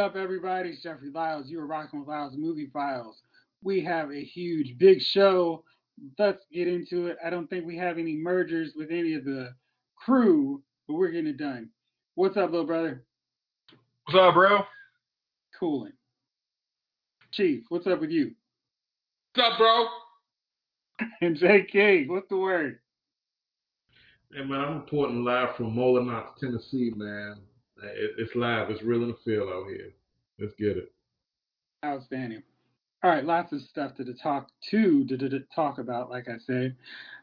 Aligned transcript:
What 0.00 0.06
is 0.06 0.10
up, 0.12 0.16
everybody? 0.16 0.70
It's 0.70 0.82
Jeffrey 0.82 1.10
Lyles. 1.10 1.50
You 1.50 1.60
are 1.60 1.66
rocking 1.66 2.00
with 2.00 2.08
Lyles 2.08 2.32
Movie 2.34 2.70
Files. 2.72 3.20
We 3.62 3.82
have 3.82 4.10
a 4.10 4.24
huge, 4.24 4.78
big 4.78 5.02
show. 5.02 5.62
Let's 6.18 6.42
get 6.50 6.68
into 6.68 7.08
it. 7.08 7.18
I 7.22 7.28
don't 7.28 7.50
think 7.50 7.66
we 7.66 7.76
have 7.76 7.98
any 7.98 8.16
mergers 8.16 8.72
with 8.74 8.90
any 8.90 9.12
of 9.12 9.26
the 9.26 9.50
crew, 9.96 10.62
but 10.88 10.94
we're 10.94 11.10
getting 11.10 11.26
it 11.26 11.36
done. 11.36 11.68
What's 12.14 12.38
up, 12.38 12.50
little 12.50 12.66
brother? 12.66 13.04
What's 14.06 14.18
up, 14.18 14.32
bro? 14.32 14.64
Cooling. 15.58 15.92
Chief, 17.32 17.64
what's 17.68 17.86
up 17.86 18.00
with 18.00 18.10
you? 18.10 18.30
What's 19.34 19.52
up, 19.52 19.58
bro? 19.58 19.86
And 21.20 21.36
JK, 21.36 22.08
what's 22.08 22.28
the 22.30 22.38
word? 22.38 22.78
Hey, 24.32 24.44
man, 24.44 24.60
I'm 24.60 24.74
reporting 24.76 25.24
live 25.24 25.56
from 25.56 25.76
Molinox, 25.76 26.36
Tennessee, 26.40 26.90
man. 26.96 27.36
It, 27.82 28.12
it's 28.18 28.34
live. 28.34 28.70
It's 28.70 28.82
real 28.82 29.02
in 29.02 29.08
the 29.08 29.16
field 29.24 29.48
out 29.48 29.68
here. 29.68 29.92
Let's 30.38 30.54
get 30.58 30.76
it. 30.76 30.92
Outstanding. 31.84 32.42
All 33.02 33.10
right, 33.10 33.24
lots 33.24 33.52
of 33.52 33.62
stuff 33.62 33.94
to, 33.96 34.04
talk 34.14 34.48
to, 34.70 35.06
to, 35.06 35.16
to, 35.16 35.40
talk 35.54 35.78
about, 35.78 36.10
like 36.10 36.28
I 36.28 36.36
said. 36.46 36.76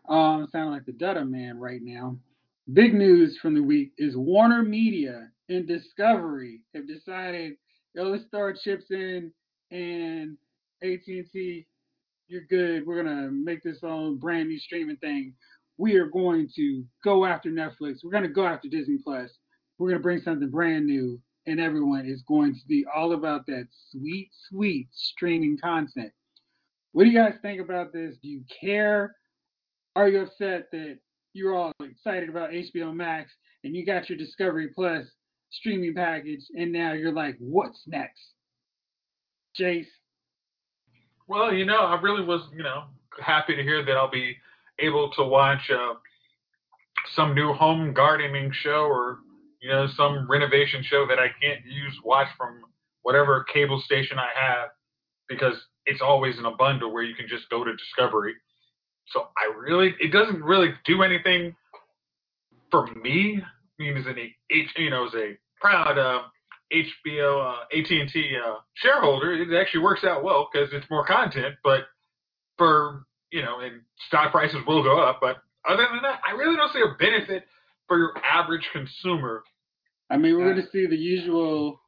Um, 0.10 0.48
sound 0.52 0.72
like 0.72 0.86
the 0.86 0.92
Dutta 0.92 1.30
man 1.30 1.60
right 1.60 1.82
now. 1.84 2.18
Big 2.74 2.94
news 2.94 3.38
from 3.42 3.54
the 3.54 3.62
week 3.62 3.92
is 3.98 4.18
Warner 4.18 4.64
Media 4.64 5.30
and 5.50 5.68
Discovery 5.68 6.62
have 6.74 6.88
decided, 6.88 7.54
yo, 7.94 8.04
let's 8.04 8.26
throw 8.32 8.54
chips 8.54 8.86
in 8.90 9.32
and 9.72 10.38
AT&T, 10.82 11.66
you're 12.28 12.46
good. 12.50 12.86
We're 12.86 13.04
gonna 13.04 13.30
make 13.32 13.64
this 13.64 13.80
own 13.84 14.18
brand 14.18 14.50
new 14.50 14.60
streaming 14.60 14.98
thing. 14.98 15.34
We 15.78 15.96
are 15.96 16.08
going 16.08 16.50
to 16.56 16.84
go 17.04 17.26
after 17.26 17.50
Netflix. 17.50 18.04
We're 18.04 18.12
gonna 18.12 18.28
go 18.28 18.46
after 18.46 18.68
Disney 18.68 18.98
Plus. 19.04 19.30
We're 19.78 19.90
gonna 19.90 20.02
bring 20.02 20.22
something 20.22 20.50
brand 20.50 20.86
new, 20.86 21.20
and 21.46 21.60
everyone 21.60 22.06
is 22.06 22.22
going 22.24 22.54
to 22.56 22.66
be 22.68 22.86
all 22.94 23.14
about 23.14 23.46
that 23.48 23.68
sweet, 23.92 24.30
sweet 24.50 24.88
streaming 24.92 25.58
content. 25.58 26.12
What 26.94 27.04
do 27.04 27.10
you 27.10 27.18
guys 27.18 27.36
think 27.42 27.62
about 27.62 27.94
this? 27.94 28.16
Do 28.22 28.28
you 28.28 28.44
care? 28.62 29.16
Are 29.96 30.10
you 30.10 30.22
upset 30.22 30.68
that 30.72 31.00
you're 31.34 31.56
all 31.56 31.72
excited 31.84 32.30
about 32.30 32.52
HBO 32.52 32.94
Max 32.94 33.32
and 33.64 33.76
you 33.76 33.86
got 33.86 34.10
your 34.10 34.18
Discovery 34.18 34.70
Plus 34.70 35.06
streaming 35.50 35.94
package, 35.94 36.46
and 36.56 36.72
now 36.72 36.94
you're 36.94 37.14
like, 37.14 37.36
what's 37.40 37.82
next? 37.88 38.22
Jace? 39.60 39.88
Well, 41.28 41.54
you 41.54 41.66
know, 41.66 41.80
I 41.80 42.00
really 42.02 42.24
was, 42.24 42.42
you 42.56 42.64
know, 42.64 42.86
happy 43.22 43.56
to 43.56 43.64
hear 43.64 43.84
that 43.84 43.98
I'll 43.98 44.10
be 44.10 44.36
able 44.80 45.12
to 45.12 45.24
watch 45.24 45.70
uh, 45.70 45.96
some 47.16 47.34
new 47.34 47.54
home 47.54 47.94
gardening 47.94 48.52
show 48.52 48.86
or, 48.86 49.20
you 49.68 49.74
know, 49.74 49.88
some 49.98 50.30
renovation 50.30 50.82
show 50.84 51.06
that 51.08 51.20
I 51.20 51.28
can't 51.42 51.66
use, 51.66 51.94
watch 52.06 52.28
from 52.38 52.62
whatever 53.04 53.46
cable 53.54 53.82
station 53.86 54.18
I 54.18 54.30
have 54.40 54.70
because 55.28 55.56
it's 55.86 56.02
always 56.02 56.38
in 56.40 56.46
a 56.46 56.56
bundle 56.56 56.94
where 56.94 57.04
you 57.04 57.16
can 57.16 57.28
just 57.28 57.50
go 57.50 57.64
to 57.64 57.76
Discovery. 57.76 58.34
So 59.08 59.28
I 59.38 59.54
really, 59.60 59.94
it 60.00 60.12
doesn't 60.14 60.42
really 60.42 60.70
do 60.86 61.04
anything 61.04 61.54
for 62.72 62.88
me. 62.96 63.42
I 63.44 63.84
mean, 63.84 63.98
as 63.98 64.06
an, 64.06 64.16
you 64.78 64.90
know, 64.90 65.08
as 65.08 65.14
a 65.16 65.38
proud 65.60 65.98
uh, 65.98 66.24
HBO 66.74 67.54
uh, 67.54 67.78
AT&T 67.78 68.38
uh, 68.46 68.56
shareholder, 68.76 69.34
it 69.34 69.60
actually 69.60 69.82
works 69.82 70.06
out 70.06 70.24
well 70.24 70.48
because 70.52 70.70
it's 70.72 70.90
more 70.90 71.06
content. 71.06 71.56
But 71.64 71.82
for 72.58 73.06
you 73.32 73.42
know, 73.42 73.60
and 73.60 73.82
stock 74.08 74.32
prices 74.32 74.60
will 74.66 74.84
go 74.84 75.00
up. 75.02 75.20
But 75.22 75.38
other 75.68 75.86
than 75.92 76.02
that, 76.04 76.22
I 76.28 76.32
really 76.32 76.56
don't 76.56 76.72
see 76.72 76.80
a 76.82 76.98
benefit 76.98 77.46
for 77.88 77.98
your 77.98 78.14
average 78.24 78.68
consumer. 78.72 79.44
I 80.10 80.18
mean, 80.18 80.38
we're 80.38 80.54
going 80.54 80.66
to 80.66 80.72
see 80.72 80.88
the 80.88 80.98
usual 80.98 81.82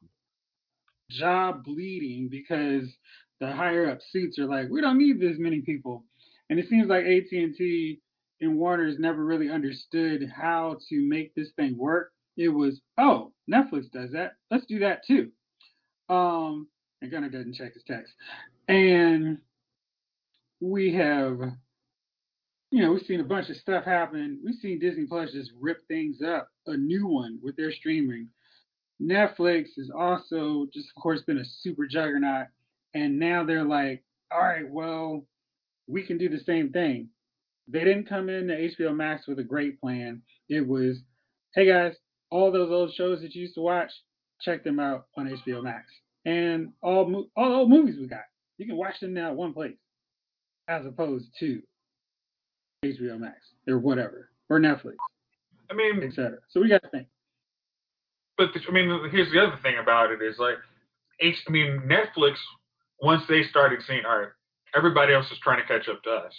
job 1.10 1.64
bleeding 1.64 2.28
because 2.30 2.88
the 3.40 3.50
higher 3.50 3.90
up 3.90 4.00
suits 4.10 4.38
are 4.38 4.46
like, 4.46 4.68
we 4.68 4.80
don't 4.80 4.98
need 4.98 5.20
this 5.20 5.36
many 5.38 5.60
people, 5.60 6.04
and 6.50 6.58
it 6.58 6.68
seems 6.68 6.88
like 6.88 7.04
AT&T 7.04 8.00
and 8.42 8.56
Warner's 8.56 8.98
never 8.98 9.24
really 9.24 9.50
understood 9.50 10.30
how 10.34 10.76
to 10.88 11.08
make 11.08 11.34
this 11.34 11.50
thing 11.56 11.76
work 11.76 12.12
it 12.36 12.48
was, 12.48 12.80
oh, 12.98 13.32
Netflix 13.50 13.90
does 13.90 14.12
that. 14.12 14.32
Let's 14.50 14.66
do 14.66 14.78
that 14.80 15.04
too. 15.06 15.30
Um, 16.08 16.68
and 17.02 17.10
Gunner 17.10 17.28
doesn't 17.28 17.54
check 17.54 17.74
his 17.74 17.82
text. 17.84 18.14
And 18.68 19.38
we 20.60 20.94
have, 20.94 21.38
you 22.70 22.82
know, 22.82 22.92
we've 22.92 23.06
seen 23.06 23.20
a 23.20 23.24
bunch 23.24 23.50
of 23.50 23.56
stuff 23.56 23.84
happen. 23.84 24.40
We've 24.44 24.54
seen 24.54 24.78
Disney 24.78 25.06
Plus 25.06 25.32
just 25.32 25.50
rip 25.60 25.86
things 25.88 26.22
up, 26.22 26.48
a 26.66 26.76
new 26.76 27.06
one 27.06 27.40
with 27.42 27.56
their 27.56 27.72
streaming. 27.72 28.28
Netflix 29.02 29.68
has 29.76 29.90
also 29.96 30.66
just, 30.72 30.88
of 30.96 31.02
course, 31.02 31.22
been 31.22 31.38
a 31.38 31.44
super 31.44 31.86
juggernaut. 31.86 32.46
And 32.94 33.18
now 33.18 33.44
they're 33.44 33.64
like, 33.64 34.04
all 34.32 34.40
right, 34.40 34.68
well, 34.68 35.24
we 35.88 36.06
can 36.06 36.18
do 36.18 36.28
the 36.28 36.40
same 36.40 36.70
thing. 36.70 37.08
They 37.66 37.80
didn't 37.80 38.08
come 38.08 38.28
in 38.28 38.48
to 38.48 38.54
HBO 38.54 38.94
Max 38.94 39.26
with 39.26 39.38
a 39.38 39.44
great 39.44 39.80
plan. 39.80 40.22
It 40.48 40.66
was, 40.66 40.98
hey 41.54 41.66
guys, 41.66 41.94
all 42.30 42.52
those 42.52 42.70
old 42.70 42.92
shows 42.94 43.20
that 43.22 43.34
you 43.34 43.42
used 43.42 43.54
to 43.54 43.60
watch, 43.60 43.90
check 44.40 44.62
them 44.62 44.78
out 44.78 45.06
on 45.16 45.28
HBO 45.28 45.62
Max. 45.62 45.86
And 46.24 46.72
all 46.82 47.26
all 47.36 47.52
old 47.52 47.70
movies 47.70 47.96
we 47.98 48.06
got, 48.06 48.24
you 48.58 48.66
can 48.66 48.76
watch 48.76 49.00
them 49.00 49.14
now 49.14 49.30
at 49.30 49.36
one 49.36 49.54
place, 49.54 49.76
as 50.68 50.84
opposed 50.84 51.26
to 51.40 51.62
HBO 52.84 53.18
Max 53.18 53.36
or 53.68 53.78
whatever 53.78 54.30
or 54.48 54.58
Netflix. 54.58 54.96
I 55.70 55.74
mean, 55.74 56.02
etc. 56.02 56.38
So 56.48 56.60
we 56.60 56.68
got 56.68 56.82
to 56.82 56.88
think. 56.88 57.06
But 58.36 58.48
the, 58.54 58.60
I 58.68 58.72
mean, 58.72 59.10
here's 59.10 59.30
the 59.32 59.40
other 59.40 59.58
thing 59.62 59.74
about 59.80 60.10
it 60.10 60.22
is 60.22 60.36
like, 60.38 60.56
H, 61.20 61.36
I 61.46 61.50
mean, 61.50 61.82
Netflix 61.86 62.36
once 63.02 63.22
they 63.28 63.42
started 63.44 63.80
seeing, 63.86 64.02
all 64.06 64.18
right, 64.18 64.28
everybody 64.74 65.12
else 65.12 65.26
is 65.30 65.38
trying 65.42 65.60
to 65.60 65.66
catch 65.66 65.88
up 65.88 66.02
to 66.02 66.10
us, 66.10 66.32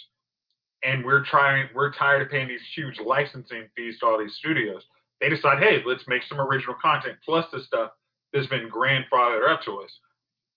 and 0.84 1.06
we're 1.06 1.24
trying, 1.25 1.69
we're 1.75 1.94
tired 1.94 2.24
of 2.24 2.29
paying 2.29 2.47
these 2.47 2.62
huge 2.75 3.00
licensing 3.06 3.68
fees 3.75 3.97
to 4.00 4.06
all 4.06 4.19
these 4.19 4.35
studios 4.35 4.84
they 5.22 5.29
decide, 5.29 5.59
hey, 5.59 5.84
let's 5.85 6.03
make 6.08 6.23
some 6.28 6.41
original 6.41 6.75
content 6.81 7.18
plus 7.23 7.46
the 7.53 7.62
stuff 7.62 7.91
that's 8.34 8.47
been 8.47 8.69
grandfathered 8.69 9.47
up 9.47 9.62
to 9.63 9.79
us. 9.79 9.91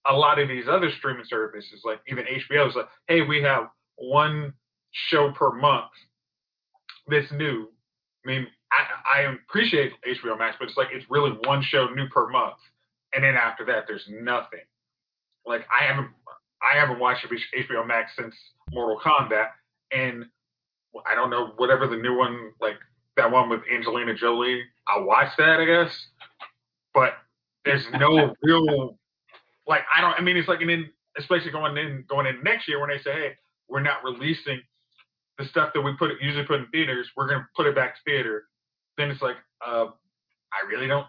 A 0.08 0.12
lot 0.12 0.38
of 0.38 0.48
these 0.48 0.64
other 0.68 0.90
streaming 0.98 1.26
services, 1.28 1.82
like 1.84 2.00
even 2.08 2.24
HBO, 2.24 2.68
is 2.68 2.74
like, 2.74 2.88
hey, 3.06 3.20
we 3.20 3.42
have 3.42 3.68
one 3.96 4.54
show 4.94 5.32
per 5.32 5.52
month 5.52 5.90
that's 7.08 7.30
new. 7.32 7.68
I 8.24 8.28
mean, 8.28 8.46
I, 8.72 9.20
I 9.20 9.34
appreciate 9.48 9.92
HBO 10.06 10.38
Max, 10.38 10.56
but 10.58 10.68
it's 10.68 10.76
like 10.76 10.88
it's 10.92 11.04
really 11.10 11.32
one 11.44 11.62
show 11.62 11.88
new 11.88 12.08
per 12.08 12.28
month, 12.28 12.56
and 13.14 13.22
then 13.22 13.34
after 13.34 13.64
that, 13.66 13.84
there's 13.86 14.06
nothing. 14.08 14.60
Like 15.46 15.66
I 15.68 15.84
haven't, 15.84 16.08
I 16.62 16.78
haven't 16.78 16.98
watched 16.98 17.26
HBO 17.26 17.86
Max 17.86 18.12
since 18.16 18.34
Mortal 18.72 18.98
Kombat, 18.98 19.48
and 19.92 20.24
I 21.06 21.14
don't 21.14 21.30
know 21.30 21.52
whatever 21.56 21.86
the 21.86 21.96
new 21.96 22.16
one 22.16 22.52
like 22.60 22.76
that 23.16 23.30
one 23.30 23.48
with 23.48 23.60
Angelina 23.72 24.14
Jolie. 24.14 24.62
I 24.88 25.00
watched 25.00 25.36
that, 25.38 25.60
I 25.60 25.64
guess, 25.66 26.06
but 26.94 27.14
there's 27.64 27.86
no 27.98 28.34
real 28.42 28.96
like 29.66 29.82
I 29.94 30.00
don't. 30.00 30.14
I 30.14 30.22
mean, 30.22 30.36
it's 30.36 30.48
like 30.48 30.62
and 30.62 30.70
then 30.70 30.90
especially 31.18 31.50
going 31.50 31.76
in 31.76 32.04
going 32.08 32.26
in 32.26 32.42
next 32.42 32.66
year 32.66 32.80
when 32.80 32.88
they 32.88 32.98
say, 32.98 33.12
hey, 33.12 33.32
we're 33.68 33.80
not 33.80 34.02
releasing 34.02 34.62
the 35.38 35.44
stuff 35.46 35.70
that 35.74 35.80
we 35.80 35.96
put 35.98 36.10
usually 36.20 36.46
put 36.46 36.60
in 36.60 36.66
theaters. 36.68 37.08
We're 37.16 37.28
gonna 37.28 37.48
put 37.56 37.66
it 37.66 37.74
back 37.74 37.96
to 37.96 38.00
theater. 38.04 38.44
Then 38.96 39.10
it's 39.10 39.22
like, 39.22 39.36
uh, 39.66 39.86
I 40.52 40.68
really 40.68 40.86
don't 40.86 41.06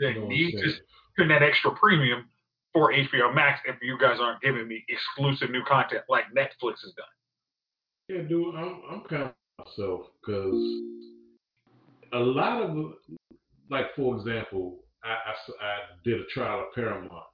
need 0.00 0.52
to 0.52 0.72
spend 1.14 1.30
that 1.30 1.42
extra 1.42 1.72
premium 1.72 2.28
for 2.72 2.92
HBO 2.92 3.34
Max 3.34 3.60
if 3.66 3.76
you 3.82 3.98
guys 3.98 4.18
aren't 4.20 4.40
giving 4.40 4.66
me 4.66 4.84
exclusive 4.88 5.50
new 5.50 5.62
content 5.64 6.02
like 6.08 6.24
Netflix 6.36 6.80
has 6.82 6.94
done. 6.96 7.06
Yeah, 8.08 8.22
dude, 8.22 8.54
I'm 8.54 8.80
I'm 8.90 9.00
kind 9.02 9.22
of 9.24 9.66
myself 9.66 10.06
because 10.20 10.82
a 12.12 12.18
lot 12.18 12.62
of 12.62 12.94
like 13.70 13.94
for 13.94 14.16
example, 14.16 14.78
I, 15.04 15.10
I, 15.10 15.64
I 15.64 15.76
did 16.04 16.20
a 16.20 16.24
trial 16.26 16.60
of 16.60 16.74
Paramount, 16.74 17.24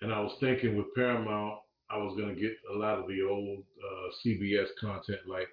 and 0.00 0.12
I 0.12 0.20
was 0.20 0.36
thinking 0.40 0.76
with 0.76 0.86
Paramount, 0.94 1.58
I 1.92 1.98
was 1.98 2.16
gonna 2.18 2.34
get 2.34 2.52
a 2.74 2.76
lot 2.76 2.98
of 2.98 3.06
the 3.06 3.22
old 3.22 3.58
uh, 3.58 4.08
CBS 4.24 4.68
content. 4.80 5.20
Like 5.26 5.48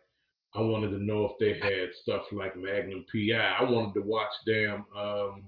I 0.55 0.61
wanted 0.61 0.91
to 0.91 1.03
know 1.03 1.25
if 1.25 1.31
they 1.39 1.59
had 1.59 1.89
stuff 2.01 2.23
like 2.31 2.55
Magnum 2.55 3.05
PI. 3.11 3.35
I 3.59 3.63
wanted 3.63 3.93
to 3.95 4.01
watch 4.01 4.31
damn 4.45 4.85
um, 4.97 5.43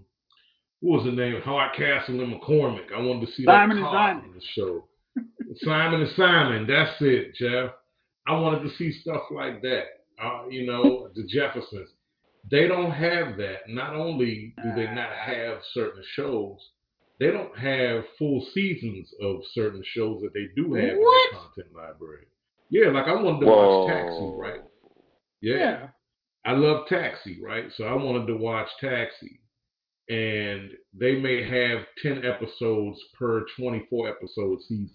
what 0.81 1.03
was 1.03 1.05
the 1.05 1.11
name? 1.11 1.39
Hardcastle 1.41 2.19
and 2.21 2.33
McCormick. 2.33 2.91
I 2.93 2.99
wanted 2.99 3.27
to 3.27 3.31
see 3.33 3.45
Simon 3.45 3.81
that 3.81 3.85
and 3.85 3.93
Simon. 3.93 4.23
on 4.25 4.33
the 4.33 4.41
show. 4.53 4.88
Simon 5.63 6.01
and 6.01 6.11
Simon. 6.15 6.67
That's 6.67 6.99
it, 7.01 7.35
Jeff. 7.35 7.71
I 8.27 8.33
wanted 8.33 8.63
to 8.63 8.75
see 8.77 8.91
stuff 9.01 9.21
like 9.31 9.61
that. 9.61 9.83
Uh, 10.21 10.47
you 10.49 10.65
know, 10.65 11.09
the 11.15 11.23
Jeffersons. 11.23 11.89
They 12.49 12.67
don't 12.67 12.91
have 12.91 13.37
that. 13.37 13.69
Not 13.69 13.95
only 13.95 14.55
do 14.63 14.73
they 14.75 14.85
not 14.85 15.11
have 15.13 15.59
certain 15.73 16.03
shows, 16.15 16.57
they 17.21 17.27
don't 17.31 17.57
have 17.57 18.03
full 18.19 18.45
seasons 18.53 19.09
of 19.21 19.38
certain 19.53 19.81
shows 19.94 20.21
that 20.23 20.33
they 20.33 20.47
do 20.56 20.73
have 20.73 20.97
what? 20.97 21.29
in 21.29 21.35
the 21.35 21.39
content 21.39 21.75
library. 21.75 22.25
Yeah, 22.69 22.88
like 22.89 23.06
I 23.07 23.13
wanted 23.13 23.41
to 23.41 23.45
Whoa. 23.45 23.85
watch 23.85 23.94
Taxi, 23.94 24.33
right? 24.38 24.62
Yeah. 25.41 25.56
yeah. 25.56 25.88
I 26.45 26.53
love 26.53 26.88
Taxi, 26.88 27.39
right? 27.41 27.65
So 27.77 27.83
I 27.85 27.94
wanted 27.94 28.25
to 28.27 28.35
watch 28.38 28.68
Taxi. 28.81 29.39
and 30.09 30.71
they 30.94 31.15
may 31.15 31.44
have 31.47 31.85
ten 32.01 32.25
episodes 32.25 33.00
per 33.18 33.45
twenty-four 33.57 34.09
episode 34.09 34.59
season. 34.68 34.89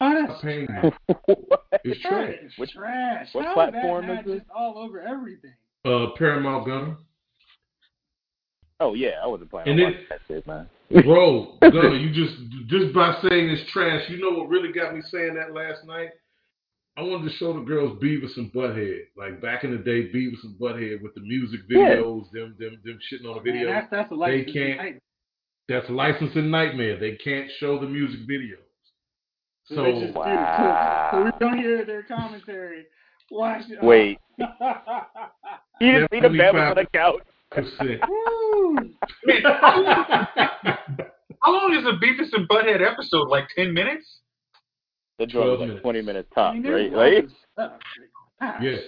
Oh, 0.00 0.06
I'm 0.06 0.26
that's 0.28 0.40
paying 0.40 0.66
you. 0.82 1.14
What? 1.26 1.66
It's 1.84 2.00
trash. 2.00 2.34
trash. 2.40 2.52
Which- 2.58 2.70
trash. 2.72 3.28
what 3.32 3.44
How 3.44 3.54
platform 3.54 4.08
is 4.10 4.20
is 4.20 4.24
this? 4.26 4.38
just 4.38 4.50
all 4.56 4.78
over 4.78 5.00
everything? 5.00 5.52
Uh, 5.84 6.06
Paramount 6.16 6.66
Gunner. 6.66 6.96
Oh 8.80 8.94
yeah, 8.94 9.20
I 9.22 9.26
wasn't 9.26 9.50
planning 9.50 9.72
And 9.72 9.78
then- 9.80 9.92
watching 9.92 10.06
that 10.10 10.20
shit, 10.28 10.46
man. 10.46 10.68
Bro, 11.04 11.56
Gunner, 11.62 11.94
you 11.94 12.10
just 12.12 12.34
just 12.66 12.92
by 12.92 13.16
saying 13.28 13.48
it's 13.50 13.70
trash, 13.70 14.08
you 14.10 14.18
know 14.18 14.36
what 14.38 14.48
really 14.48 14.72
got 14.72 14.94
me 14.94 15.00
saying 15.10 15.34
that 15.34 15.52
last 15.54 15.84
night? 15.86 16.08
I 16.96 17.02
wanted 17.02 17.30
to 17.30 17.36
show 17.36 17.52
the 17.52 17.60
girls 17.60 17.96
Beavis 18.02 18.36
and 18.36 18.52
Butthead. 18.52 19.02
Like 19.16 19.40
back 19.40 19.62
in 19.62 19.70
the 19.70 19.78
day, 19.78 20.08
Beavis 20.12 20.42
and 20.42 20.58
Butthead 20.58 21.00
with 21.00 21.14
the 21.14 21.20
music 21.20 21.60
Yeah. 21.68 21.96
videos, 21.96 22.30
them 22.32 22.56
them 22.58 22.80
them 22.84 22.98
shitting 23.10 23.24
on 23.28 23.36
the 23.36 23.42
Man, 23.44 23.52
video. 23.60 23.68
that's 23.68 23.90
that's 23.90 24.10
a 24.12 24.16
They 24.16 24.44
can't- 24.44 25.00
That's 25.68 25.88
a 25.88 25.92
licensing 25.92 26.50
nightmare. 26.50 26.98
They 26.98 27.14
can't 27.16 27.48
show 27.60 27.78
the 27.78 27.86
music 27.86 28.20
videos. 28.28 28.56
So, 29.66 29.76
So 29.76 29.82
they 29.84 29.92
just 30.00 30.14
do- 30.14 30.18
Wow. 30.18 31.10
so 31.12 31.24
we 31.24 31.30
don't 31.38 31.58
hear 31.58 31.84
their 31.86 32.02
commentary. 32.02 32.86
Watch 33.30 33.62
it. 33.70 33.80
Wait. 33.80 34.18
You 35.80 35.92
didn't 35.92 36.10
see 36.12 36.20
the 36.20 36.28
Definitely 36.28 36.38
bed 36.38 36.54
on 36.56 36.74
the 36.74 36.86
couch. 36.92 37.22
Percent. 37.50 38.00
Woo. 38.08 38.74
Man, 39.24 39.42
how 41.42 41.52
long 41.52 41.74
is 41.74 41.84
a 41.86 41.92
Beavis 42.04 42.32
and 42.32 42.48
Butthead 42.48 42.80
episode? 42.86 43.28
Like 43.28 43.44
ten 43.56 43.72
minutes? 43.72 44.06
The 45.18 45.26
joint 45.26 45.46
was 45.50 45.58
12 45.58 45.60
like 45.60 45.68
minutes. 45.68 45.82
twenty 45.82 46.02
minutes 46.02 46.28
I 46.32 46.34
top, 46.40 46.54
mean, 46.54 46.62
right? 46.64 46.90
there's 46.90 46.92
lots 46.92 47.14
Like, 47.14 47.24
of 47.24 47.30
stuff. 47.52 47.72
Gosh, 48.40 48.62
yes. 48.62 48.80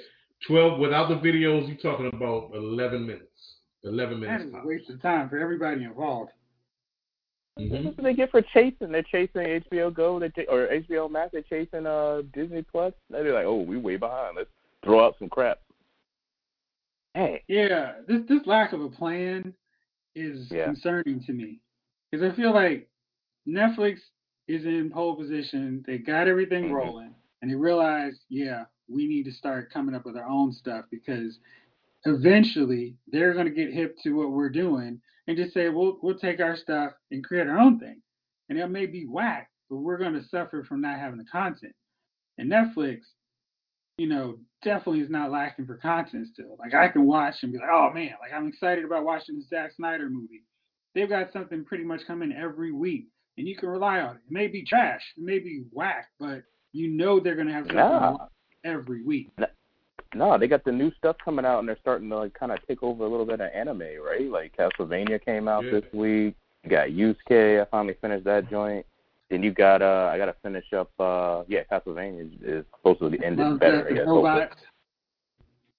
Twelve 0.47 0.79
without 0.79 1.09
the 1.09 1.17
videos, 1.17 1.69
you're 1.69 1.77
talking 1.77 2.11
about 2.13 2.51
eleven 2.55 3.07
minutes. 3.07 3.27
Eleven 3.85 4.21
That 4.21 4.27
minutes. 4.27 4.45
is 4.49 4.55
a 4.63 4.67
waste 4.67 4.91
of 4.91 5.03
time 5.03 5.29
for 5.29 5.39
everybody 5.39 5.85
involved. 5.85 6.31
Mhm. 7.59 7.71
That's 7.85 7.97
what 7.97 8.05
they 8.05 8.15
get 8.15 8.31
for 8.31 8.41
chasing. 8.55 8.91
They're 8.93 9.03
chasing 9.03 9.43
HBO 9.43 9.91
Go, 9.93 10.19
they 10.19 10.31
ch- 10.31 10.47
or 10.49 10.69
HBO 10.69 11.11
Max. 11.11 11.33
They're 11.33 11.43
chasing 11.43 11.87
uh 11.87 12.23
Disney 12.33 12.63
Plus. 12.63 12.95
They're 13.11 13.35
like, 13.35 13.45
oh, 13.45 13.61
we 13.61 13.77
way 13.77 13.97
behind. 13.97 14.37
Let's 14.37 14.49
throw 14.85 15.05
out 15.05 15.17
some 15.19 15.29
crap. 15.29 15.59
Hey, 17.15 17.45
Yeah, 17.49 17.95
this 18.07 18.23
this 18.29 18.47
lack 18.47 18.73
of 18.73 18.81
a 18.81 18.89
plan 18.89 19.55
is 20.15 20.51
Yeah. 20.51 20.65
concerning 20.65 21.23
to 21.25 21.33
me 21.33 21.61
because 22.11 22.31
I 22.31 22.35
feel 22.37 22.53
like 22.55 22.89
Netflix 23.49 23.99
is 24.49 24.65
in 24.65 24.91
pole 24.91 25.17
position. 25.17 25.83
They 25.87 25.99
got 25.99 26.29
everything 26.29 26.65
Mhm. 26.65 26.73
rolling, 26.73 27.15
and 27.41 27.51
they 27.51 27.55
realize, 27.55 28.25
yeah, 28.29 28.65
we 28.89 29.07
need 29.07 29.25
to 29.25 29.33
start 29.33 29.71
coming 29.73 29.95
up 29.95 30.05
with 30.05 30.17
our 30.17 30.27
own 30.29 30.53
stuff 30.53 30.87
because 30.91 31.39
eventually 32.05 32.97
they're 33.09 33.35
going 33.35 33.47
to 33.47 33.53
get 33.53 33.73
hip 33.73 33.97
to 34.03 34.13
what 34.13 34.33
we're 34.33 34.49
doing 34.51 35.01
and 35.27 35.37
just 35.37 35.55
say, 35.55 35.69
we'll 35.69 35.99
we'll 36.03 36.19
take 36.19 36.41
our 36.41 36.57
stuff 36.57 36.93
and 37.11 37.25
create 37.25 37.47
our 37.49 37.59
own 37.59 37.79
thing, 37.79 38.03
and 38.49 38.59
it 38.59 38.69
may 38.69 38.87
be 38.87 39.07
whack, 39.07 39.51
but 39.71 39.79
we're 39.79 39.99
going 39.99 40.15
to 40.15 40.25
suffer 40.25 40.65
from 40.65 40.81
not 40.81 40.99
having 40.99 41.19
the 41.19 41.25
content. 41.25 41.75
And 42.39 42.51
Netflix, 42.51 43.01
you 43.99 44.09
know, 44.09 44.39
definitely 44.63 45.01
is 45.01 45.11
not 45.11 45.31
lacking 45.31 45.67
for 45.67 45.77
content 45.77 46.29
still. 46.33 46.57
Like 46.59 46.75
I 46.75 46.89
can 46.89 47.07
watch 47.07 47.35
and 47.43 47.53
be 47.53 47.59
like, 47.59 47.69
oh 47.73 47.91
man, 47.93 48.13
like 48.21 48.33
I'm 48.35 48.49
excited 48.49 48.85
about 48.85 49.05
watching 49.05 49.37
the 49.37 49.45
Zack 49.49 49.73
Snyder 49.77 50.09
movie. 50.09 50.43
They've 50.95 51.09
got 51.09 51.33
something 51.33 51.65
pretty 51.65 51.85
much 51.85 52.03
coming 52.07 52.33
every 52.33 52.73
week, 52.73 53.07
and 53.39 53.49
you 53.49 53.57
can 53.57 53.69
rely 53.69 54.01
on 54.01 54.17
it. 54.17 54.21
It 54.27 54.33
may 54.33 54.47
be 54.47 54.65
trash, 54.65 55.01
it 55.17 55.23
may 55.23 55.39
be 55.39 55.65
whack, 55.73 56.09
but 56.21 56.43
you 56.73 56.89
know 56.89 57.21
they're 57.21 57.37
gonna 57.37 57.53
have 57.53 57.65
something 57.67 57.77
nah, 57.77 58.17
every 58.65 59.03
week. 59.03 59.31
no, 60.15 60.39
they 60.39 60.47
got 60.49 60.65
the 60.65 60.73
new 60.73 60.93
stuff 60.99 61.17
coming 61.25 61.45
out, 61.45 61.61
and 61.61 61.69
they're 61.69 61.79
starting 61.81 62.09
to 62.11 62.17
like 62.17 62.35
kind 62.35 62.53
of 62.53 62.59
take 62.67 62.83
over 62.83 63.05
a 63.05 63.09
little 63.09 63.27
bit 63.27 63.41
of 63.41 63.51
anime, 63.55 63.83
right? 64.05 64.31
Like 64.31 64.55
Castlevania 64.57 65.23
came 65.25 65.49
out 65.49 65.65
Yeah. 65.65 65.81
this 65.81 65.93
week. 65.93 66.37
You 66.65 66.71
got 66.71 66.89
Yasuke. 66.89 67.61
I 67.61 67.65
finally 67.71 67.97
finished 68.01 68.25
that 68.25 68.49
joint. 68.49 68.87
Then 69.33 69.43
you 69.43 69.51
got 69.51 69.81
uh, 69.81 70.11
I 70.13 70.19
gotta 70.19 70.37
finish 70.43 70.67
up. 70.75 70.91
uh 70.99 71.45
Yeah, 71.49 71.61
Castlevania 71.73 72.27
is, 72.27 72.33
is 72.43 72.65
supposed 72.77 73.01
to 73.01 73.09
be 73.09 73.25
ended 73.25 73.59
better. 73.59 73.89
I 73.89 73.95
guess. 73.95 74.05
hopefully. 74.05 74.45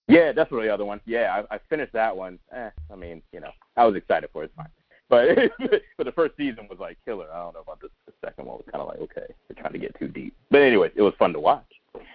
Yeah, 0.07 0.31
that's 0.31 0.49
the 0.49 0.73
other 0.73 0.85
one. 0.85 0.99
Yeah, 1.05 1.43
I, 1.51 1.55
I 1.55 1.59
finished 1.69 1.93
that 1.93 2.17
one. 2.17 2.39
Eh, 2.51 2.71
I 2.91 2.95
mean, 2.95 3.21
you 3.31 3.41
know, 3.41 3.51
I 3.77 3.85
was 3.85 3.95
excited 3.95 4.31
for 4.33 4.41
it. 4.41 4.45
It's 4.47 4.55
fine. 4.55 4.69
But 5.07 5.51
but 5.97 6.05
the 6.07 6.11
first 6.13 6.35
season 6.35 6.67
was 6.67 6.79
like 6.79 6.97
killer. 7.05 7.27
I 7.31 7.43
don't 7.43 7.53
know 7.53 7.59
about 7.59 7.79
the, 7.79 7.89
the 8.07 8.13
second 8.25 8.47
one. 8.47 8.57
Was 8.57 8.65
kind 8.71 8.81
of 8.81 8.87
like 8.87 8.97
okay, 9.01 9.31
they're 9.47 9.61
trying 9.61 9.73
to 9.73 9.79
get 9.79 9.97
too 9.99 10.07
deep. 10.07 10.35
But 10.49 10.63
anyway, 10.63 10.89
it 10.95 11.03
was 11.03 11.13
fun 11.19 11.31
to 11.33 11.39
watch. 11.39 11.71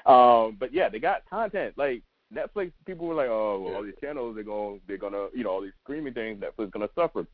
Um, 0.06 0.56
but 0.58 0.74
yeah, 0.74 0.88
they 0.88 0.98
got 0.98 1.22
content. 1.30 1.74
Like 1.76 2.02
Netflix, 2.34 2.72
people 2.84 3.06
were 3.06 3.14
like, 3.14 3.28
oh, 3.28 3.62
well, 3.64 3.76
all 3.76 3.84
these 3.84 3.94
channels, 4.00 4.34
they're 4.34 4.42
going, 4.42 4.80
they're 4.88 4.98
gonna, 4.98 5.28
you 5.32 5.44
know, 5.44 5.50
all 5.50 5.62
these 5.62 5.70
streaming 5.84 6.14
things, 6.14 6.42
Netflix 6.42 6.72
gonna 6.72 6.88
suffer. 6.96 7.28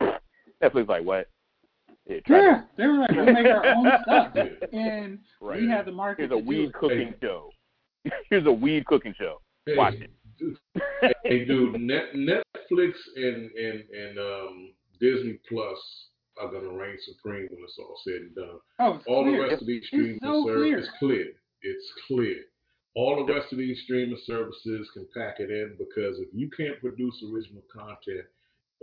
Netflix 0.63 0.89
like 0.89 1.05
what? 1.05 1.27
Yeah, 2.07 2.17
Yeah, 2.29 2.39
to- 2.39 2.65
they 2.77 2.87
were 2.87 2.99
like, 2.99 3.11
we'll 3.13 3.25
make 3.33 3.47
our 3.47 3.67
own 3.67 3.87
stuff, 4.03 4.33
Yeah. 4.35 4.45
and 4.79 5.19
Right. 5.41 5.61
we 5.61 5.69
have 5.69 5.87
the 5.87 5.93
market 5.93 6.31
Here's 6.31 6.33
a 6.33 6.43
to 6.43 6.47
weed 6.49 6.69
it. 6.69 6.75
cooking 6.75 7.15
show. 7.23 7.51
Here's 8.31 8.47
a 8.47 8.53
weed 8.53 8.85
cooking 8.87 9.15
show. 9.19 9.41
Hey, 9.67 9.77
Watch 9.77 9.95
it. 9.95 10.11
dude, 10.39 10.57
hey, 11.25 11.45
dude, 11.47 11.81
Net, 11.81 12.13
Netflix 12.15 12.93
and, 13.17 13.51
and, 13.53 13.81
and 13.91 14.19
um, 14.19 14.73
Disney 15.01 15.39
Plus 15.49 15.79
are 16.41 16.51
going 16.51 16.65
to 16.65 16.77
reign 16.77 16.97
supreme 17.07 17.47
when 17.51 17.63
it's 17.63 17.77
all 17.79 17.97
said 18.05 18.15
and 18.21 18.35
done. 18.35 18.59
Oh, 18.81 18.95
it's 18.97 19.05
All 19.07 19.23
clear. 19.25 19.37
the 19.43 19.49
rest 19.51 19.63
of 19.63 19.67
these 19.69 19.87
streaming 19.87 20.19
so 20.23 20.45
services 20.47 20.89
clear. 20.99 21.15
clear. 21.17 21.27
It's 21.63 21.93
clear. 22.09 22.37
All 22.97 23.25
the 23.25 23.33
rest 23.33 23.51
of 23.53 23.59
these 23.59 23.81
streaming 23.85 24.19
services 24.27 24.89
can 24.93 25.07
pack 25.17 25.37
it 25.41 25.51
in 25.51 25.77
because 25.79 26.19
if 26.19 26.29
you 26.35 26.51
can't 26.57 26.79
produce 26.81 27.15
original 27.33 27.63
content, 27.73 28.27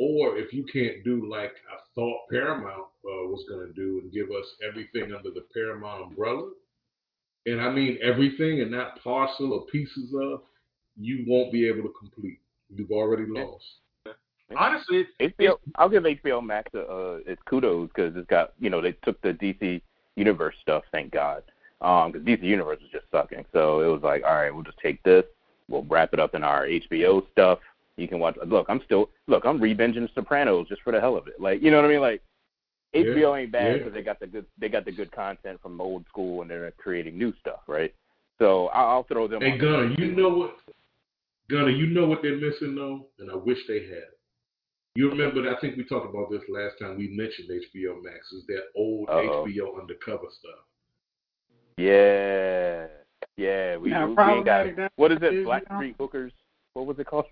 or 0.02 0.38
if 0.38 0.52
you 0.52 0.66
can't 0.74 1.04
do 1.04 1.30
like 1.30 1.52
I 1.72 1.78
thought 1.94 2.28
Paramount 2.32 2.88
uh, 3.06 3.30
was 3.30 3.46
going 3.48 3.68
to 3.68 3.74
do 3.74 4.00
and 4.02 4.12
give 4.12 4.30
us 4.30 4.46
everything 4.68 5.14
under 5.16 5.30
the 5.30 5.46
Paramount 5.54 6.04
umbrella, 6.04 6.50
and 7.46 7.62
I 7.62 7.70
mean 7.72 8.00
everything 8.02 8.62
and 8.62 8.72
not 8.72 9.02
parcel 9.04 9.54
or 9.54 9.66
pieces 9.68 10.12
of, 10.20 10.42
you 11.00 11.24
won't 11.28 11.52
be 11.52 11.68
able 11.68 11.84
to 11.84 11.94
complete. 12.00 12.40
You've 12.76 12.92
already 12.92 13.26
lost. 13.28 13.64
Honestly, 14.58 15.06
HBO, 15.22 15.58
I'll 15.76 15.88
give 15.88 16.04
HBO 16.04 16.44
Max 16.44 16.74
a, 16.74 16.82
uh, 16.82 17.20
its 17.26 17.42
kudos 17.48 17.90
because 17.90 18.16
it's 18.16 18.28
got 18.28 18.54
you 18.60 18.72
know 18.72 18.82
they 18.82 18.94
took 19.04 19.22
the 19.22 19.34
DC 19.34 19.82
Universe 20.16 20.56
stuff, 20.62 20.84
thank 20.92 21.12
God, 21.12 21.44
um 21.82 22.12
because 22.12 22.26
DC 22.26 22.42
Universe 22.42 22.80
was 22.82 22.90
just 22.92 23.06
sucking. 23.12 23.46
So 23.54 23.82
it 23.82 23.88
was 23.88 24.02
like, 24.02 24.24
all 24.24 24.34
right, 24.34 24.54
we'll 24.54 24.64
just 24.64 24.80
take 24.80 25.02
this, 25.04 25.26
we'll 25.70 25.84
wrap 25.84 26.14
it 26.14 26.20
up 26.20 26.34
in 26.34 26.44
our 26.44 26.66
HBO 26.66 27.24
stuff. 27.32 27.60
You 28.02 28.08
can 28.08 28.20
watch. 28.20 28.36
Look, 28.46 28.66
I'm 28.70 28.82
still 28.86 29.10
look, 29.28 29.46
I'm 29.46 29.62
re-binging 29.62 30.14
Sopranos 30.14 30.68
just 30.68 30.82
for 30.82 30.92
the 30.92 31.00
hell 31.00 31.16
of 31.16 31.28
it. 31.28 31.40
Like 31.40 31.62
you 31.62 31.72
know 31.72 31.78
what 31.78 31.86
I 31.86 31.90
mean? 31.90 32.02
Like 32.02 32.22
Yeah, 32.94 33.04
HBO 33.04 33.40
ain't 33.42 33.52
bad 33.52 33.72
yeah. 33.72 33.78
because 33.78 33.94
they 33.94 34.02
got 34.02 34.20
the 34.20 34.28
good 34.28 34.46
they 34.58 34.70
got 34.70 34.86
the 34.86 34.92
good 34.92 35.12
content 35.12 35.62
from 35.62 35.80
old 35.80 36.06
school 36.08 36.42
and 36.42 36.50
they're 36.50 36.72
creating 36.72 37.18
new 37.18 37.34
stuff, 37.40 37.62
right? 37.68 37.94
So 38.40 38.68
I'll, 38.68 38.88
I'll 38.88 39.04
throw 39.04 39.28
them. 39.28 39.42
Hey 39.42 39.52
on 39.52 39.60
Gunner, 39.60 39.94
you 39.98 40.16
know 40.16 40.30
what? 40.30 40.56
Gunner, 41.50 41.70
you 41.70 41.88
know 41.88 42.08
what 42.08 42.22
they're 42.22 42.38
missing 42.38 42.76
though, 42.76 43.08
and 43.20 43.30
I 43.30 43.36
wish 43.36 43.60
they 43.68 43.82
had. 43.82 44.10
You 44.96 45.10
remember? 45.10 45.50
I 45.50 45.60
think 45.62 45.78
we 45.78 45.86
talked 45.86 46.10
about 46.10 46.30
this 46.30 46.42
last 46.50 46.76
time 46.82 46.98
we 46.98 47.08
mentioned 47.10 47.50
HBO 47.50 48.04
Max. 48.04 48.32
Is 48.34 48.46
that 48.48 48.64
old 48.76 49.10
Uh-oh. 49.10 49.46
HBO 49.48 49.80
undercover 49.80 50.26
stuff? 50.40 50.66
Yeah, 51.78 52.88
yeah. 53.38 53.78
We, 53.78 53.90
Now, 53.90 54.08
we, 54.08 54.16
we 54.16 54.24
ain't 54.24 54.46
got 54.46 54.64
problematic 54.64 54.76
that 54.78 54.92
what 54.98 55.12
is 55.12 55.18
is, 55.20 55.24
it? 55.24 55.46
Black? 55.46 55.64
Street 55.76 55.96
Hookers. 55.98 56.34
What 56.74 56.88
was 56.88 57.00
it 57.00 57.08
called? 57.08 57.26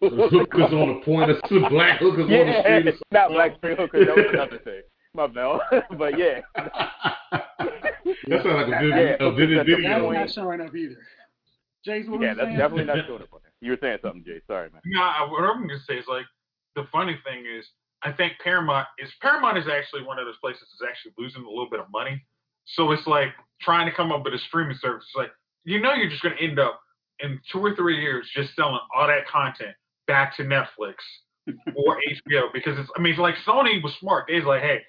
Hookers 0.00 0.72
on 0.72 0.88
the 0.88 1.00
point 1.04 1.30
of 1.30 1.36
the 1.50 1.66
black 1.70 2.00
hookers 2.00 2.24
on 2.24 2.30
the 2.30 2.60
street. 2.62 2.88
or 2.88 2.92
not 3.12 3.30
Black 3.30 3.56
Street 3.58 3.78
Hookers. 3.78 4.06
That 4.06 4.16
was 4.16 4.26
another 4.32 4.58
thing. 4.58 4.82
My 5.14 5.26
bad. 5.26 5.60
but 5.98 6.18
yeah, 6.18 6.40
that 6.52 8.42
sounds 8.42 8.68
like 8.68 8.68
a 8.68 8.70
Yeah, 8.70 8.80
vivid, 8.80 9.20
a 9.20 9.24
hookers 9.24 9.36
vivid 9.38 9.58
at 9.58 9.66
the 9.66 9.72
That's 9.72 9.82
video. 9.82 10.10
not 10.12 10.30
showing 10.30 10.60
up 10.60 10.74
either. 10.74 10.96
Jason, 11.84 12.10
what 12.12 12.20
yeah. 12.20 12.34
That's 12.34 12.46
saying? 12.48 12.58
definitely 12.58 12.84
not 12.84 13.06
showing 13.06 13.22
up 13.22 13.32
on 13.32 13.40
there. 13.42 13.52
You 13.60 13.70
were 13.72 13.78
saying 13.80 13.98
something, 14.02 14.24
Jay. 14.24 14.40
Sorry, 14.46 14.70
man. 14.70 14.82
no, 14.84 15.02
I- 15.02 15.26
what 15.30 15.42
I'm 15.44 15.66
going 15.66 15.78
to 15.78 15.84
say 15.86 15.94
is 15.98 16.04
like 16.08 16.26
the 16.76 16.86
funny 16.92 17.18
thing 17.24 17.44
is 17.46 17.64
I 18.02 18.12
think 18.12 18.34
Paramount 18.42 18.86
is 18.98 19.10
Paramount 19.20 19.58
is 19.58 19.64
actually 19.66 20.04
one 20.04 20.18
of 20.18 20.26
those 20.26 20.38
places 20.40 20.62
that's 20.78 20.88
actually 20.88 21.12
losing 21.18 21.42
a 21.42 21.48
little 21.48 21.68
bit 21.70 21.80
of 21.80 21.86
money. 21.90 22.22
So 22.76 22.92
it's 22.92 23.06
like 23.06 23.28
trying 23.62 23.88
to 23.88 23.94
come 23.94 24.12
up 24.12 24.22
with 24.24 24.34
a 24.34 24.38
streaming 24.48 24.76
service. 24.80 25.04
It's 25.08 25.16
like 25.16 25.30
you 25.64 25.80
know 25.80 25.94
you're 25.94 26.10
just 26.10 26.22
going 26.22 26.36
to 26.36 26.42
end 26.44 26.58
up 26.58 26.80
in 27.20 27.40
two 27.50 27.58
or 27.58 27.74
three 27.74 28.00
years 28.00 28.28
just 28.34 28.54
selling 28.54 28.78
all 28.94 29.06
that 29.08 29.26
content 29.26 29.74
back 30.08 30.36
to 30.36 30.42
Netflix 30.42 30.94
or 31.76 31.96
HBO 31.96 32.52
because 32.52 32.76
it's 32.78 32.90
I 32.96 33.00
mean 33.00 33.12
it's 33.12 33.20
like 33.20 33.36
Sony 33.46 33.80
was 33.82 33.94
smart. 34.00 34.24
They 34.26 34.34
was 34.34 34.44
like, 34.44 34.62
hey, 34.62 34.80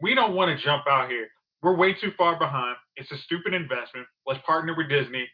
we 0.00 0.14
don't 0.14 0.34
want 0.34 0.56
to 0.56 0.64
jump 0.64 0.84
out 0.88 1.10
here. 1.10 1.26
We're 1.62 1.76
way 1.76 1.94
too 1.94 2.12
far 2.16 2.38
behind. 2.38 2.76
It's 2.96 3.10
a 3.10 3.18
stupid 3.24 3.54
investment. 3.54 4.06
Let's 4.26 4.40
partner 4.46 4.74
with 4.76 4.88
Disney, 4.88 5.26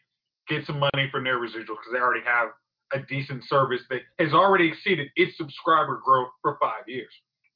get 0.49 0.65
some 0.65 0.79
money 0.79 1.09
from 1.11 1.25
their 1.25 1.37
residual 1.37 1.75
because 1.75 1.93
they 1.93 1.99
already 1.99 2.25
have 2.25 2.49
a 2.93 3.05
decent 3.05 3.43
service 3.47 3.81
that 3.89 4.01
has 4.19 4.33
already 4.33 4.69
exceeded 4.69 5.09
its 5.15 5.37
subscriber 5.37 6.01
growth 6.03 6.29
for 6.41 6.57
five 6.61 6.87
years. 6.87 7.11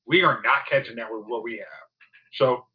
We 0.06 0.22
are 0.24 0.42
not 0.44 0.68
catching 0.70 0.96
that 0.98 1.08
with 1.12 1.26
what 1.28 1.44
we 1.44 1.58
have. 1.58 1.88
So 2.36 2.66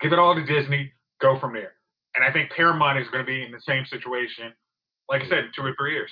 give 0.00 0.12
it 0.12 0.18
all 0.18 0.34
to 0.34 0.44
Disney, 0.44 0.92
go 1.20 1.38
from 1.38 1.52
there. 1.52 1.72
And 2.14 2.24
I 2.24 2.32
think 2.32 2.50
Paramount 2.50 2.98
is 2.98 3.06
going 3.08 3.24
to 3.24 3.26
be 3.26 3.42
in 3.42 3.52
the 3.52 3.60
same 3.60 3.84
situation, 3.86 4.52
like 5.08 5.22
I 5.22 5.28
said, 5.28 5.38
in 5.38 5.50
two 5.54 5.62
or 5.62 5.74
three 5.78 5.92
years. 5.92 6.10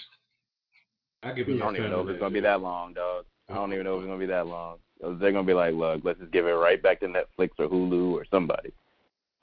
I 1.25 1.33
give 1.33 1.49
I 1.49 1.57
don't 1.57 1.77
even 1.77 1.91
know 1.91 2.03
if 2.03 2.09
it's 2.09 2.21
gonna 2.21 2.35
be 2.35 2.41
that 2.41 2.61
long, 2.61 2.93
dog. 2.93 3.25
I 3.49 3.55
don't 3.55 3.73
even 3.73 3.85
know 3.85 3.97
if 3.97 4.03
it's 4.03 4.09
gonna 4.09 4.19
be 4.19 4.27
that 4.27 4.47
long. 4.47 4.77
They're 5.01 5.33
gonna 5.33 5.45
be 5.45 5.55
like, 5.55 5.75
look, 5.75 6.03
let's 6.05 6.19
just 6.19 6.33
give 6.33 6.47
it 6.47 6.51
right 6.51 6.83
back 6.83 7.01
to 7.01 7.07
Netflix 7.07 7.51
or 7.59 7.67
Hulu 7.67 8.13
or 8.13 8.25
somebody. 8.31 8.73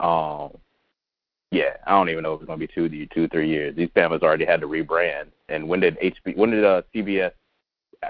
Um, 0.00 0.56
yeah, 1.50 1.76
I 1.86 1.90
don't 1.90 2.08
even 2.08 2.22
know 2.22 2.34
if 2.34 2.40
it's 2.40 2.46
gonna 2.46 2.58
be 2.58 2.68
two, 2.68 2.88
two, 3.12 3.28
three 3.28 3.48
years. 3.48 3.74
These 3.76 3.90
families 3.94 4.22
already 4.22 4.44
had 4.44 4.60
to 4.60 4.68
rebrand. 4.68 5.26
And 5.48 5.68
when 5.68 5.80
did 5.80 5.98
HB, 5.98 6.36
when 6.36 6.50
did 6.50 6.64
uh, 6.64 6.82
CBS 6.94 7.32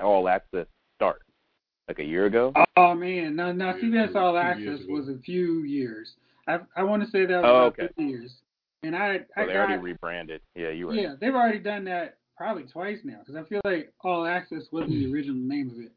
All 0.02 0.28
Access 0.28 0.66
start? 0.96 1.22
Like 1.88 1.98
a 1.98 2.04
year 2.04 2.26
ago? 2.26 2.52
Oh 2.76 2.94
man, 2.94 3.34
no, 3.34 3.52
no. 3.52 3.72
CBS 3.74 4.14
All 4.14 4.36
Access 4.36 4.80
was 4.88 5.08
a 5.08 5.18
few 5.24 5.62
years. 5.64 6.12
I 6.46 6.58
I 6.76 6.82
want 6.82 7.02
to 7.02 7.10
say 7.10 7.26
that 7.26 7.42
was 7.42 7.44
oh, 7.44 7.66
about 7.66 7.80
okay. 7.80 7.92
years. 7.96 8.32
And 8.84 8.96
I, 8.96 9.00
I 9.00 9.18
well, 9.36 9.46
they 9.46 9.52
got, 9.52 9.68
already 9.68 9.82
rebranded. 9.82 10.40
Yeah, 10.54 10.70
you 10.70 10.88
right. 10.88 10.98
Yeah, 10.98 11.14
they've 11.20 11.34
already 11.34 11.58
done 11.58 11.84
that 11.84 12.18
probably 12.36 12.64
twice 12.64 12.98
now 13.04 13.18
because 13.20 13.36
I 13.36 13.48
feel 13.48 13.60
like 13.64 13.92
All 14.00 14.26
Access 14.26 14.64
wasn't 14.70 14.92
the 14.92 15.12
original 15.12 15.36
name 15.36 15.70
of 15.70 15.80
it, 15.80 15.92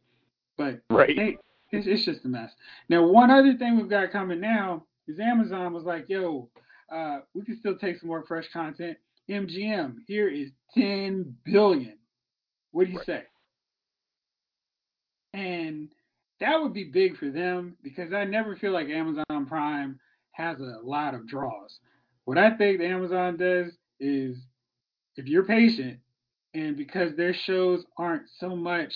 but 0.58 0.96
right. 0.96 1.15
They, 1.15 1.38
it's, 1.72 1.88
it's 1.88 2.06
just 2.06 2.25
a 2.25 2.27
mess. 2.27 2.51
Now, 2.89 3.06
one 3.06 3.32
other 3.32 3.56
thing 3.58 3.77
we've 3.77 3.89
got 3.89 4.12
coming 4.12 4.39
now 4.39 4.86
is 5.08 5.20
Amazon 5.20 5.74
was 5.74 5.84
like, 5.84 6.08
"Yo, 6.08 6.50
uh, 6.92 7.20
we 7.34 7.44
can 7.44 7.58
still 7.60 7.77
take 7.77 8.00
some 8.00 8.08
more 8.08 8.24
fresh 8.27 8.46
content. 8.54 8.98
MGM, 9.30 9.96
here 10.08 10.30
is 10.30 10.51
10 10.75 11.36
billion. 11.46 11.98
What 12.72 12.86
do 12.86 12.92
you 12.92 12.98
right. 13.00 13.06
say?" 13.06 13.24
And 15.34 15.89
that 16.39 16.62
would 16.62 16.74
be 16.74 16.86
big 16.86 17.18
for 17.18 17.30
them 17.30 17.75
because 17.84 18.13
I 18.13 18.24
never 18.24 18.56
feel 18.56 18.72
like 18.72 18.88
Amazon 18.88 19.46
Prime 19.48 20.00
has 20.32 20.60
a 20.60 20.80
lot 20.84 21.13
of 21.13 21.27
draws. 21.27 21.80
What 22.25 22.38
I 22.38 22.56
think 22.58 22.82
Amazon 22.82 23.38
does 23.38 23.72
is 24.00 24.38
if 25.15 25.25
you're 25.25 25.46
patient 25.46 26.00
and 26.55 26.77
because 26.77 27.15
their 27.15 27.33
shows 27.45 27.83
aren't 27.97 28.24
so 28.39 28.55
much 28.55 28.93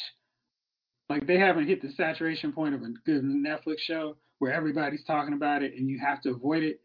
like 1.09 1.27
they 1.27 1.37
haven't 1.37 1.67
hit 1.67 1.81
the 1.81 1.91
saturation 1.97 2.53
point 2.53 2.73
of 2.73 2.81
a 2.81 2.89
good 3.05 3.23
Netflix 3.23 3.79
show 3.79 4.15
where 4.39 4.53
everybody's 4.53 5.03
talking 5.03 5.33
about 5.33 5.61
it 5.61 5.73
and 5.75 5.89
you 5.89 5.99
have 5.99 6.21
to 6.21 6.29
avoid 6.29 6.63
it, 6.63 6.79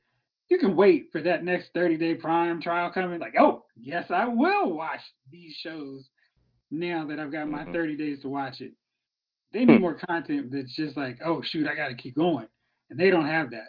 you 0.49 0.59
can 0.59 0.75
wait 0.75 1.09
for 1.13 1.23
that 1.23 1.45
next 1.45 1.69
30 1.75 1.97
day 1.97 2.15
prime 2.15 2.61
trial 2.61 2.91
coming. 2.93 3.21
Like, 3.21 3.35
oh, 3.39 3.65
yes, 3.81 4.07
I 4.11 4.27
will 4.27 4.73
watch 4.73 5.01
these 5.31 5.55
shows 5.63 6.09
now 6.71 7.07
that 7.07 7.21
I've 7.21 7.33
got 7.33 7.49
my 7.49 7.63
mm-hmm. 7.63 7.73
30 7.73 7.97
days 7.97 8.23
to 8.23 8.29
watch 8.29 8.61
it. 8.61 8.73
They 9.53 9.65
need 9.65 9.81
more 9.81 9.95
content 9.95 10.51
that's 10.51 10.75
just 10.75 10.97
like, 10.97 11.19
oh, 11.25 11.41
shoot, 11.45 11.69
I 11.69 11.77
got 11.77 11.89
to 11.89 11.95
keep 11.95 12.17
going. 12.17 12.49
And 12.91 12.99
they 12.99 13.11
don't 13.11 13.27
have 13.27 13.51
that. 13.53 13.69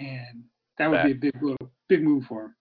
And 0.00 0.44
that 0.78 0.90
would 0.90 1.04
be 1.04 1.12
a 1.12 1.14
big, 1.14 1.56
big 1.88 2.02
move 2.02 2.24
for 2.28 2.42
them. 2.42 2.54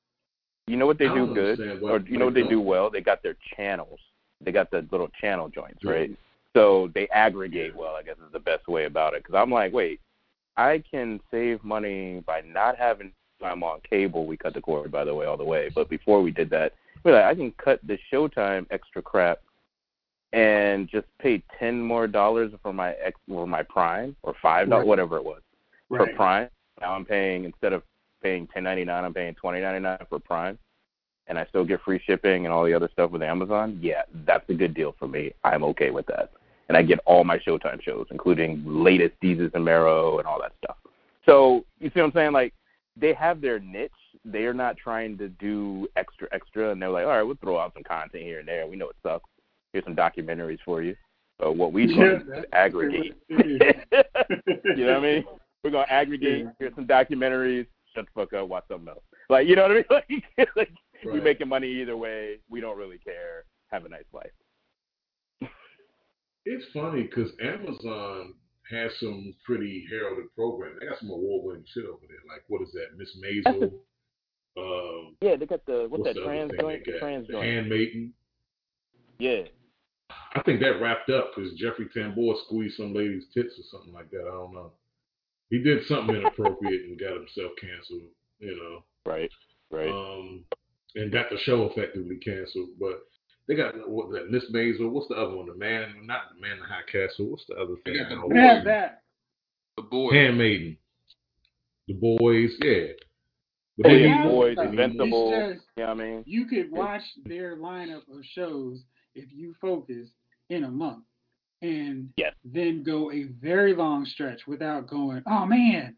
You 0.67 0.77
know 0.77 0.85
what 0.85 0.97
they 0.97 1.09
do 1.09 1.33
good, 1.33 1.59
or 1.83 1.99
you 1.99 2.17
know 2.17 2.25
what 2.25 2.33
they 2.33 2.43
do 2.43 2.61
well? 2.61 2.89
They 2.89 3.01
got 3.01 3.21
their 3.21 3.35
channels. 3.55 3.99
They 4.39 4.51
got 4.51 4.71
the 4.71 4.87
little 4.91 5.09
channel 5.19 5.49
joints, 5.49 5.83
right? 5.83 6.09
Mm-hmm. 6.09 6.21
So 6.55 6.89
they 6.93 7.07
aggregate 7.09 7.75
well. 7.75 7.95
I 7.95 8.03
guess 8.03 8.15
is 8.15 8.31
the 8.31 8.39
best 8.39 8.67
way 8.67 8.85
about 8.85 9.13
it. 9.13 9.23
Because 9.23 9.35
I'm 9.35 9.51
like, 9.51 9.73
wait, 9.73 9.99
I 10.55 10.83
can 10.89 11.19
save 11.31 11.63
money 11.63 12.23
by 12.25 12.41
not 12.41 12.77
having 12.77 13.11
time 13.41 13.63
on 13.63 13.79
cable. 13.89 14.25
We 14.25 14.37
cut 14.37 14.53
the 14.53 14.61
cord, 14.61 14.91
by 14.91 15.03
the 15.03 15.13
way, 15.13 15.25
all 15.25 15.37
the 15.37 15.43
way. 15.43 15.69
But 15.73 15.89
before 15.89 16.21
we 16.21 16.31
did 16.31 16.49
that, 16.51 16.73
we're 17.03 17.13
like, 17.13 17.25
I 17.25 17.35
can 17.35 17.51
cut 17.63 17.79
the 17.85 17.97
Showtime 18.11 18.65
extra 18.71 19.01
crap 19.01 19.39
and 20.31 20.89
just 20.89 21.05
pay 21.19 21.43
ten 21.59 21.81
more 21.81 22.07
dollars 22.07 22.51
for 22.61 22.73
my 22.73 22.93
ex 22.93 23.19
for 23.27 23.45
my 23.45 23.63
Prime 23.63 24.15
or 24.23 24.33
five 24.41 24.69
dollars, 24.69 24.83
right. 24.83 24.87
whatever 24.87 25.17
it 25.17 25.23
was, 25.23 25.41
right. 25.89 26.09
for 26.09 26.15
Prime. 26.15 26.49
Now 26.81 26.93
I'm 26.93 27.05
paying 27.05 27.45
instead 27.45 27.73
of 27.73 27.83
paying 28.23 28.47
ten 28.47 28.63
ninety 28.63 28.85
nine, 28.85 29.03
I'm 29.03 29.13
paying 29.13 29.35
twenty 29.35 29.59
ninety 29.59 29.81
nine 29.81 29.99
for 30.09 30.19
Prime, 30.19 30.57
and 31.27 31.37
I 31.37 31.45
still 31.45 31.65
get 31.65 31.81
free 31.81 32.01
shipping 32.05 32.45
and 32.45 32.53
all 32.53 32.63
the 32.63 32.73
other 32.73 32.89
stuff 32.91 33.11
with 33.11 33.21
Amazon. 33.21 33.77
Yeah, 33.81 34.03
that's 34.25 34.49
a 34.49 34.53
good 34.53 34.73
deal 34.73 34.95
for 34.97 35.07
me. 35.07 35.33
I'm 35.43 35.63
okay 35.65 35.91
with 35.91 36.05
that, 36.07 36.31
and 36.69 36.77
I 36.77 36.81
get 36.81 36.99
all 37.05 37.23
my 37.23 37.37
Showtime 37.37 37.81
shows, 37.81 38.07
including 38.09 38.63
latest 38.65 39.15
Desus 39.21 39.53
and 39.53 39.65
Mero 39.65 40.17
and 40.17 40.27
all 40.27 40.39
that 40.41 40.53
stuff. 40.63 40.77
So 41.25 41.65
you 41.79 41.89
see 41.93 41.99
what 41.99 42.07
I'm 42.07 42.13
saying? 42.13 42.31
Like 42.31 42.53
they 42.95 43.13
have 43.13 43.41
their 43.41 43.59
niche. 43.59 43.91
They 44.25 44.45
are 44.45 44.53
not 44.53 44.77
trying 44.77 45.17
to 45.17 45.27
do 45.29 45.87
extra 45.95 46.27
extra, 46.31 46.71
and 46.71 46.81
they're 46.81 46.89
like, 46.89 47.05
all 47.05 47.11
right, 47.11 47.23
we'll 47.23 47.35
throw 47.35 47.59
out 47.59 47.73
some 47.73 47.83
content 47.83 48.23
here 48.23 48.39
and 48.39 48.47
there. 48.47 48.65
We 48.67 48.77
know 48.77 48.89
it 48.89 48.95
sucks. 49.03 49.29
Here's 49.73 49.83
some 49.85 49.95
documentaries 49.95 50.59
for 50.63 50.81
you. 50.81 50.95
But 51.39 51.57
what 51.57 51.73
we 51.73 51.87
yeah, 51.87 51.95
do 51.95 52.33
is 52.33 52.45
aggregate. 52.53 53.17
you 53.29 53.57
know 53.57 54.85
what 54.85 54.97
I 54.97 54.99
mean? 54.99 55.25
We're 55.63 55.71
gonna 55.71 55.87
aggregate. 55.89 56.47
Here's 56.59 56.75
some 56.75 56.85
documentaries 56.85 57.67
shut 57.95 58.05
the 58.05 58.21
fuck 58.21 58.33
up, 58.33 58.47
watch 58.47 58.65
something 58.67 58.89
else. 58.89 59.03
Like, 59.29 59.47
you 59.47 59.55
know 59.55 59.63
what 59.63 59.71
I 59.71 60.03
mean? 60.09 60.23
Like, 60.37 60.49
like 60.55 60.71
right. 61.05 61.15
we're 61.15 61.21
making 61.21 61.49
money 61.49 61.67
either 61.67 61.97
way. 61.97 62.39
We 62.49 62.61
don't 62.61 62.77
really 62.77 62.97
care. 62.97 63.45
Have 63.71 63.85
a 63.85 63.89
nice 63.89 64.03
life. 64.13 64.31
It's 66.45 66.65
funny 66.73 67.03
because 67.03 67.31
Amazon 67.41 68.35
has 68.69 68.91
some 68.99 69.33
pretty 69.45 69.85
heralded 69.89 70.25
programs. 70.35 70.77
They 70.79 70.87
got 70.87 70.99
some 70.99 71.09
award-winning 71.09 71.65
shit 71.73 71.85
over 71.85 72.05
there. 72.07 72.17
Like, 72.27 72.43
what 72.47 72.61
is 72.61 72.71
that? 72.73 72.97
Miss 72.97 73.09
Maisel. 73.23 73.71
um, 74.57 75.15
yeah, 75.21 75.35
they 75.35 75.45
got 75.45 75.65
the 75.65 75.87
what's, 75.89 76.03
what's 76.03 76.15
that 76.15 76.23
trans 76.23 76.51
joint? 76.59 76.83
Trans 76.99 77.27
the 77.27 77.39
Handmaiden. 77.39 78.13
Yeah. 79.19 79.43
I 80.35 80.41
think 80.43 80.59
that 80.61 80.81
wrapped 80.81 81.09
up 81.09 81.31
because 81.35 81.53
Jeffrey 81.53 81.87
Tambor 81.95 82.35
squeezed 82.45 82.77
some 82.77 82.93
lady's 82.93 83.23
tits 83.33 83.53
or 83.57 83.63
something 83.71 83.93
like 83.93 84.11
that. 84.11 84.27
I 84.27 84.31
don't 84.31 84.53
know 84.53 84.73
he 85.53 85.59
did 85.59 85.85
something 85.85 86.15
inappropriate 86.15 86.81
and 86.85 86.99
got 86.99 87.13
himself 87.13 87.51
canceled. 87.61 88.09
You 88.39 88.57
know. 88.57 88.83
Right. 89.05 89.29
Right. 89.69 89.87
Um, 89.87 90.45
and 90.95 91.11
got 91.11 91.29
the 91.29 91.37
show 91.43 91.69
effectively 91.69 92.15
canceled. 92.15 92.69
But 92.79 93.03
they 93.47 93.53
got 93.53 93.75
what 93.87 94.11
that 94.13 94.31
Miss 94.31 94.45
Maisel. 94.51 94.89
What's 94.89 95.09
the 95.09 95.13
other 95.13 95.35
one? 95.35 95.45
The 95.45 95.53
man, 95.53 95.93
not 96.05 96.21
the 96.33 96.41
man 96.41 96.53
in 96.53 96.59
the 96.59 96.65
high 96.65 96.81
castle. 96.91 97.29
What's 97.29 97.45
the 97.47 97.53
other 97.53 97.75
thing? 97.85 97.99
They 98.29 98.39
have 98.39 98.63
that. 98.65 99.03
The 99.77 99.83
boy. 99.83 100.11
Handmaiden. 100.11 100.75
The 101.87 101.93
boys. 101.93 102.49
Yeah. 102.59 102.93
But 103.77 103.89
they 103.89 104.05
yeah, 104.05 104.27
boys, 104.27 104.57
Invincible. 104.59 105.53
Just, 105.53 105.65
you 105.77 105.83
know 105.83 105.89
I 105.89 105.93
mean? 105.93 106.23
You 106.25 106.45
could 106.47 106.71
watch 106.71 107.01
their 107.25 107.57
lineup 107.57 108.01
of 108.09 108.23
shows 108.33 108.79
if 109.13 109.25
you 109.31 109.53
focus 109.61 110.09
in 110.49 110.63
a 110.63 110.69
month 110.69 111.03
and 111.63 112.09
yes. 112.17 112.33
then 112.43 112.83
go 112.83 113.11
a 113.11 113.23
very 113.23 113.73
long 113.73 114.05
stretch 114.05 114.45
without 114.45 114.85
going, 114.85 115.23
oh 115.25 115.45
man, 115.45 115.95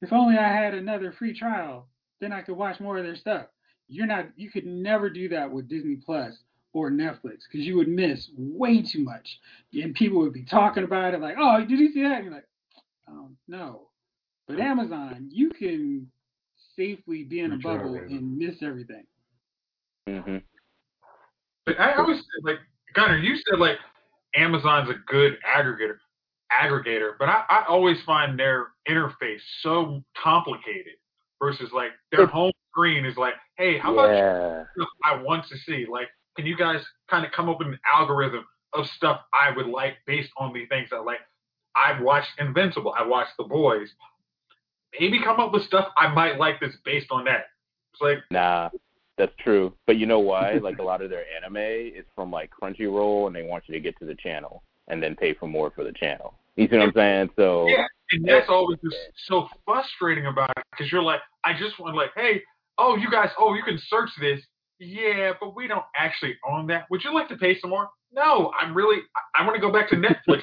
if 0.00 0.12
only 0.12 0.38
I 0.38 0.48
had 0.48 0.74
another 0.74 1.12
free 1.12 1.36
trial, 1.36 1.88
then 2.20 2.32
I 2.32 2.40
could 2.40 2.56
watch 2.56 2.80
more 2.80 2.98
of 2.98 3.04
their 3.04 3.16
stuff. 3.16 3.46
You're 3.88 4.06
not, 4.06 4.26
you 4.36 4.48
could 4.50 4.64
never 4.64 5.10
do 5.10 5.28
that 5.30 5.50
with 5.50 5.68
Disney 5.68 5.96
Plus 5.96 6.38
or 6.72 6.90
Netflix 6.90 7.40
because 7.50 7.66
you 7.66 7.76
would 7.76 7.88
miss 7.88 8.30
way 8.36 8.80
too 8.80 9.02
much, 9.02 9.40
and 9.72 9.94
people 9.94 10.20
would 10.20 10.32
be 10.32 10.44
talking 10.44 10.84
about 10.84 11.14
it 11.14 11.20
like, 11.20 11.36
oh, 11.38 11.64
did 11.64 11.78
you 11.78 11.92
see 11.92 12.02
that? 12.02 12.16
And 12.16 12.24
you're 12.26 12.34
like, 12.34 12.48
oh 13.10 13.28
no. 13.48 13.88
But 14.46 14.60
Amazon, 14.60 15.28
you 15.32 15.50
can 15.50 16.08
safely 16.76 17.24
be 17.24 17.40
in 17.40 17.52
a 17.52 17.58
bubble 17.58 17.96
and 17.96 18.38
miss 18.38 18.62
everything. 18.62 19.04
Mm-hmm. 20.08 20.38
But 21.66 21.80
I 21.80 21.94
always 21.94 22.22
like 22.44 22.58
Gunner. 22.94 23.18
You 23.18 23.36
said 23.36 23.58
like 23.58 23.76
Amazon's 24.34 24.88
a 24.90 24.94
good 25.06 25.38
aggregator, 25.46 25.98
aggregator, 26.52 27.12
but 27.18 27.28
I, 27.28 27.44
I 27.48 27.64
always 27.68 27.98
find 28.04 28.38
their 28.38 28.68
interface 28.88 29.40
so 29.62 30.02
complicated 30.22 30.94
versus 31.40 31.70
like 31.72 31.90
their 32.12 32.26
home 32.26 32.52
screen 32.70 33.04
is 33.04 33.16
like, 33.16 33.34
hey, 33.56 33.78
how 33.78 33.94
yeah. 33.94 34.64
much 34.76 34.88
I 35.04 35.22
want 35.22 35.46
to 35.48 35.58
see? 35.58 35.86
Like, 35.90 36.08
can 36.36 36.46
you 36.46 36.56
guys 36.56 36.80
kind 37.10 37.24
of 37.24 37.32
come 37.32 37.48
up 37.48 37.58
with 37.58 37.68
an 37.68 37.78
algorithm 37.92 38.44
of 38.74 38.86
stuff 38.86 39.20
I 39.32 39.56
would 39.56 39.66
like 39.66 39.94
based 40.06 40.30
on 40.36 40.52
the 40.52 40.66
things 40.66 40.88
I 40.92 40.98
like? 40.98 41.20
I've 41.76 42.02
watched 42.02 42.30
Invincible, 42.38 42.94
I've 42.98 43.08
watched 43.08 43.32
The 43.38 43.44
Boys. 43.44 43.88
Maybe 44.98 45.20
come 45.22 45.38
up 45.38 45.52
with 45.52 45.62
stuff 45.64 45.88
I 45.96 46.08
might 46.08 46.38
like 46.38 46.60
that's 46.60 46.76
based 46.84 47.08
on 47.10 47.24
that. 47.24 47.46
It's 47.92 48.00
like, 48.00 48.18
nah, 48.30 48.70
that's 49.18 49.32
true. 49.40 49.74
But 49.86 49.96
you 49.96 50.06
know 50.06 50.20
why? 50.20 50.54
like 50.62 50.78
a 50.78 50.82
lot 50.82 51.02
of 51.02 51.10
their 51.10 51.24
anime 51.36 51.56
is 51.56 52.04
from 52.14 52.30
like 52.30 52.50
Crunchyroll, 52.50 53.26
and 53.26 53.36
they 53.36 53.42
want 53.42 53.64
you 53.66 53.74
to 53.74 53.80
get 53.80 53.98
to 53.98 54.06
the 54.06 54.14
channel 54.14 54.62
and 54.88 55.02
then 55.02 55.14
pay 55.14 55.34
for 55.34 55.46
more 55.46 55.70
for 55.70 55.84
the 55.84 55.92
channel. 55.92 56.34
You 56.56 56.66
see 56.68 56.76
what 56.76 56.88
I'm 56.88 56.92
saying? 56.94 57.30
So 57.36 57.68
yeah, 57.68 57.86
and 58.12 58.26
that's 58.26 58.48
always 58.48 58.78
just 58.82 58.96
so 59.26 59.48
frustrating 59.64 60.26
about 60.26 60.50
it 60.56 60.64
because 60.70 60.90
you're 60.90 61.02
like, 61.02 61.20
I 61.44 61.52
just 61.58 61.78
want 61.78 61.94
like, 61.94 62.10
hey, 62.16 62.42
oh, 62.78 62.96
you 62.96 63.10
guys, 63.10 63.28
oh, 63.38 63.54
you 63.54 63.62
can 63.62 63.78
search 63.88 64.10
this. 64.20 64.40
Yeah, 64.80 65.32
but 65.40 65.56
we 65.56 65.66
don't 65.66 65.84
actually 65.96 66.36
own 66.48 66.66
that. 66.68 66.86
Would 66.90 67.02
you 67.02 67.12
like 67.12 67.28
to 67.28 67.36
pay 67.36 67.58
some 67.60 67.70
more? 67.70 67.88
No, 68.12 68.52
I'm 68.58 68.74
really, 68.74 68.98
I, 69.36 69.42
I 69.42 69.46
want 69.46 69.56
to 69.56 69.60
go 69.60 69.72
back 69.72 69.90
to 69.90 69.96
Netflix. 69.96 70.42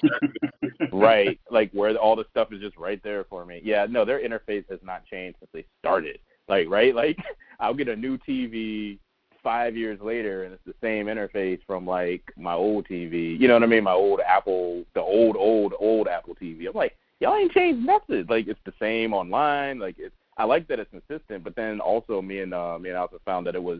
right, 0.93 1.39
like 1.49 1.71
where 1.71 1.95
all 1.95 2.15
the 2.15 2.25
stuff 2.31 2.49
is 2.51 2.61
just 2.61 2.77
right 2.77 3.01
there 3.03 3.23
for 3.29 3.45
me. 3.45 3.61
Yeah, 3.63 3.87
no, 3.89 4.05
their 4.05 4.19
interface 4.19 4.69
has 4.69 4.79
not 4.83 5.05
changed 5.05 5.37
since 5.39 5.49
they 5.53 5.65
started. 5.79 6.19
Like, 6.47 6.69
right? 6.69 6.93
Like, 6.93 7.17
I'll 7.59 7.73
get 7.73 7.87
a 7.87 7.95
new 7.95 8.17
TV 8.17 8.99
five 9.43 9.77
years 9.77 9.99
later, 10.01 10.43
and 10.43 10.53
it's 10.53 10.65
the 10.65 10.73
same 10.81 11.05
interface 11.05 11.59
from 11.67 11.85
like 11.85 12.23
my 12.37 12.53
old 12.53 12.87
TV. 12.87 13.39
You 13.39 13.47
know 13.47 13.53
what 13.53 13.63
I 13.63 13.67
mean? 13.67 13.83
My 13.83 13.93
old 13.93 14.19
Apple, 14.21 14.83
the 14.93 15.01
old, 15.01 15.35
old, 15.37 15.73
old 15.79 16.07
Apple 16.07 16.35
TV. 16.35 16.67
I'm 16.67 16.73
like, 16.73 16.97
y'all 17.19 17.35
ain't 17.35 17.51
changed 17.51 17.85
nothing. 17.85 18.25
Like, 18.27 18.47
it's 18.47 18.59
the 18.65 18.73
same 18.79 19.13
online. 19.13 19.79
Like, 19.79 19.95
it's. 19.97 20.15
I 20.37 20.43
like 20.43 20.67
that 20.67 20.79
it's 20.79 20.91
consistent, 20.91 21.45
but 21.45 21.55
then 21.55 21.79
also 21.79 22.21
me 22.21 22.41
and 22.41 22.53
uh, 22.53 22.77
me 22.77 22.89
and 22.89 22.97
Alpha 22.97 23.19
found 23.23 23.47
that 23.47 23.55
it 23.55 23.63
was 23.63 23.79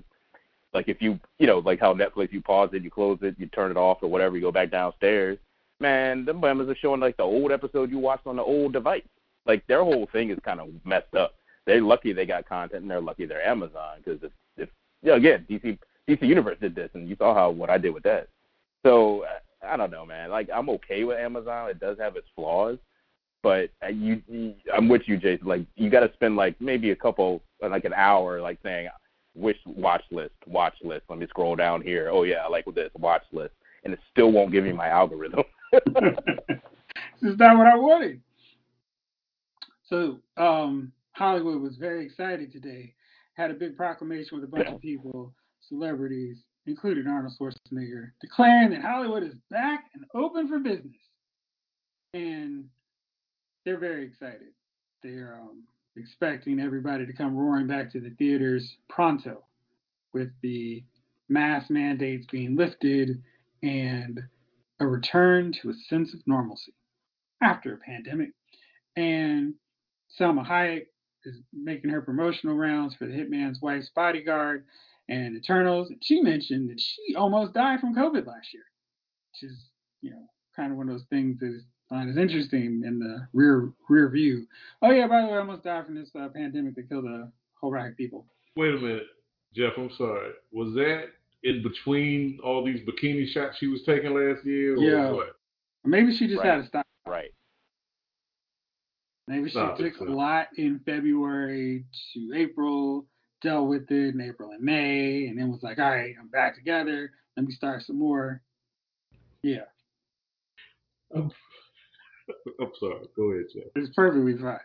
like 0.74 0.88
if 0.88 1.02
you 1.02 1.20
you 1.40 1.48
know 1.48 1.60
like 1.60 1.80
how 1.80 1.94
Netflix 1.94 2.32
you 2.32 2.42
pause 2.42 2.70
it, 2.74 2.84
you 2.84 2.92
close 2.92 3.18
it, 3.22 3.36
you 3.38 3.48
turn 3.48 3.72
it 3.72 3.78
off 3.78 4.00
or 4.02 4.10
whatever, 4.10 4.36
you 4.36 4.42
go 4.42 4.52
back 4.52 4.72
downstairs. 4.72 5.38
man, 5.80 6.26
them 6.26 6.40
members 6.40 6.70
are 6.70 6.76
showing 6.76 7.02
like 7.02 7.18
the 7.18 7.24
old 7.24 7.52
episode 7.52 7.90
you 7.90 8.00
watched 8.00 8.28
on 8.28 8.36
the 8.36 8.44
old 8.44 8.74
device. 8.74 9.04
Like 9.46 9.66
their 9.68 9.84
whole 9.84 10.08
thing 10.12 10.30
is 10.30 10.40
kind 10.44 10.60
of 10.60 10.70
messed 10.86 11.14
up. 11.16 11.36
They're 11.66 11.82
lucky 11.82 12.14
they 12.14 12.26
got 12.26 12.48
content, 12.48 12.84
and 12.84 12.92
they're 12.92 13.02
lucky 13.02 13.26
they're 13.26 13.46
Amazon 13.46 13.98
because 14.04 14.22
if, 14.24 14.32
if 14.58 14.70
you 15.02 15.12
know, 15.12 15.16
again, 15.16 15.46
DC 15.50 15.78
DC 16.08 16.22
Universe 16.28 16.58
did 16.62 16.76
this, 16.76 16.90
and 16.94 17.10
you 17.10 17.16
saw 17.18 17.34
how 17.34 17.50
what 17.50 17.70
I 17.70 17.78
did 17.78 17.94
with 17.94 18.04
that. 18.04 18.28
So 18.86 19.26
I 19.68 19.78
don't 19.78 19.92
know, 19.92 20.06
man. 20.06 20.30
Like 20.30 20.50
I'm 20.54 20.70
okay 20.70 21.04
with 21.04 21.18
Amazon. 21.18 21.70
It 21.70 21.80
does 21.80 21.98
have 22.00 22.16
its 22.16 22.28
flaws, 22.36 22.78
but 23.42 23.70
uh, 23.84 23.90
you, 23.90 24.22
you 24.28 24.54
I'm 24.76 24.88
with 24.88 25.04
you, 25.08 25.18
Jason. 25.18 25.48
Like 25.48 25.66
you 25.76 25.90
got 25.90 26.02
to 26.02 26.14
spend 26.14 26.36
like 26.36 26.60
maybe 26.60 26.92
a 26.92 26.96
couple, 26.96 27.42
like 27.62 27.86
an 27.86 27.94
hour, 27.94 28.42
like 28.42 28.60
saying 28.64 28.90
wish 29.36 29.58
watch 29.66 30.04
list, 30.12 30.34
watch 30.48 30.76
list. 30.84 31.04
Let 31.10 31.20
me 31.20 31.28
scroll 31.28 31.56
down 31.56 31.82
here. 31.82 32.10
Oh 32.12 32.24
yeah, 32.24 32.44
I 32.46 32.50
like 32.50 32.66
this 32.74 32.92
watch 32.98 33.24
list, 33.32 33.54
and 33.84 33.94
it 33.94 34.00
still 34.12 34.32
won't 34.32 34.52
give 34.52 34.64
me 34.64 34.72
my 34.72 34.88
algorithm. 34.88 35.44
this 35.72 35.82
is 37.22 37.38
not 37.38 37.58
what 37.58 37.68
I 37.68 37.76
wanted. 37.76 38.22
So 39.90 40.20
um, 40.38 40.92
Hollywood 41.16 41.62
was 41.62 41.78
very 41.78 42.06
excited 42.06 42.52
today. 42.52 42.94
Had 43.36 43.52
a 43.52 43.56
big 43.56 43.76
proclamation 43.76 44.38
with 44.38 44.44
a 44.44 44.52
bunch 44.52 44.68
of 44.68 44.82
people, 44.82 45.34
celebrities, 45.68 46.38
including 46.66 47.08
Arnold 47.08 47.34
Schwarzenegger, 47.40 48.12
declaring 48.22 48.72
that 48.72 48.82
Hollywood 48.82 49.24
is 49.24 49.36
back 49.50 49.86
and 49.94 50.06
open 50.14 50.48
for 50.48 50.60
business. 50.60 50.96
And 52.14 52.66
they're 53.64 53.80
very 53.80 54.06
excited. 54.06 54.54
They're 55.04 55.40
um, 55.42 55.64
expecting 55.96 56.60
everybody 56.60 57.06
to 57.06 57.14
come 57.14 57.36
roaring 57.36 57.68
back 57.68 57.92
to 57.94 58.00
the 58.00 58.12
theaters 58.12 58.78
pronto 58.90 59.44
with 60.14 60.30
the 60.42 60.84
mask 61.30 61.70
mandates 61.70 62.28
being 62.32 62.56
lifted 62.56 63.22
and 63.64 64.22
a 64.80 64.88
return 64.88 65.54
to 65.62 65.70
a 65.70 65.74
sense 65.90 66.14
of 66.14 66.20
normalcy 66.26 66.74
after 67.42 67.74
a 67.74 67.78
pandemic. 67.78 68.30
And 68.96 69.56
Salma 70.20 70.46
Hayek 70.46 70.88
is 71.26 71.38
making 71.54 71.90
her 71.92 72.02
promotional 72.02 72.56
rounds 72.56 72.96
for 72.96 73.06
the 73.06 73.14
Hitman's 73.14 73.62
Wife's 73.62 73.90
Bodyguard 73.90 74.66
and 75.10 75.36
Eternals. 75.36 75.92
She 76.02 76.22
mentioned 76.22 76.70
that 76.70 76.80
she 76.80 77.16
almost 77.16 77.54
died 77.54 77.80
from 77.80 77.96
COVID 77.96 78.26
last 78.26 78.54
year, 78.54 78.64
which 79.32 79.50
is, 79.52 79.70
you 80.02 80.12
know, 80.12 80.24
kind 80.56 80.72
of 80.72 80.78
one 80.78 80.90
of 80.90 80.96
those 80.96 81.06
things 81.10 81.40
that 81.40 81.48
is 81.54 81.64
find 81.90 82.10
as 82.10 82.18
interesting 82.18 82.82
in 82.86 82.98
the 83.00 83.28
rear 83.34 83.72
rear 83.90 84.10
view. 84.10 84.48
Oh 84.82 84.92
yeah, 84.92 85.08
by 85.08 85.22
the 85.22 85.28
way, 85.28 85.34
I 85.34 85.38
almost 85.40 85.64
died 85.64 85.86
from 85.86 85.96
this 85.96 86.10
uh, 86.20 86.30
pandemic 86.30 86.76
that 86.76 86.90
killed 86.90 87.06
a 87.06 87.32
whole 87.60 87.72
rack 87.72 87.92
of 87.92 87.98
people. 87.98 88.26
Wait 88.56 88.74
a 88.74 88.78
minute, 88.78 89.04
Jeff. 89.56 89.74
I'm 89.78 89.92
sorry. 89.92 90.32
Was 90.52 90.74
that 90.76 91.10
in 91.44 91.62
between 91.62 92.40
all 92.44 92.66
these 92.66 92.80
bikini 92.82 93.28
shots 93.28 93.58
she 93.60 93.68
was 93.68 93.84
taking 93.84 94.14
last 94.14 94.44
year? 94.46 94.76
yeah. 94.78 95.12
What? 95.12 95.36
Maybe 95.84 96.16
she 96.16 96.26
just 96.28 96.40
Right. 96.40 96.48
had 96.48 96.62
to 96.64 96.68
stop. 96.68 96.85
Right. 99.28 99.36
Maybe 99.38 99.50
she 99.50 99.54
Stop 99.54 99.78
took 99.78 100.00
a 100.00 100.04
lot 100.04 100.48
in 100.58 100.80
February 100.86 101.86
to 102.14 102.34
April, 102.36 103.06
dealt 103.42 103.68
with 103.68 103.90
it 103.92 104.14
in 104.16 104.22
April 104.22 104.52
and 104.52 104.62
May, 104.62 105.28
and 105.28 105.40
then 105.40 105.52
was 105.52 105.64
like, 105.64 105.80
all 105.80 105.90
right, 105.90 106.16
I'm 106.20 106.28
back 106.28 106.56
together. 106.56 107.12
Let 107.38 107.46
me 107.46 107.54
start 107.54 107.84
some 107.84 108.00
more. 108.00 108.42
Yeah, 109.44 109.66
I'm, 111.14 111.32
I'm 112.60 112.72
sorry. 112.80 113.08
Go 113.16 113.32
ahead, 113.32 113.46
Jeff. 113.54 113.64
it's 113.76 113.96
perfectly 113.96 114.38
fine. 114.38 114.60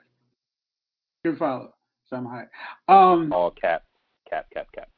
Good 1.25 1.39
follow. 1.39 1.75
Somehow. 2.09 2.43
Um, 2.89 3.33
All 3.33 3.51
cap, 3.51 3.85
cap, 4.29 4.47
cap, 4.53 4.67
cap. 4.75 4.89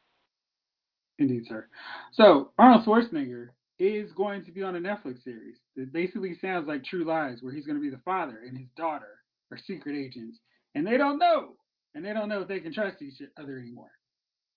Indeed, 1.18 1.44
sir. 1.48 1.66
So 2.12 2.50
Arnold 2.58 2.86
Schwarzenegger 2.86 3.48
is 3.78 4.12
going 4.12 4.44
to 4.44 4.52
be 4.52 4.62
on 4.62 4.76
a 4.76 4.80
Netflix 4.80 5.22
series. 5.24 5.56
It 5.76 5.92
basically 5.92 6.38
sounds 6.40 6.68
like 6.68 6.84
True 6.84 7.04
Lies, 7.04 7.38
where 7.42 7.52
he's 7.52 7.66
going 7.66 7.76
to 7.76 7.82
be 7.82 7.90
the 7.90 8.00
father 8.04 8.40
and 8.46 8.56
his 8.56 8.68
daughter 8.76 9.21
are 9.52 9.58
secret 9.58 9.94
agents, 9.94 10.38
and 10.74 10.86
they 10.86 10.96
don't 10.96 11.18
know, 11.18 11.50
and 11.94 12.04
they 12.04 12.12
don't 12.12 12.28
know 12.28 12.40
if 12.40 12.48
they 12.48 12.60
can 12.60 12.72
trust 12.72 13.02
each 13.02 13.20
other 13.38 13.58
anymore. 13.58 13.90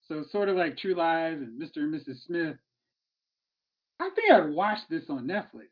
So 0.08 0.24
sort 0.32 0.50
of 0.50 0.56
like 0.56 0.78
True 0.78 0.96
Lies 0.96 1.38
and 1.38 1.62
Mr. 1.62 1.78
and 1.78 1.94
Mrs. 1.94 2.24
Smith. 2.26 2.56
I 4.00 4.10
think 4.16 4.32
I'd 4.32 4.50
watch 4.50 4.80
this 4.90 5.04
on 5.10 5.28
Netflix 5.28 5.70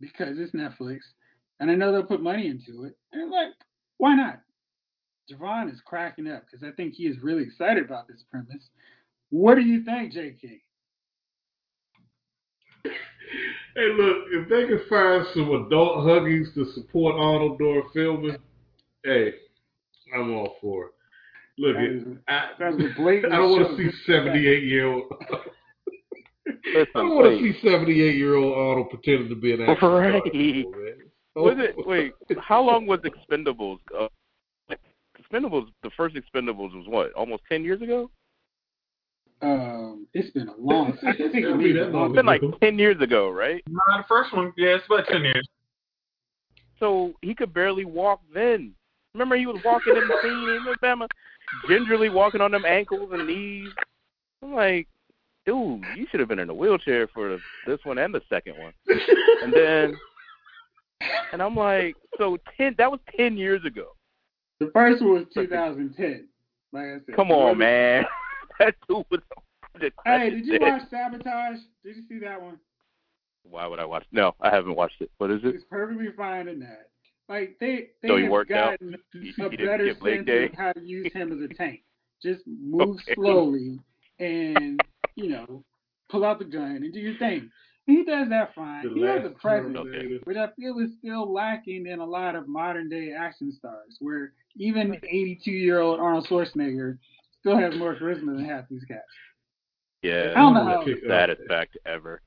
because 0.00 0.38
it's 0.38 0.52
Netflix, 0.52 1.00
and 1.60 1.70
I 1.70 1.74
know 1.74 1.92
they'll 1.92 2.04
put 2.04 2.22
money 2.22 2.46
into 2.46 2.84
it. 2.84 2.96
And 3.12 3.30
like, 3.30 3.52
why 3.98 4.14
not? 4.14 4.40
Javon 5.30 5.72
is 5.72 5.80
cracking 5.84 6.30
up 6.30 6.44
because 6.44 6.66
I 6.66 6.72
think 6.72 6.94
he 6.94 7.04
is 7.04 7.22
really 7.22 7.42
excited 7.42 7.84
about 7.84 8.06
this 8.06 8.24
premise. 8.30 8.68
What 9.30 9.54
do 9.54 9.62
you 9.62 9.82
think, 9.82 10.12
J.K.? 10.12 10.60
Hey, 13.76 13.88
look, 13.98 14.16
if 14.30 14.48
they 14.48 14.66
can 14.66 14.80
find 14.88 15.26
some 15.34 15.50
adult 15.66 15.98
huggies 16.06 16.52
to 16.54 16.64
support 16.74 17.16
Arnold 17.16 17.58
during 17.58 17.82
filming, 17.92 18.36
hey, 19.04 19.32
I'm 20.14 20.32
all 20.34 20.56
for 20.60 20.86
it. 20.86 20.90
Look, 21.58 21.76
That 21.76 21.84
it, 21.84 21.96
is- 21.96 22.18
I, 22.28 22.50
That's 22.58 22.76
blatant 22.96 23.32
I 23.32 23.36
don't 23.38 23.50
want 23.50 23.76
to 23.76 23.90
see 23.90 23.96
78 24.06 24.62
year 24.64 24.86
old. 24.92 25.04
I 26.76 26.84
don't 26.94 27.14
want 27.14 27.38
to 27.38 27.52
see 27.52 27.58
78 27.66 28.16
year 28.16 28.34
old 28.36 28.56
Arnold 28.56 28.90
pretending 28.90 29.28
to 29.28 29.34
be 29.36 29.52
an 29.52 29.62
action 29.62 29.76
star 29.76 29.98
Right. 30.00 30.22
anymore, 30.34 30.72
was 31.36 31.56
it? 31.58 31.74
Wait, 31.86 32.12
how 32.38 32.62
long 32.62 32.86
was 32.86 33.00
Expendables? 33.00 33.78
Uh, 33.98 34.08
Expendables, 35.20 35.66
the 35.82 35.90
first 35.96 36.14
Expendables 36.16 36.74
was 36.74 36.86
what? 36.86 37.12
Almost 37.14 37.42
ten 37.48 37.64
years 37.64 37.82
ago. 37.82 38.10
Um, 39.42 40.06
it's 40.14 40.30
been 40.30 40.48
a 40.48 40.54
long. 40.58 40.96
I 41.06 41.12
think 41.12 41.34
It'll 41.34 41.54
it 41.54 41.58
be 41.58 41.72
may 41.72 41.80
that 41.80 41.86
be 41.86 41.92
long. 41.92 42.06
It's 42.06 42.16
been 42.16 42.26
like 42.26 42.42
ten 42.60 42.78
years 42.78 43.00
ago, 43.00 43.30
right? 43.30 43.62
Nah, 43.68 43.98
the 43.98 44.04
first 44.08 44.32
one, 44.32 44.52
yeah, 44.56 44.76
it's 44.76 44.86
about 44.86 45.06
ten 45.08 45.22
years. 45.22 45.46
So 46.80 47.14
he 47.22 47.34
could 47.34 47.52
barely 47.52 47.84
walk 47.84 48.20
then. 48.32 48.74
Remember, 49.14 49.36
he 49.36 49.46
was 49.46 49.60
walking 49.64 49.96
in 49.96 50.08
the 50.08 50.14
scene 50.22 50.48
in 50.48 50.64
Alabama, 50.66 51.06
gingerly 51.68 52.08
walking 52.08 52.40
on 52.40 52.50
them 52.50 52.64
ankles 52.64 53.10
and 53.12 53.26
knees. 53.26 53.68
I'm 54.42 54.54
like, 54.54 54.88
dude, 55.46 55.84
you 55.96 56.06
should 56.10 56.20
have 56.20 56.28
been 56.28 56.40
in 56.40 56.50
a 56.50 56.54
wheelchair 56.54 57.06
for 57.08 57.38
this 57.66 57.78
one 57.84 57.98
and 57.98 58.14
the 58.14 58.22
second 58.28 58.56
one. 58.58 58.72
And 59.42 59.52
then, 59.52 59.94
and 61.32 61.42
I'm 61.42 61.54
like, 61.54 61.96
so 62.18 62.38
ten? 62.56 62.74
That 62.78 62.90
was 62.90 63.00
ten 63.16 63.36
years 63.36 63.64
ago. 63.64 63.94
The 64.60 64.70
first 64.72 65.02
one 65.02 65.14
was 65.14 65.24
2010. 65.34 66.28
Like 66.72 66.82
I 66.82 66.94
said. 67.06 67.16
Come 67.16 67.30
on, 67.30 67.58
man. 67.58 68.04
that 68.58 68.74
dude 68.88 69.04
was. 69.10 69.20
Hey, 70.04 70.30
did 70.30 70.46
you 70.46 70.58
watch 70.60 70.82
Sabotage? 70.90 71.58
Did 71.82 71.96
you 71.96 72.02
see 72.08 72.18
that 72.20 72.40
one? 72.40 72.58
Why 73.42 73.66
would 73.66 73.78
I 73.78 73.84
watch? 73.84 74.04
No, 74.12 74.34
I 74.40 74.50
haven't 74.50 74.76
watched 74.76 75.00
it. 75.00 75.10
What 75.18 75.30
is 75.30 75.40
it? 75.44 75.54
It's 75.56 75.64
perfectly 75.68 76.08
fine 76.16 76.48
in 76.48 76.60
that. 76.60 76.90
Like 77.28 77.56
they, 77.60 77.88
they 78.02 78.08
So 78.08 78.16
he 78.16 78.22
have 78.24 78.32
worked 78.32 78.50
out? 78.52 78.78
gotten 78.80 78.96
He, 79.12 79.32
a 79.40 79.48
he 79.50 79.56
better 79.56 79.84
didn't 79.84 79.86
get 79.86 80.02
leg 80.02 80.18
sense 80.18 80.26
day. 80.26 80.44
of 80.46 80.54
how 80.54 80.72
to 80.72 80.80
use 80.80 81.12
him 81.12 81.32
as 81.32 81.50
a 81.50 81.54
tank. 81.58 81.82
Just 82.22 82.42
move 82.46 82.96
Okay. 83.00 83.14
slowly 83.14 83.78
and 84.20 84.80
you 85.16 85.28
know 85.28 85.64
pull 86.10 86.24
out 86.24 86.38
the 86.38 86.44
gun 86.44 86.76
and 86.76 86.92
do 86.92 87.00
your 87.00 87.16
thing. 87.18 87.50
He 87.86 88.02
does 88.04 88.28
that 88.30 88.54
fine. 88.54 88.88
The 88.88 88.94
he 88.94 89.02
has 89.02 89.24
a 89.26 89.30
presence. 89.30 89.74
Terminator. 89.74 90.20
which 90.24 90.36
I 90.36 90.48
feel 90.56 90.78
is 90.78 90.90
still 90.98 91.30
lacking 91.30 91.86
in 91.86 91.98
a 92.00 92.04
lot 92.04 92.34
of 92.34 92.48
modern 92.48 92.88
day 92.88 93.12
action 93.12 93.52
stars, 93.52 93.96
where 94.00 94.32
even 94.56 94.94
82 94.94 95.50
year 95.50 95.80
old 95.80 96.00
Arnold 96.00 96.26
Schwarzenegger 96.26 96.98
still 97.44 97.58
has 97.58 97.76
more 97.76 97.94
charisma 97.94 98.36
than 98.36 98.44
half 98.44 98.64
these 98.70 98.84
guys. 98.84 98.98
Yeah, 100.02 100.32
I 100.36 100.40
don't 100.40 100.54
know 100.54 100.60
Arnold 100.60 100.66
how- 100.68 100.78
will 100.78 100.84
kick 100.94 101.04
saddest 101.06 101.40
ass. 101.44 101.48
fact 101.48 101.78
ever. 101.86 102.22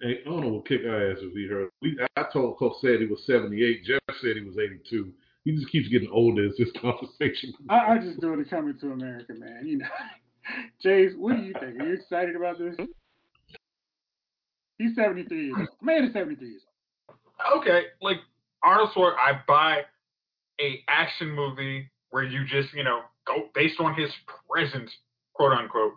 Hey, 0.00 0.20
Arnold 0.26 0.52
will 0.52 0.62
kick 0.62 0.82
our 0.86 1.10
ass 1.10 1.18
if 1.20 1.34
we 1.34 1.46
heard. 1.48 1.70
We, 1.82 1.98
I 2.16 2.24
told 2.32 2.58
Coach 2.58 2.74
said 2.80 3.00
he 3.00 3.06
was 3.06 3.22
78. 3.26 3.84
Jeff 3.84 3.98
said 4.20 4.36
he 4.36 4.42
was 4.44 4.56
82. 4.56 5.12
He 5.44 5.52
just 5.52 5.70
keeps 5.72 5.88
getting 5.88 6.10
older 6.12 6.46
as 6.46 6.52
this 6.58 6.70
conversation. 6.80 7.52
goes 7.58 7.66
I, 7.70 7.94
I 7.94 7.98
just 7.98 8.20
doing 8.20 8.38
the 8.38 8.44
coming 8.48 8.78
to 8.80 8.92
America, 8.92 9.32
man. 9.36 9.62
You 9.66 9.78
know, 9.78 9.86
Jace, 10.84 11.16
what 11.16 11.36
do 11.36 11.42
you 11.42 11.52
think? 11.60 11.80
Are 11.80 11.86
you 11.86 11.94
excited 11.94 12.36
about 12.36 12.58
this? 12.58 12.76
He's 14.78 14.94
73 14.94 15.46
years 15.46 15.56
old. 15.58 15.68
Man 15.82 16.04
is 16.04 16.12
73 16.12 16.48
years 16.48 16.62
old. 17.08 17.60
Okay, 17.60 17.82
like 18.00 18.18
Arnold 18.62 18.90
Schwarzenegger, 18.94 19.16
I 19.16 19.40
buy 19.48 19.80
a 20.60 20.80
action 20.88 21.30
movie 21.30 21.90
where 22.10 22.22
you 22.24 22.44
just 22.46 22.72
you 22.74 22.84
know 22.84 23.00
go 23.00 23.17
based 23.54 23.80
on 23.80 23.94
his 23.94 24.10
presence, 24.50 24.90
quote 25.34 25.52
unquote, 25.52 25.94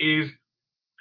is, 0.00 0.28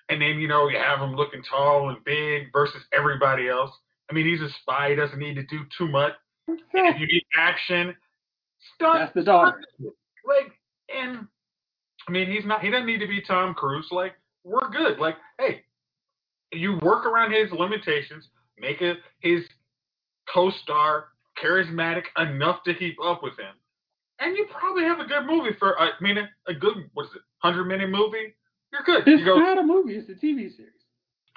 and 0.09 0.21
then 0.21 0.39
you 0.39 0.47
know 0.47 0.69
you 0.69 0.77
have 0.77 0.99
him 0.99 1.15
looking 1.15 1.41
tall 1.49 1.89
and 1.89 2.03
big 2.03 2.51
versus 2.51 2.81
everybody 2.93 3.49
else. 3.49 3.71
I 4.09 4.13
mean, 4.13 4.27
he's 4.27 4.41
a 4.41 4.49
spy; 4.61 4.89
he 4.89 4.95
doesn't 4.95 5.19
need 5.19 5.35
to 5.35 5.43
do 5.43 5.59
too 5.77 5.87
much. 5.87 6.13
If 6.75 6.99
you 6.99 7.07
need 7.07 7.23
action, 7.37 7.95
stunt 8.75 8.99
That's 8.99 9.13
the 9.13 9.23
daughter. 9.23 9.61
like 9.79 10.51
and 10.93 11.27
I 12.07 12.11
mean 12.11 12.29
he's 12.29 12.45
not 12.45 12.61
he 12.61 12.69
doesn't 12.69 12.85
need 12.85 12.99
to 12.99 13.07
be 13.07 13.21
Tom 13.21 13.53
Cruise. 13.53 13.87
Like 13.91 14.13
we're 14.43 14.69
good. 14.69 14.99
Like 14.99 15.15
hey, 15.39 15.63
you 16.51 16.79
work 16.81 17.05
around 17.05 17.31
his 17.31 17.51
limitations, 17.51 18.27
make 18.59 18.81
it 18.81 18.97
his 19.19 19.41
co-star 20.33 21.05
charismatic 21.43 22.03
enough 22.17 22.63
to 22.63 22.73
keep 22.73 22.97
up 23.03 23.23
with 23.23 23.33
him, 23.37 23.55
and 24.23 24.37
you 24.37 24.47
probably 24.49 24.83
have 24.83 24.99
a 24.99 25.05
good 25.05 25.25
movie 25.25 25.55
for. 25.59 25.79
Uh, 25.79 25.89
I 25.99 26.03
mean, 26.03 26.17
a 26.17 26.53
good 26.53 26.89
what 26.93 27.05
is 27.07 27.11
it, 27.15 27.21
hundred 27.39 27.65
minute 27.65 27.89
movie? 27.89 28.33
You're 28.71 28.83
good. 28.85 29.07
It's 29.07 29.19
You 29.19 29.25
go 29.25 29.37
not 29.37 29.59
a 29.59 29.63
movie. 29.63 29.95
It's 29.95 30.09
a 30.09 30.13
TV 30.13 30.55
series. 30.55 30.71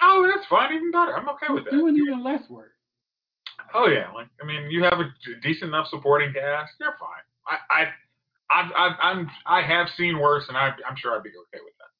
Oh, 0.01 0.29
that's 0.33 0.47
fine, 0.47 0.73
even 0.73 0.91
better. 0.91 1.15
I'm 1.15 1.27
okay 1.29 1.47
with 1.49 1.65
that. 1.65 1.71
Doing 1.71 1.95
even 1.97 2.23
less 2.23 2.47
work. 2.49 2.71
Oh 3.73 3.87
yeah, 3.87 4.11
like 4.13 4.27
I 4.41 4.45
mean, 4.45 4.71
you 4.71 4.83
have 4.83 4.99
a 4.99 5.11
decent 5.41 5.69
enough 5.69 5.87
supporting 5.89 6.33
cast. 6.33 6.73
You're 6.79 6.95
fine. 6.99 7.25
I 7.45 7.57
I 7.69 7.83
I've, 8.49 8.71
I've, 8.77 8.97
I'm 9.01 9.29
I 9.45 9.61
have 9.61 9.87
seen 9.97 10.19
worse, 10.19 10.45
and 10.47 10.55
I, 10.55 10.71
I'm 10.87 10.95
sure 10.95 11.15
I'd 11.15 11.23
be 11.23 11.29
okay 11.29 11.63
with 11.63 11.73
that. 11.79 11.91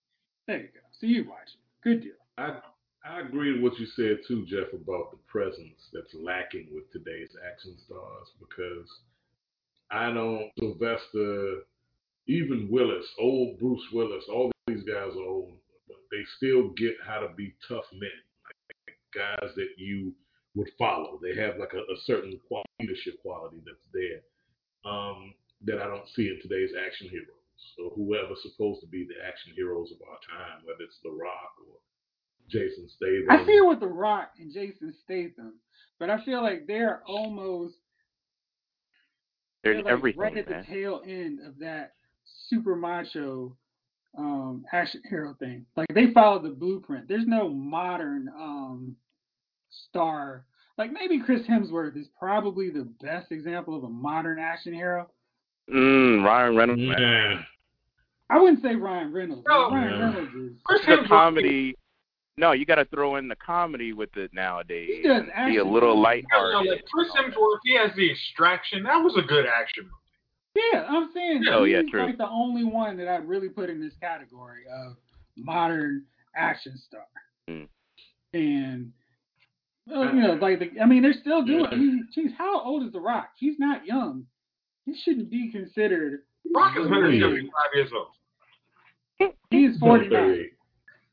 There 0.47 0.58
you 0.58 0.69
go. 0.73 0.80
So 1.00 1.08
you 1.08 1.28
watch. 1.28 1.50
Good 1.84 2.02
deal. 2.02 2.13
I 2.38 2.60
I 3.04 3.21
agree 3.21 3.54
with 3.54 3.62
what 3.62 3.80
you 3.80 3.86
said 3.95 4.19
too, 4.28 4.45
Jeff, 4.45 4.71
about 4.73 5.12
the 5.12 5.17
presence 5.28 5.89
that's 5.93 6.13
lacking 6.13 6.67
with 6.71 6.91
today's 6.91 7.32
action 7.52 7.76
stars 7.86 8.28
because 8.39 8.88
I 9.91 10.12
don't 10.12 10.52
Sylvester, 10.60 11.63
even 12.28 12.67
Willis, 12.69 13.06
old 13.19 13.60
Bruce 13.60 13.84
Willis, 13.93 14.23
all 14.32 14.52
these 14.67 14.84
guys 14.84 15.15
are 15.15 15.30
old, 15.30 15.58
but 15.88 15.97
they 16.12 16.23
still 16.38 16.69
get 16.78 16.95
how 17.06 17.19
to 17.19 17.30
be 17.36 17.56
tough 17.67 17.86
men, 17.93 18.10
like 18.43 18.97
guys 19.15 19.52
that 19.56 19.69
you 19.78 20.13
would 20.56 20.69
follow. 20.78 21.19
They 21.21 21.39
have 21.41 21.58
like 21.58 21.73
a, 21.73 21.80
a 21.80 21.97
certain 22.06 22.39
quality, 22.47 22.67
leadership 22.82 23.21
quality 23.21 23.62
that's 23.65 23.88
there 23.93 24.21
um, 24.91 25.34
that 25.65 25.80
I 25.80 25.86
don't 25.86 26.08
see 26.15 26.28
in 26.28 26.39
today's 26.41 26.71
action 26.86 27.08
heroes. 27.10 27.32
So 27.76 27.93
whoever's 27.95 28.41
supposed 28.43 28.82
to 28.82 28.88
be 28.88 29.08
the 29.08 29.26
action 29.26 29.54
heroes 29.56 29.91
of 29.91 29.97
our 30.08 30.19
time, 30.30 30.62
whether 30.65 30.84
it's 30.84 31.00
The 31.04 31.12
Rock 31.12 31.54
or 31.67 31.80
Jason 32.50 32.88
Statham. 32.89 33.30
I 33.30 33.45
see 33.45 33.58
it 33.58 33.67
with 33.67 33.80
The 33.80 33.88
Rock 33.88 34.32
and 34.39 34.54
Jason 34.54 34.93
Statham, 35.04 35.60
but 36.00 36.10
I 36.10 36.23
feel 36.23 36.41
like 36.41 36.67
they're 36.67 37.02
almost 37.08 37.76
There's 39.74 39.84
they're 39.84 39.84
like 39.84 39.94
everything, 39.94 40.22
right 40.22 40.38
at 40.38 40.50
man. 40.50 40.66
the 40.68 40.74
tail 40.74 41.02
end 41.06 41.40
of 41.46 41.58
that 41.60 41.94
super 42.50 42.76
macho 42.76 43.56
um, 44.18 44.66
action 44.74 45.02
hero 45.10 45.36
thing. 45.40 45.66
Like 45.76 45.88
they 45.94 46.12
followed 46.14 46.44
the 46.44 46.50
blueprint. 46.50 47.08
There's 47.08 47.28
no 47.28 47.50
modern 47.50 48.30
um, 48.38 48.96
star. 49.90 50.46
Like 50.78 50.92
maybe 50.92 51.20
Chris 51.20 51.42
Hemsworth 51.50 51.98
is 51.98 52.08
probably 52.20 52.70
the 52.70 52.88
best 53.02 53.32
example 53.32 53.76
of 53.76 53.84
a 53.84 53.90
modern 53.90 54.40
action 54.40 54.74
hero. 54.74 55.10
Mm, 55.74 56.24
Ryan 56.24 56.56
Reynolds, 56.56 56.82
man. 56.82 56.98
Nah. 57.36 57.42
I 58.30 58.40
wouldn't 58.42 58.62
say 58.62 58.76
Ryan 58.76 59.12
Reynolds. 59.14 59.44
No. 59.48 59.70
Ryan 59.72 59.90
Yeah. 60.00 60.06
Reynolds 60.06 60.36
is. 60.36 60.52
Chris 60.64 60.82
The 60.86 60.92
Hemsworth- 60.92 61.08
comedy. 61.08 61.76
No, 62.38 62.52
you 62.52 62.65
got 62.65 62.76
to 62.76 62.86
throw 62.86 63.15
in 63.15 63.28
the 63.28 63.36
comedy 63.36 63.93
with 63.93 64.15
it 64.15 64.32
nowadays. 64.34 64.89
He 65.02 65.08
does 65.08 65.23
and 65.36 65.52
be 65.52 65.58
a 65.58 65.63
little 65.65 65.95
movies. 65.95 66.26
I 66.34 66.38
lighthearted. 66.38 66.54
don't 66.54 66.67
like 66.67 66.86
Chris 66.86 67.08
Hemsworth, 67.17 67.58
he 67.63 67.76
has 67.76 67.91
the 67.95 68.12
extraction. 68.12 68.84
That 68.84 68.97
was 68.97 69.15
a 69.17 69.26
good 69.28 69.45
action 69.47 69.86
movie. 69.86 69.93
Yeah, 70.73 70.86
I'm 70.88 71.10
saying 71.13 71.43
Oh, 71.52 71.63
he's 71.65 71.73
yeah, 71.73 71.82
true. 71.89 72.06
like 72.06 72.17
the 72.17 72.30
only 72.30 72.63
one 72.63 72.97
that 72.97 73.08
I'd 73.08 73.28
really 73.28 73.50
put 73.50 73.69
in 73.69 73.80
this 73.82 73.93
category 74.02 74.63
of 74.71 74.95
modern 75.36 76.04
action 76.36 76.78
star. 76.88 77.06
Mm. 77.50 77.67
And 78.34 78.91
well, 79.88 80.06
you 80.13 80.21
know, 80.21 80.34
like 80.34 80.60
the, 80.60 80.82
I 80.82 80.86
mean, 80.86 81.02
they're 81.04 81.13
still 81.13 81.43
doing. 81.43 81.62
Yeah. 81.62 81.69
I 81.71 81.76
mean, 81.76 82.08
geez, 82.13 82.32
how 82.38 82.62
old 82.62 82.84
is 82.84 82.91
The 82.91 83.00
Rock? 83.00 83.30
He's 83.38 83.58
not 83.58 83.86
young. 83.86 84.26
He 84.86 84.95
shouldn't 85.04 85.30
be 85.30 85.52
considered. 85.52 86.21
Rock 86.56 86.76
is 86.78 86.84
the 86.84 86.89
175 86.89 87.52
lead. 87.73 87.78
years 87.80 87.91
old. 87.95 89.34
He's 89.50 89.78
49. 89.80 90.50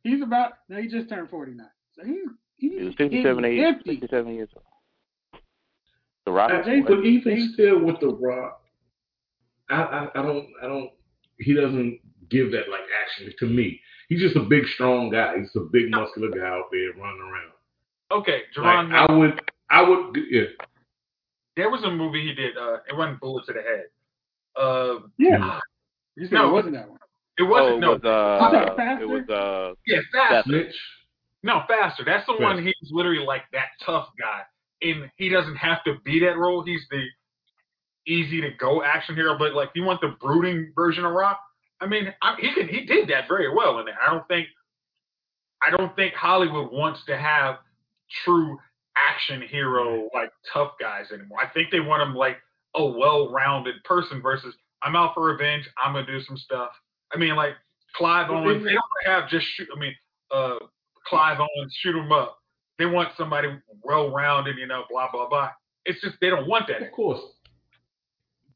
38. 0.04 0.14
He's 0.14 0.22
about. 0.22 0.52
No, 0.68 0.80
he 0.80 0.88
just 0.88 1.08
turned 1.08 1.28
49. 1.30 1.66
So 1.92 2.04
he's 2.04 2.16
he's 2.56 2.72
He 2.78 2.84
was 2.84 2.94
57, 2.96 3.42
getting 3.42 3.64
eight- 3.64 3.76
57 3.84 4.34
years 4.34 4.48
old. 4.54 4.64
The 6.26 6.32
Rock. 6.32 6.50
I- 6.50 6.60
is 6.60 6.66
Jason- 6.66 6.80
what? 6.84 6.88
but 6.96 7.04
even 7.04 7.50
still 7.52 7.80
with 7.84 8.00
the 8.00 8.08
Rock, 8.08 8.62
I, 9.70 9.82
I 9.82 10.08
I 10.20 10.22
don't 10.22 10.48
I 10.62 10.66
don't 10.66 10.90
he 11.38 11.54
doesn't 11.54 12.00
give 12.30 12.50
that 12.52 12.68
like 12.70 12.82
action 13.02 13.32
to 13.38 13.46
me. 13.46 13.80
He's 14.08 14.20
just 14.20 14.36
a 14.36 14.40
big 14.42 14.66
strong 14.74 15.10
guy. 15.10 15.38
He's 15.38 15.54
a 15.56 15.60
big 15.60 15.90
muscular 15.90 16.30
guy 16.30 16.46
out 16.46 16.64
there 16.70 16.92
running 16.92 17.20
around. 17.20 17.52
Okay, 18.10 18.42
Like, 18.56 18.90
I 18.92 19.10
would 19.12 19.40
I 19.70 19.82
would 19.82 20.16
yeah. 20.30 20.42
there 21.56 21.70
was 21.70 21.82
a 21.84 21.90
movie 21.90 22.22
he 22.26 22.34
did. 22.34 22.56
Uh, 22.56 22.78
it 22.88 22.94
wasn't 22.96 23.20
Bullet 23.20 23.44
to 23.46 23.52
the 23.54 23.62
Head. 23.62 23.84
Uh, 24.56 25.06
Yeah. 25.18 25.60
You 26.16 26.26
said 26.26 26.34
No. 26.34 26.48
it 26.50 26.52
wasn't 26.52 26.74
that 26.74 26.88
one. 26.88 26.98
It 27.38 27.42
Oh, 27.42 27.46
wasn't. 27.46 27.76
it 27.76 27.80
no, 27.80 27.90
was 27.92 28.04
uh, 28.04 28.38
Was 28.40 28.52
that 28.52 28.76
faster? 28.76 29.02
it 29.04 29.08
was 29.08 29.28
uh, 29.28 29.74
yeah, 29.86 29.98
faster. 30.12 30.42
Snitch. 30.50 30.74
No, 31.42 31.62
faster. 31.68 32.04
That's 32.04 32.26
the 32.26 32.36
one. 32.38 32.64
He's 32.64 32.74
literally 32.90 33.24
like 33.24 33.42
that 33.52 33.66
tough 33.84 34.08
guy, 34.18 34.42
and 34.82 35.10
he 35.16 35.28
doesn't 35.28 35.56
have 35.56 35.84
to 35.84 35.96
be 36.04 36.20
that 36.20 36.38
role. 36.38 36.62
He's 36.64 36.82
the 36.90 37.02
easy 38.06 38.40
to 38.40 38.50
go 38.58 38.82
action 38.82 39.14
hero. 39.14 39.36
But 39.38 39.54
like, 39.54 39.68
if 39.70 39.76
you 39.76 39.84
want 39.84 40.00
the 40.00 40.14
brooding 40.20 40.72
version 40.74 41.04
of 41.04 41.12
Rock? 41.12 41.40
I 41.80 41.86
mean, 41.86 42.14
I, 42.22 42.36
he 42.40 42.54
can. 42.54 42.68
He 42.68 42.86
did 42.86 43.08
that 43.08 43.28
very 43.28 43.52
well 43.54 43.78
in 43.80 43.86
there. 43.86 43.98
I 44.00 44.10
don't 44.12 44.26
think. 44.28 44.46
I 45.66 45.70
don't 45.70 45.94
think 45.96 46.14
Hollywood 46.14 46.70
wants 46.72 47.00
to 47.06 47.16
have 47.16 47.56
true 48.24 48.58
action 48.96 49.42
hero 49.42 50.08
like 50.14 50.30
tough 50.52 50.72
guys 50.80 51.06
anymore. 51.12 51.38
I 51.42 51.48
think 51.48 51.70
they 51.70 51.80
want 51.80 52.02
him 52.02 52.14
like 52.14 52.36
a 52.76 52.84
well-rounded 52.84 53.74
person 53.84 54.20
versus 54.22 54.54
I'm 54.82 54.94
out 54.96 55.14
for 55.14 55.24
revenge. 55.26 55.68
I'm 55.82 55.92
gonna 55.94 56.06
do 56.06 56.22
some 56.22 56.36
stuff. 56.36 56.70
I 57.14 57.18
mean, 57.18 57.36
like 57.36 57.54
Clive 57.96 58.28
But 58.28 58.34
Owens. 58.38 58.62
they- 58.64 58.70
They 58.70 58.74
don't 58.74 59.06
have 59.06 59.28
just 59.30 59.46
shoot. 59.46 59.68
I 59.74 59.78
mean, 59.78 59.94
uh, 60.30 60.58
Clive 61.06 61.38
Owens 61.40 61.74
shoot 61.80 61.94
him 61.96 62.10
up. 62.12 62.38
They 62.78 62.86
want 62.86 63.10
somebody 63.16 63.48
well-rounded. 63.82 64.56
You 64.58 64.66
know, 64.66 64.84
blah 64.90 65.10
blah 65.12 65.28
blah. 65.28 65.50
It's 65.84 66.00
just 66.00 66.16
they 66.20 66.30
don't 66.30 66.46
want 66.48 66.66
that. 66.68 66.82
Of 66.82 66.92
course. 66.92 67.20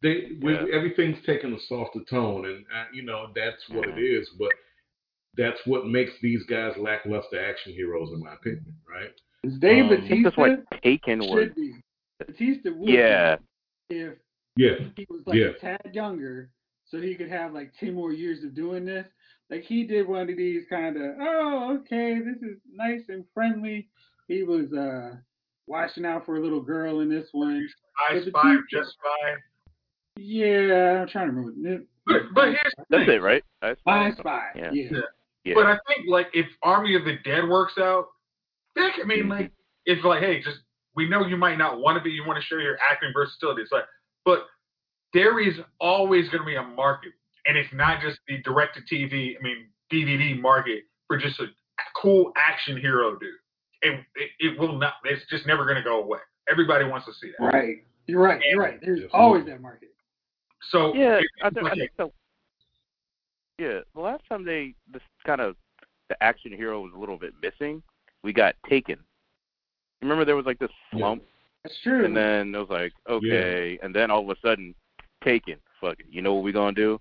They 0.03 0.33
with 0.41 0.69
Yeah. 0.69 0.75
everything's 0.77 1.25
taking 1.25 1.53
a 1.55 1.59
softer 1.61 2.01
tone, 2.09 2.47
and 2.47 2.65
uh, 2.75 2.85
you 2.93 3.03
know 3.03 3.33
that's 3.35 3.69
what 3.69 3.89
it 3.89 3.99
is. 3.99 4.29
But 4.39 4.53
that's 5.37 5.61
what 5.67 5.87
makes 5.87 6.13
these 6.21 6.43
guys 6.45 6.77
lackluster 6.77 7.39
action 7.45 7.73
heroes, 7.73 8.11
in 8.13 8.21
my 8.21 8.35
opinion. 8.35 8.75
Right? 8.89 9.13
Is 9.45 9.59
Dave 9.59 9.87
Um, 9.87 9.93
I 9.93 10.09
think 10.09 10.25
that's 10.25 10.37
Batista 10.37 10.63
why 10.71 10.79
Taken 10.83 11.19
was. 11.21 11.29
should 11.31 11.55
be. 11.55 11.75
Batista 12.19 12.71
would 12.73 12.89
Yeah, 12.89 13.37
be 13.89 13.97
if 14.01 14.19
Yeah. 14.57 14.75
he 14.97 15.07
was 15.09 15.23
like 15.27 15.37
Yeah. 15.37 15.47
a 15.47 15.53
tad 15.55 15.91
younger, 15.95 16.51
so 16.91 17.01
he 17.01 17.15
could 17.15 17.31
have 17.31 17.53
like 17.53 17.73
ten 17.79 17.95
more 17.95 18.13
years 18.13 18.45
of 18.45 18.55
doing 18.55 18.85
this. 18.85 19.07
Like 19.51 19.63
he 19.63 19.85
did 19.85 20.07
one 20.07 20.29
of 20.29 20.37
these 20.37 20.65
kind 20.69 20.97
of, 20.97 21.17
oh, 21.21 21.79
okay, 21.81 22.19
this 22.19 22.43
is 22.43 22.59
nice 22.71 23.03
and 23.09 23.25
friendly. 23.33 23.89
He 24.27 24.43
was 24.43 24.73
uh 24.73 25.17
watching 25.67 26.05
out 26.05 26.27
for 26.27 26.37
a 26.37 26.41
little 26.43 26.61
girl 26.61 27.01
in 27.01 27.09
this 27.09 27.29
one. 27.33 27.67
I 28.11 28.15
But 28.15 28.29
spy, 28.29 28.43
team- 28.43 28.65
just 28.71 28.91
spy. 28.91 29.35
Yeah, 30.17 31.03
I'm 31.03 31.09
trying 31.09 31.29
to 31.29 31.33
remember. 31.33 31.85
But, 32.07 32.23
but 32.35 32.45
here's 32.47 32.75
the 32.77 32.85
that's 32.91 33.07
thing. 33.07 33.17
it, 33.17 33.23
right? 33.23 33.45
I 33.63 33.75
Spy 33.77 34.11
Spy. 34.19 34.47
Yeah. 34.57 34.71
Yeah. 34.73 34.99
Yeah. 35.45 35.55
But 35.55 35.67
I 35.67 35.79
think 35.87 36.09
like 36.09 36.29
if 36.33 36.47
Army 36.63 36.95
of 36.97 37.05
the 37.05 37.17
Dead 37.25 37.49
works 37.49 37.75
out, 37.79 38.09
heck, 38.77 38.95
I 39.03 39.07
mean 39.07 39.29
like 39.29 39.53
it's 39.87 40.05
like 40.05 40.21
hey, 40.21 40.43
just 40.43 40.59
we 40.97 41.09
know 41.09 41.27
you 41.27 41.37
might 41.37 41.57
not 41.59 41.81
want 41.81 41.97
to 41.97 42.03
be, 42.03 42.11
you 42.11 42.25
want 42.27 42.39
to 42.41 42.45
show 42.45 42.57
your 42.57 42.77
acting 42.91 43.11
versatility. 43.15 43.63
It's 43.63 43.71
like, 43.73 43.85
but 44.25 44.47
there 45.15 45.39
is 45.41 45.55
always 45.81 46.29
going 46.29 46.41
to 46.41 46.47
be 46.47 46.57
a 46.57 46.63
market, 46.63 47.13
and 47.47 47.57
it's 47.57 47.73
not 47.73 48.01
just 48.01 48.19
the 48.29 48.39
direct 48.43 48.77
to 48.77 48.95
TV, 48.95 49.35
I 49.39 49.43
mean 49.43 49.69
DVD 49.93 50.39
market 50.41 50.85
for 51.07 51.17
just 51.17 51.41
a 51.41 51.47
cool 52.01 52.33
action 52.37 52.77
hero 52.79 53.19
dude. 53.19 53.31
It 53.83 54.01
it, 54.17 54.31
it 54.41 54.59
will 54.61 54.79
not. 54.79 54.95
It's 55.05 55.23
just 55.31 55.47
never 55.47 55.65
going 55.65 55.77
to 55.77 55.83
go 55.83 56.03
away. 56.03 56.19
Everybody 56.51 56.85
wants 56.85 57.07
to 57.07 57.13
see 57.15 57.33
that. 57.39 57.45
Right. 57.45 57.77
You're 58.07 58.23
right. 58.23 58.41
You're 58.51 58.61
right. 58.61 58.79
There's 58.81 59.01
Absolutely. 59.05 59.19
always 59.19 59.47
that 59.47 59.61
market. 59.61 59.91
So 60.71 60.95
Yeah, 60.95 61.21
I, 61.43 61.51
think, 61.51 61.67
I 61.67 61.75
think 61.75 61.91
so. 61.97 62.13
Yeah, 63.59 63.81
the 63.95 64.01
last 64.01 64.23
time 64.29 64.45
they 64.45 64.75
this 64.93 65.03
kind 65.27 65.41
of 65.41 65.57
the 66.09 66.23
action 66.23 66.53
hero 66.53 66.81
was 66.81 66.93
a 66.95 66.99
little 66.99 67.19
bit 67.19 67.35
missing, 67.43 67.83
we 68.23 68.33
got 68.33 68.55
Taken. 68.69 68.99
Remember 70.03 70.25
there 70.25 70.37
was 70.37 70.47
like 70.47 70.59
this 70.59 70.71
Yeah. 70.93 70.99
slump, 70.99 71.23
That's 71.65 71.79
true. 71.83 72.05
and 72.05 72.17
then 72.17 72.55
it 72.55 72.59
was 72.59 72.69
like 72.71 72.93
okay, 73.09 73.79
and 73.83 73.95
then 73.95 74.11
all 74.11 74.23
of 74.23 74.31
a 74.37 74.41
sudden, 74.41 74.75
Taken. 75.25 75.57
Fuck 75.81 76.01
it, 76.01 76.07
you 76.11 76.23
know 76.23 76.35
what 76.35 76.45
we're 76.45 76.53
gonna 76.53 76.73
do? 76.73 77.01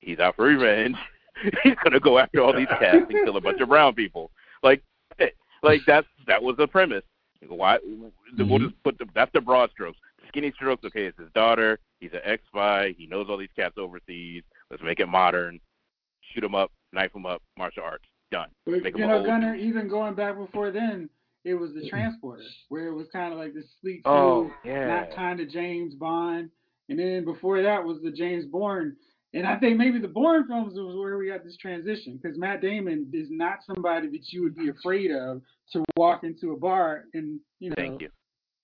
He's 0.00 0.18
out 0.18 0.36
for 0.36 0.44
revenge. 0.46 0.96
He's 1.62 1.74
gonna 1.84 2.00
go 2.00 2.18
after 2.18 2.40
all 2.42 2.52
these 2.52 2.66
cats 2.68 2.98
and 3.08 3.24
kill 3.24 3.36
a 3.36 3.40
bunch 3.40 3.60
of 3.60 3.68
brown 3.68 3.94
people. 3.94 4.30
Like, 4.62 4.82
eh, 5.18 5.28
like 5.62 5.80
that's 5.86 6.06
that 6.26 6.42
was 6.42 6.56
the 6.56 6.66
premise. 6.66 7.04
Why? 7.46 7.78
We'll 7.84 8.12
Mhm. 8.48 8.68
just 8.70 8.82
put 8.82 8.98
the 8.98 9.06
that's 9.14 9.32
the 9.32 9.40
broad 9.40 9.70
strokes. 9.70 9.98
Skinny 10.28 10.50
strokes. 10.52 10.84
Okay, 10.84 11.04
it's 11.06 11.18
his 11.18 11.30
daughter. 11.32 11.78
He's 12.00 12.12
an 12.12 12.20
ex 12.24 12.42
spy. 12.48 12.90
He 12.98 13.06
knows 13.06 13.26
all 13.28 13.36
these 13.38 13.52
cats 13.56 13.74
overseas. 13.78 14.42
Let's 14.70 14.82
make 14.82 15.00
it 15.00 15.06
modern. 15.06 15.60
Shoot 16.32 16.44
him 16.44 16.54
up, 16.54 16.70
knife 16.92 17.14
him 17.14 17.24
up, 17.26 17.42
martial 17.56 17.82
arts. 17.84 18.04
Done. 18.30 18.50
But 18.66 18.82
Make 18.82 18.98
you 18.98 19.06
know, 19.06 19.18
old. 19.18 19.26
Gunner, 19.26 19.54
even 19.54 19.88
going 19.88 20.14
back 20.14 20.36
before 20.36 20.70
then, 20.70 21.08
it 21.44 21.54
was 21.54 21.72
the 21.72 21.88
transporter, 21.88 22.42
where 22.68 22.88
it 22.88 22.92
was 22.94 23.06
kind 23.10 23.32
of 23.32 23.38
like 23.38 23.54
the 23.54 23.62
sleek, 23.80 24.02
Oh 24.04 24.42
smooth, 24.44 24.52
yeah. 24.64 24.86
not 24.86 25.16
kind 25.16 25.40
of 25.40 25.48
James 25.48 25.94
Bond. 25.94 26.50
And 26.88 26.98
then 26.98 27.24
before 27.24 27.62
that 27.62 27.84
was 27.84 27.98
the 28.02 28.10
James 28.10 28.46
Bourne. 28.46 28.96
And 29.34 29.46
I 29.46 29.58
think 29.58 29.76
maybe 29.76 29.98
the 29.98 30.08
Bourne 30.08 30.46
films 30.46 30.74
was 30.74 30.96
where 30.96 31.18
we 31.18 31.28
got 31.28 31.44
this 31.44 31.56
transition 31.58 32.18
because 32.20 32.38
Matt 32.38 32.62
Damon 32.62 33.10
is 33.12 33.28
not 33.30 33.58
somebody 33.66 34.08
that 34.08 34.32
you 34.32 34.42
would 34.42 34.56
be 34.56 34.70
afraid 34.70 35.10
of 35.10 35.42
to 35.72 35.84
walk 35.96 36.24
into 36.24 36.52
a 36.52 36.56
bar 36.56 37.04
and 37.12 37.38
you 37.60 37.70
know 37.70 37.98
you. 38.00 38.08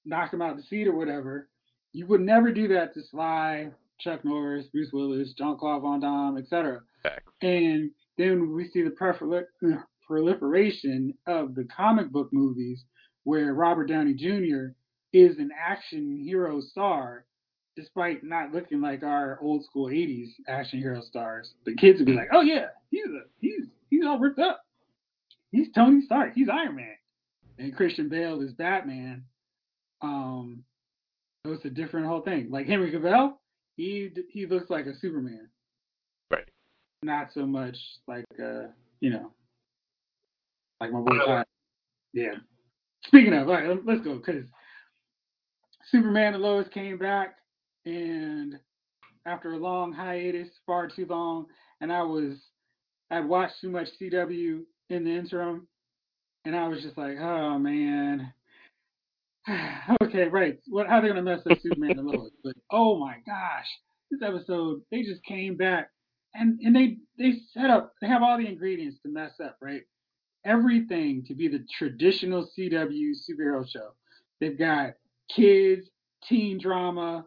knock 0.06 0.32
him 0.32 0.40
out 0.40 0.56
the 0.56 0.62
seat 0.62 0.88
or 0.88 0.96
whatever. 0.96 1.48
You 1.92 2.06
would 2.06 2.22
never 2.22 2.50
do 2.50 2.66
that 2.68 2.94
to 2.94 3.02
Sly, 3.10 3.68
Chuck 4.00 4.24
Norris, 4.24 4.66
Bruce 4.68 4.90
Willis, 4.92 5.34
Jean 5.36 5.56
Claude 5.58 5.82
Van 5.82 6.00
Damme, 6.00 6.38
etc. 6.38 6.80
And 7.42 7.90
then 8.16 8.54
we 8.54 8.68
see 8.68 8.82
the 8.82 8.90
prolifer- 8.90 9.44
proliferation 10.06 11.14
of 11.26 11.54
the 11.54 11.64
comic 11.64 12.10
book 12.10 12.30
movies 12.32 12.84
where 13.24 13.54
Robert 13.54 13.86
Downey 13.86 14.14
Jr. 14.14 14.72
is 15.12 15.38
an 15.38 15.50
action 15.58 16.22
hero 16.24 16.60
star, 16.60 17.26
despite 17.76 18.24
not 18.24 18.52
looking 18.52 18.80
like 18.80 19.02
our 19.02 19.38
old 19.42 19.64
school 19.64 19.88
'80s 19.88 20.30
action 20.48 20.78
hero 20.78 21.00
stars. 21.00 21.52
The 21.64 21.74
kids 21.74 21.98
would 21.98 22.06
be 22.06 22.12
like, 22.12 22.28
"Oh 22.32 22.42
yeah, 22.42 22.66
he's 22.90 23.06
a, 23.06 23.22
he's 23.40 23.66
he's 23.90 24.04
all 24.04 24.18
ripped 24.18 24.38
up. 24.38 24.64
He's 25.50 25.68
Tony 25.74 26.02
Stark. 26.04 26.32
He's 26.34 26.48
Iron 26.48 26.76
Man." 26.76 26.96
And 27.58 27.74
Christian 27.74 28.08
Bale 28.08 28.40
is 28.40 28.52
Batman. 28.52 29.24
Um, 30.02 30.64
so 31.44 31.52
it's 31.52 31.64
a 31.64 31.70
different 31.70 32.06
whole 32.06 32.22
thing. 32.22 32.48
Like 32.50 32.66
Henry 32.66 32.90
Cavill, 32.90 33.34
he 33.76 34.10
he 34.30 34.46
looks 34.46 34.70
like 34.70 34.86
a 34.86 34.98
Superman. 34.98 35.48
Right. 36.30 36.48
Not 37.02 37.28
so 37.34 37.46
much 37.46 37.76
like 38.08 38.24
uh, 38.42 38.68
you 39.00 39.10
know, 39.10 39.30
like 40.80 40.92
my 40.92 41.00
boy 41.00 41.18
Todd. 41.24 41.46
Yeah. 42.12 42.34
Speaking 43.06 43.34
of, 43.34 43.48
all 43.48 43.54
right, 43.54 43.78
let's 43.84 44.00
go 44.00 44.16
because 44.16 44.44
Superman 45.90 46.34
and 46.34 46.42
Lois 46.42 46.66
came 46.72 46.96
back, 46.96 47.36
and 47.86 48.58
after 49.26 49.52
a 49.52 49.58
long 49.58 49.92
hiatus, 49.92 50.48
far 50.66 50.88
too 50.88 51.06
long, 51.06 51.46
and 51.80 51.92
I 51.92 52.02
was 52.02 52.38
I'd 53.10 53.28
watched 53.28 53.60
too 53.60 53.70
much 53.70 53.88
CW 54.00 54.62
in 54.90 55.04
the 55.04 55.10
interim, 55.10 55.68
and 56.44 56.56
I 56.56 56.68
was 56.68 56.82
just 56.82 56.98
like, 56.98 57.18
oh 57.18 57.58
man. 57.58 58.32
okay, 60.02 60.28
right. 60.28 60.58
What? 60.68 60.86
How 60.86 61.00
they 61.00 61.08
gonna 61.08 61.22
mess 61.22 61.40
up 61.50 61.58
Superman 61.60 61.98
and 61.98 62.06
Lois? 62.06 62.32
But 62.42 62.54
oh 62.70 62.98
my 62.98 63.16
gosh, 63.26 63.68
this 64.10 64.22
episode 64.22 64.82
they 64.90 65.02
just 65.02 65.22
came 65.24 65.56
back 65.56 65.90
and 66.34 66.60
and 66.60 66.74
they 66.74 66.98
they 67.18 67.34
set 67.52 67.70
up 67.70 67.92
they 68.00 68.08
have 68.08 68.22
all 68.22 68.38
the 68.38 68.46
ingredients 68.46 68.98
to 69.02 69.08
mess 69.08 69.32
up 69.42 69.56
right 69.60 69.82
everything 70.44 71.24
to 71.26 71.34
be 71.34 71.48
the 71.48 71.64
traditional 71.76 72.48
cw 72.58 73.12
superhero 73.28 73.68
show 73.68 73.90
they've 74.40 74.58
got 74.58 74.94
kids 75.34 75.88
teen 76.28 76.58
drama 76.58 77.24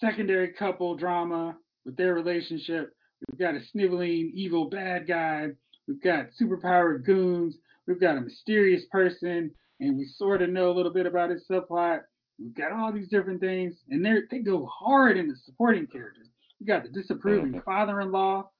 secondary 0.00 0.48
couple 0.52 0.94
drama 0.96 1.56
with 1.84 1.96
their 1.96 2.14
relationship 2.14 2.94
we've 3.28 3.38
got 3.38 3.54
a 3.54 3.60
sniveling 3.72 4.30
evil 4.34 4.68
bad 4.68 5.06
guy 5.06 5.48
we've 5.86 6.02
got 6.02 6.26
superpowered 6.40 7.04
goons 7.04 7.56
we've 7.86 8.00
got 8.00 8.16
a 8.16 8.20
mysterious 8.20 8.82
person 8.90 9.50
and 9.80 9.96
we 9.96 10.04
sort 10.16 10.42
of 10.42 10.50
know 10.50 10.70
a 10.70 10.74
little 10.74 10.92
bit 10.92 11.06
about 11.06 11.30
his 11.30 11.42
subplot 11.50 12.00
we've 12.38 12.54
got 12.54 12.72
all 12.72 12.92
these 12.92 13.08
different 13.08 13.40
things 13.40 13.74
and 13.90 14.04
they 14.04 14.20
they 14.30 14.38
go 14.38 14.66
hard 14.66 15.16
in 15.16 15.28
the 15.28 15.36
supporting 15.44 15.86
characters 15.86 16.26
you 16.58 16.66
got 16.66 16.82
the 16.82 16.90
disapproving 16.90 17.52
Mhm. 17.52 17.64
father-in-law. 17.64 18.50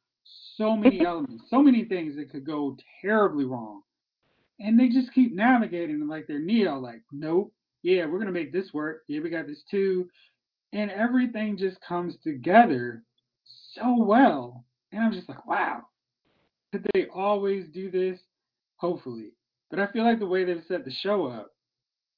So 0.57 0.75
many 0.75 1.01
elements, 1.07 1.45
so 1.51 1.63
many 1.63 1.85
things 1.85 2.17
that 2.17 2.31
could 2.31 2.47
go 2.47 2.77
terribly 3.03 3.45
wrong, 3.45 3.83
and 4.59 4.79
they 4.81 4.89
just 4.89 5.13
keep 5.13 5.35
navigating 5.35 6.07
like 6.07 6.27
they're 6.27 6.39
Neo. 6.39 6.79
Like, 6.79 7.03
nope, 7.13 7.53
yeah, 7.83 8.07
we're 8.07 8.19
gonna 8.19 8.31
make 8.33 8.53
this 8.53 8.73
work. 8.73 9.03
Yeah, 9.07 9.21
we 9.21 9.29
got 9.29 9.47
this 9.47 9.63
too, 9.71 10.09
and 10.73 10.91
everything 10.91 11.57
just 11.57 11.81
comes 11.81 12.15
together 12.23 13.03
so 13.75 13.97
well. 13.97 14.65
And 14.93 15.03
I'm 15.03 15.13
just 15.13 15.29
like, 15.29 15.47
wow, 15.47 15.83
could 16.73 16.87
they 16.95 17.07
always 17.15 17.67
do 17.73 17.91
this? 17.91 18.19
Hopefully, 18.77 19.33
but 19.69 19.79
I 19.79 19.89
feel 19.89 20.05
like 20.05 20.19
the 20.19 20.27
way 20.27 20.45
they've 20.45 20.65
set 20.67 20.87
the 20.87 20.91
show 20.91 21.27
up, 21.27 21.53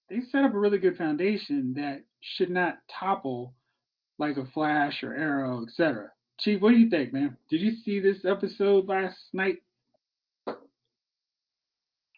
they 0.09 0.21
set 0.31 0.45
up 0.45 0.55
a 0.55 0.59
really 0.59 0.79
good 0.79 0.97
foundation 0.97 1.75
that 1.75 2.05
should 2.21 2.51
not 2.51 2.79
topple 3.01 3.53
like 4.19 4.37
a 4.37 4.47
Flash 4.55 5.03
or 5.03 5.15
Arrow, 5.15 5.65
etc. 5.67 6.11
Chief, 6.39 6.61
what 6.61 6.71
do 6.71 6.77
you 6.77 6.89
think, 6.89 7.13
man? 7.13 7.37
Did 7.51 7.61
you 7.61 7.73
see 7.85 7.99
this 7.99 8.25
episode 8.25 8.89
last 8.89 9.17
night? 9.33 9.57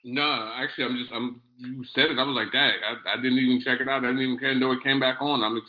No, 0.05 0.53
actually, 0.55 0.85
I'm 0.85 0.97
just 0.97 1.13
I'm. 1.13 1.41
You 1.57 1.85
said 1.95 2.11
it. 2.11 2.19
I 2.19 2.25
was 2.25 2.37
like, 2.37 2.53
dang, 2.53 2.73
I, 2.85 3.15
I 3.15 3.17
didn't 3.17 3.39
even 3.39 3.63
check 3.65 3.81
it 3.81 3.89
out. 3.89 4.05
I 4.05 4.09
didn't 4.09 4.21
even 4.21 4.39
care 4.39 4.55
know 4.55 4.73
it 4.73 4.83
came 4.83 5.01
back 5.01 5.23
on. 5.23 5.43
I'm 5.43 5.61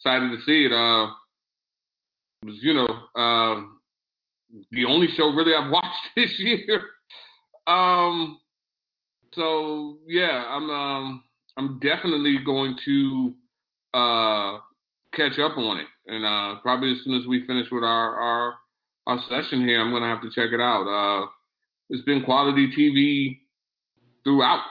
excited 0.00 0.30
to 0.30 0.44
see 0.44 0.64
it. 0.66 0.72
Uh, 0.72 1.12
it 2.42 2.46
was 2.46 2.56
you 2.62 2.74
know 2.74 2.88
uh, 3.14 3.62
the 4.72 4.84
only 4.86 5.08
show 5.16 5.32
really 5.32 5.54
I've 5.54 5.70
watched 5.70 6.08
this 6.16 6.38
year. 6.38 6.82
Um, 7.66 8.40
so 9.34 9.98
yeah, 10.06 10.44
I'm 10.48 10.70
um 10.70 11.24
I'm 11.56 11.78
definitely 11.80 12.38
going 12.44 12.76
to 12.84 13.34
uh 13.94 14.58
catch 15.14 15.38
up 15.38 15.56
on 15.58 15.78
it, 15.78 15.86
and 16.06 16.24
uh 16.24 16.60
probably 16.62 16.92
as 16.92 16.98
soon 17.04 17.20
as 17.20 17.26
we 17.26 17.46
finish 17.46 17.66
with 17.70 17.84
our 17.84 18.16
our 18.16 18.54
our 19.06 19.20
session 19.28 19.66
here, 19.66 19.80
I'm 19.80 19.92
gonna 19.92 20.08
have 20.08 20.22
to 20.22 20.30
check 20.30 20.52
it 20.52 20.60
out. 20.60 20.86
Uh, 20.86 21.26
it's 21.90 22.04
been 22.04 22.22
quality 22.22 22.68
TV 22.68 23.40
throughout. 24.24 24.62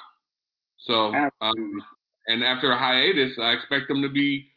So, 0.78 1.14
um, 1.42 1.84
and 2.28 2.44
after 2.44 2.72
a 2.72 2.78
hiatus, 2.78 3.38
I 3.40 3.52
expect 3.52 3.88
them 3.90 4.02
to 4.02 4.10
be. 4.10 4.48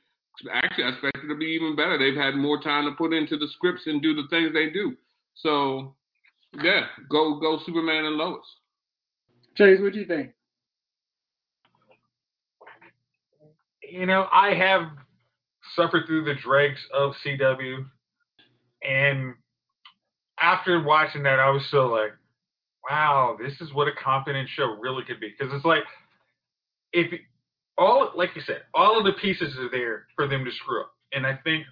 Actually, 0.53 0.85
I 0.85 0.89
expect 0.89 1.19
it 1.19 1.29
to 1.29 1.37
be 1.37 1.47
even 1.47 1.77
better. 1.77 1.99
They've 1.99 2.17
had 2.17 2.35
more 2.35 2.61
time 2.61 2.85
to 2.87 2.93
put 2.93 3.13
into 3.13 3.37
the 3.37 3.49
scripts 3.49 3.83
and 3.87 4.03
do 4.03 4.15
the 4.15 4.27
things 4.31 4.53
they 4.53 4.71
do. 4.71 4.97
So, 5.35 5.95
yeah, 6.63 6.87
go 7.11 7.39
go 7.39 7.59
Superman 7.65 8.07
and 8.07 8.17
Lois. 8.17 8.45
Chase, 9.57 9.79
what 9.81 9.93
do 9.93 10.01
you 10.01 10.07
think? 10.07 10.33
you 13.93 14.07
know, 14.07 14.27
I 14.33 14.55
have 14.55 14.83
suffered 15.77 16.07
through 16.07 16.25
the 16.25 16.35
dregs 16.35 16.81
of 16.95 17.13
CW, 17.25 17.85
and 18.83 19.35
after 20.41 20.83
watching 20.83 21.23
that, 21.25 21.39
I 21.39 21.51
was 21.51 21.63
so 21.71 21.89
like, 21.89 22.13
wow, 22.89 23.37
this 23.41 23.61
is 23.61 23.73
what 23.75 23.89
a 23.89 23.93
competent 24.03 24.49
show 24.49 24.77
really 24.81 25.05
could 25.05 25.21
be. 25.21 25.33
Because 25.39 25.55
it's 25.55 25.65
like, 25.65 25.85
if 26.95 27.13
all, 27.79 28.11
like 28.15 28.31
you 28.35 28.43
said, 28.43 28.63
all 28.75 28.99
of 28.99 29.05
the 29.05 29.13
pieces 29.21 29.57
are 29.59 29.71
there 29.71 30.07
for 30.15 30.29
them 30.29 30.45
to 30.45 30.53
screw 30.53 30.83
up, 30.83 30.93
and 31.13 31.27
I 31.27 31.39
think 31.45 31.65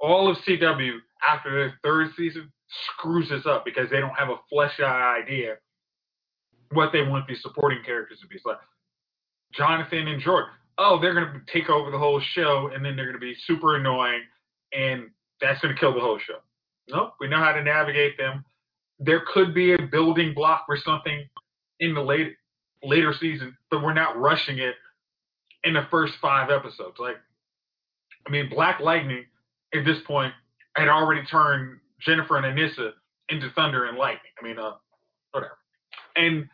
all 0.00 0.30
of 0.30 0.36
CW 0.38 0.96
after 1.28 1.52
their 1.52 1.74
third 1.82 2.08
season 2.16 2.50
screws 2.92 3.28
this 3.28 3.46
up 3.46 3.64
because 3.64 3.90
they 3.90 4.00
don't 4.00 4.14
have 4.14 4.28
a 4.28 4.36
fleshed 4.48 4.80
out 4.80 5.20
idea 5.22 5.56
what 6.72 6.92
they 6.92 7.02
want 7.02 7.26
these 7.26 7.42
supporting 7.42 7.82
characters 7.84 8.18
to 8.20 8.28
be. 8.28 8.36
It's 8.36 8.44
like 8.44 8.58
Jonathan 9.52 10.08
and 10.08 10.22
Jordan. 10.22 10.50
Oh, 10.78 10.98
they're 11.00 11.14
to 11.14 11.40
take 11.52 11.68
over 11.68 11.90
the 11.90 11.98
whole 11.98 12.20
show, 12.20 12.70
and 12.72 12.84
then 12.84 12.96
they're 12.96 13.12
to 13.12 13.18
be 13.18 13.34
super 13.44 13.76
annoying, 13.76 14.22
and 14.72 15.10
that's 15.40 15.60
to 15.60 15.74
kill 15.74 15.92
the 15.92 16.00
whole 16.00 16.18
show. 16.18 16.38
Nope, 16.88 17.14
we 17.20 17.28
know 17.28 17.38
how 17.38 17.52
to 17.52 17.62
navigate 17.62 18.16
them. 18.16 18.44
There 18.98 19.22
could 19.32 19.54
be 19.54 19.74
a 19.74 19.78
building 19.78 20.32
block 20.34 20.64
for 20.66 20.76
something 20.76 21.28
in 21.80 21.94
the 21.94 22.00
late 22.00 22.34
later 22.82 23.14
season, 23.18 23.56
but 23.70 23.82
we're 23.82 23.92
not 23.92 24.18
rushing 24.18 24.58
it 24.58 24.74
in 25.64 25.74
the 25.74 25.86
first 25.90 26.14
five 26.20 26.50
episodes. 26.50 26.96
Like, 26.98 27.16
I 28.26 28.30
mean, 28.30 28.48
Black 28.48 28.80
Lightning 28.80 29.24
at 29.74 29.84
this 29.84 29.98
point 30.06 30.32
had 30.76 30.88
already 30.88 31.24
turned 31.26 31.78
Jennifer 32.00 32.36
and 32.36 32.46
Anissa 32.46 32.92
into 33.28 33.50
Thunder 33.54 33.86
and 33.86 33.98
Lightning. 33.98 34.32
I 34.40 34.46
mean, 34.46 34.58
uh, 34.58 34.72
whatever. 35.32 35.58
And 36.16 36.48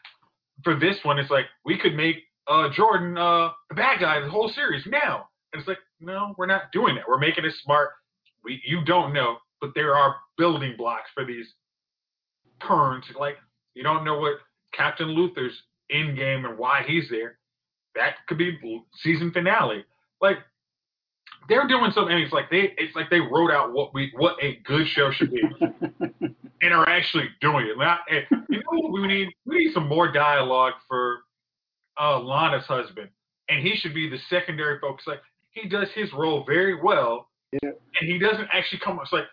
for 0.62 0.78
this 0.78 0.96
one, 1.02 1.18
it's 1.18 1.30
like 1.30 1.46
we 1.64 1.78
could 1.78 1.94
make 1.94 2.16
uh, 2.48 2.68
Jordan 2.74 3.16
uh, 3.16 3.50
the 3.68 3.74
bad 3.74 4.00
guy 4.00 4.20
the 4.20 4.30
whole 4.30 4.48
series 4.48 4.84
now. 4.86 5.28
And 5.52 5.60
it's 5.60 5.68
like, 5.68 5.78
no, 6.00 6.34
we're 6.36 6.46
not 6.46 6.72
doing 6.72 6.94
that. 6.96 7.04
We're 7.08 7.18
making 7.18 7.44
it 7.44 7.54
smart. 7.64 7.90
We, 8.44 8.60
you 8.64 8.84
don't 8.84 9.12
know, 9.12 9.38
but 9.60 9.70
there 9.74 9.96
are 9.96 10.16
building 10.36 10.74
blocks 10.76 11.08
for 11.14 11.24
these 11.24 11.46
turns. 12.66 13.04
Like 13.18 13.36
you 13.74 13.82
don't 13.82 14.04
know 14.04 14.18
what 14.18 14.34
Captain 14.72 15.08
Luthor's 15.08 15.54
in 15.90 16.14
game 16.16 16.44
and 16.44 16.58
why 16.58 16.82
he's 16.86 17.08
there. 17.10 17.38
That 17.96 18.14
could 18.28 18.38
be 18.38 18.58
season 19.02 19.30
finale. 19.32 19.84
Like 20.20 20.38
they're 21.48 21.66
doing 21.68 21.90
something. 21.92 22.14
And 22.14 22.22
it's 22.22 22.32
like 22.32 22.50
they 22.50 22.74
it's 22.78 22.94
like 22.96 23.10
they 23.10 23.20
wrote 23.20 23.50
out 23.50 23.72
what 23.72 23.94
we 23.94 24.12
what 24.16 24.36
a 24.42 24.56
good 24.64 24.86
show 24.88 25.10
should 25.12 25.30
be, 25.32 25.42
and 26.62 26.72
are 26.72 26.88
actually 26.88 27.28
doing 27.40 27.66
it. 27.66 27.78
Not, 27.78 28.00
eh, 28.10 28.22
you 28.48 28.58
know 28.58 28.64
what 28.88 28.92
we 28.92 29.06
need? 29.06 29.28
We 29.44 29.64
need 29.64 29.74
some 29.74 29.88
more 29.88 30.10
dialogue 30.12 30.74
for 30.88 31.18
uh, 32.00 32.20
Lana's 32.20 32.64
husband, 32.66 33.08
and 33.48 33.60
he 33.66 33.76
should 33.76 33.94
be 33.94 34.08
the 34.08 34.18
secondary 34.28 34.78
focus. 34.80 35.04
Like 35.06 35.20
he 35.50 35.68
does 35.68 35.88
his 35.94 36.12
role 36.12 36.44
very 36.46 36.80
well, 36.80 37.28
Yeah. 37.52 37.70
and 38.00 38.10
he 38.10 38.18
doesn't 38.18 38.48
actually 38.52 38.80
come. 38.84 38.98
It's 39.02 39.12
like 39.12 39.24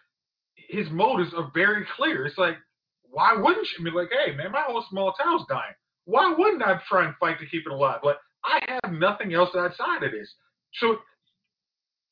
his 0.56 0.89
motives 0.91 1.34
are 1.36 1.52
very 1.54 1.86
clear. 1.97 2.26
It's 2.26 2.38
like 2.38 2.58
why 3.10 3.34
wouldn't 3.36 3.67
you 3.78 3.84
be 3.86 3.91
like, 3.91 4.10
hey 4.26 4.36
man, 4.36 4.52
my 4.52 4.63
whole 4.65 4.84
small 4.89 5.13
town's 5.13 5.43
dying. 5.47 5.76
Why 6.06 6.34
wouldn't 6.38 6.63
I 6.63 6.80
try 6.89 7.06
and 7.06 7.15
fight 7.19 7.39
to 7.39 7.45
keep 7.45 7.65
it 7.65 7.71
alive? 7.71 7.99
Like 8.04 8.17
I 8.45 8.60
have 8.67 8.93
nothing 8.93 9.34
else 9.34 9.49
outside 9.56 10.03
of 10.03 10.12
this. 10.12 10.34
So 10.73 10.97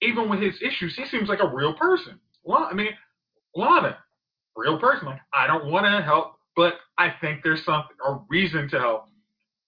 even 0.02 0.30
with 0.30 0.42
his 0.42 0.56
issues, 0.62 0.96
he 0.96 1.06
seems 1.06 1.30
like 1.30 1.40
a 1.42 1.48
real 1.48 1.74
person. 1.74 2.20
Well, 2.44 2.68
I 2.70 2.74
mean, 2.74 2.92
Lana, 3.56 3.98
real 4.56 4.80
person. 4.80 5.08
Like 5.08 5.22
I 5.34 5.48
don't 5.48 5.72
want 5.72 5.86
to 5.86 6.02
help, 6.04 6.34
but 6.56 6.76
I 6.98 7.14
think 7.22 7.42
there's 7.44 7.64
something 7.66 7.96
or 8.04 8.24
reason 8.30 8.70
to 8.70 8.80
help 8.80 9.06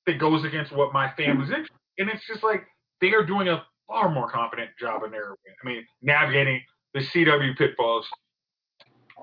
that 0.06 0.20
goes 0.20 0.44
against 0.44 0.72
what 0.72 0.94
my 0.94 1.12
family's 1.16 1.50
interested. 1.50 1.78
And 1.98 2.10
it's 2.10 2.26
just 2.28 2.44
like 2.44 2.64
they 3.02 3.14
are 3.14 3.26
doing 3.26 3.48
a 3.48 3.64
far 3.88 4.10
more 4.10 4.30
competent 4.30 4.72
job 4.80 5.04
in 5.04 5.12
their, 5.12 5.32
I 5.32 5.68
mean, 5.68 5.86
navigating 6.02 6.62
the 6.94 7.02
CW 7.02 7.58
pitfalls, 7.58 8.08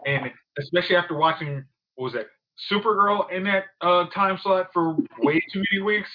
and 0.06 0.30
especially 0.58 0.96
after 0.96 1.16
watching 1.16 1.64
what 1.94 2.04
was 2.04 2.12
that 2.14 2.26
Supergirl 2.70 3.30
in 3.32 3.44
that 3.44 3.64
uh, 3.80 4.06
time 4.10 4.38
slot 4.42 4.68
for 4.72 4.96
way 5.20 5.42
too 5.52 5.62
many 5.72 5.82
weeks. 5.82 6.08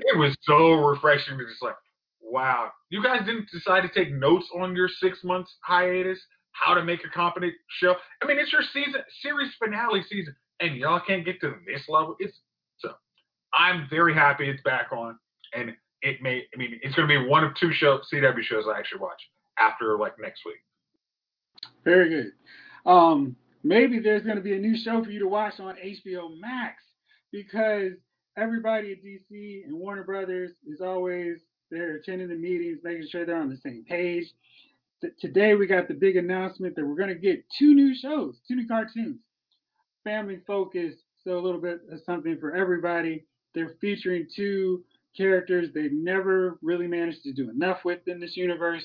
It 0.00 0.18
was 0.18 0.36
so 0.42 0.72
refreshing 0.72 1.38
to 1.38 1.46
just 1.46 1.62
like, 1.62 1.74
wow, 2.20 2.70
you 2.90 3.02
guys 3.02 3.20
didn't 3.26 3.48
decide 3.52 3.82
to 3.82 3.88
take 3.88 4.12
notes 4.12 4.46
on 4.54 4.74
your 4.76 4.88
six 4.88 5.22
months 5.24 5.54
hiatus, 5.62 6.18
how 6.52 6.74
to 6.74 6.84
make 6.84 7.04
a 7.04 7.08
competent 7.08 7.54
show. 7.68 7.94
I 8.22 8.26
mean, 8.26 8.38
it's 8.38 8.52
your 8.52 8.62
season 8.72 9.00
series 9.22 9.52
finale 9.62 10.02
season, 10.08 10.34
and 10.60 10.76
y'all 10.76 11.00
can't 11.00 11.24
get 11.24 11.40
to 11.40 11.54
this 11.66 11.82
level. 11.88 12.16
It's 12.18 12.36
so. 12.78 12.90
I'm 13.52 13.86
very 13.90 14.14
happy 14.14 14.48
it's 14.48 14.62
back 14.62 14.92
on, 14.92 15.18
and 15.54 15.74
it 16.02 16.22
may. 16.22 16.44
I 16.54 16.56
mean, 16.56 16.78
it's 16.82 16.94
going 16.94 17.08
to 17.08 17.20
be 17.20 17.28
one 17.28 17.44
of 17.44 17.54
two 17.56 17.72
show 17.72 18.00
CW 18.12 18.42
shows 18.42 18.64
I 18.68 18.78
actually 18.78 19.00
watch 19.00 19.20
after 19.58 19.98
like 19.98 20.14
next 20.20 20.42
week. 20.44 20.56
Very 21.84 22.08
good. 22.08 22.32
Um, 22.86 23.36
maybe 23.62 23.98
there's 23.98 24.22
going 24.22 24.36
to 24.36 24.42
be 24.42 24.54
a 24.54 24.58
new 24.58 24.76
show 24.76 25.02
for 25.04 25.10
you 25.10 25.20
to 25.20 25.28
watch 25.28 25.60
on 25.60 25.76
HBO 25.76 26.38
Max 26.38 26.82
because 27.32 27.92
everybody 28.36 28.92
at 28.92 29.04
DC 29.04 29.64
and 29.64 29.74
Warner 29.74 30.04
Brothers 30.04 30.52
is 30.66 30.80
always 30.80 31.38
there 31.70 31.96
attending 31.96 32.28
the 32.28 32.34
meetings, 32.34 32.78
making 32.82 33.08
sure 33.10 33.24
they're 33.24 33.36
on 33.36 33.50
the 33.50 33.56
same 33.56 33.84
page. 33.88 34.26
T- 35.00 35.08
today 35.20 35.54
we 35.54 35.66
got 35.66 35.88
the 35.88 35.94
big 35.94 36.16
announcement 36.16 36.76
that 36.76 36.86
we're 36.86 36.96
going 36.96 37.08
to 37.08 37.14
get 37.14 37.44
two 37.58 37.74
new 37.74 37.94
shows, 37.94 38.36
two 38.46 38.56
new 38.56 38.66
cartoons, 38.66 39.18
family 40.04 40.40
focused, 40.46 40.98
so 41.24 41.38
a 41.38 41.40
little 41.40 41.60
bit 41.60 41.80
of 41.90 42.00
something 42.04 42.38
for 42.38 42.54
everybody. 42.54 43.24
They're 43.54 43.74
featuring 43.80 44.26
two 44.34 44.84
characters 45.16 45.68
they've 45.74 45.92
never 45.92 46.58
really 46.62 46.86
managed 46.86 47.22
to 47.24 47.32
do 47.32 47.50
enough 47.50 47.84
with 47.84 48.06
in 48.06 48.20
this 48.20 48.36
universe. 48.36 48.84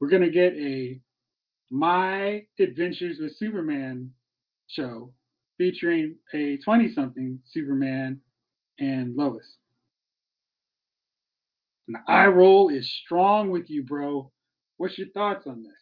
We're 0.00 0.08
going 0.08 0.22
to 0.22 0.30
get 0.30 0.52
a 0.54 1.00
My 1.70 2.44
Adventures 2.58 3.18
with 3.20 3.36
Superman 3.36 4.12
show 4.68 5.12
featuring 5.56 6.16
a 6.34 6.58
20 6.58 6.92
something 6.92 7.38
Superman 7.52 8.20
and 8.78 9.16
Lois. 9.16 9.56
And 11.86 11.96
the 11.96 12.12
eye 12.12 12.26
roll 12.26 12.68
is 12.68 12.90
strong 13.04 13.50
with 13.50 13.70
you, 13.70 13.84
bro. 13.84 14.30
What's 14.76 14.98
your 14.98 15.08
thoughts 15.08 15.46
on 15.46 15.62
this? 15.62 15.72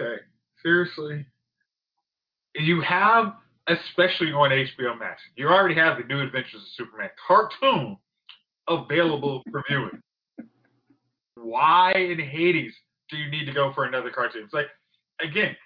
Okay, 0.00 0.22
seriously, 0.62 1.26
you 2.54 2.80
have 2.80 3.34
especially 3.68 4.32
on 4.32 4.50
HBO 4.50 4.98
Max. 4.98 5.22
You 5.36 5.48
already 5.48 5.74
have 5.74 5.98
the 5.98 6.04
New 6.04 6.20
Adventures 6.20 6.62
of 6.62 6.68
Superman 6.76 7.10
cartoon 7.26 7.96
available 8.68 9.42
for 9.50 9.62
viewing. 9.68 10.02
Why 11.36 11.92
in 11.92 12.18
Hades 12.18 12.74
do 13.10 13.16
you 13.16 13.30
need 13.30 13.46
to 13.46 13.52
go 13.52 13.72
for 13.74 13.84
another 13.84 14.10
cartoon? 14.10 14.42
It's 14.44 14.54
like, 14.54 14.66
again, 15.20 15.56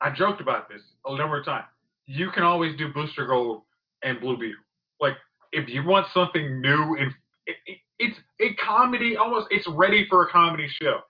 I 0.00 0.10
joked 0.10 0.40
about 0.40 0.68
this 0.68 0.82
a 1.06 1.16
number 1.16 1.38
of 1.38 1.44
times. 1.44 1.66
You 2.06 2.30
can 2.30 2.42
always 2.42 2.76
do 2.76 2.92
Booster 2.92 3.26
Gold 3.26 3.62
and 4.02 4.20
Blue 4.20 4.36
Beetle. 4.36 4.62
Like, 5.00 5.14
if 5.52 5.68
you 5.68 5.84
want 5.84 6.06
something 6.12 6.60
new 6.60 6.96
and 6.96 7.12
it, 7.46 7.56
it, 7.66 7.78
it's 7.98 8.18
a 8.40 8.54
comedy, 8.54 9.16
almost 9.16 9.48
it's 9.50 9.66
ready 9.68 10.06
for 10.08 10.26
a 10.26 10.30
comedy 10.30 10.68
show, 10.80 11.00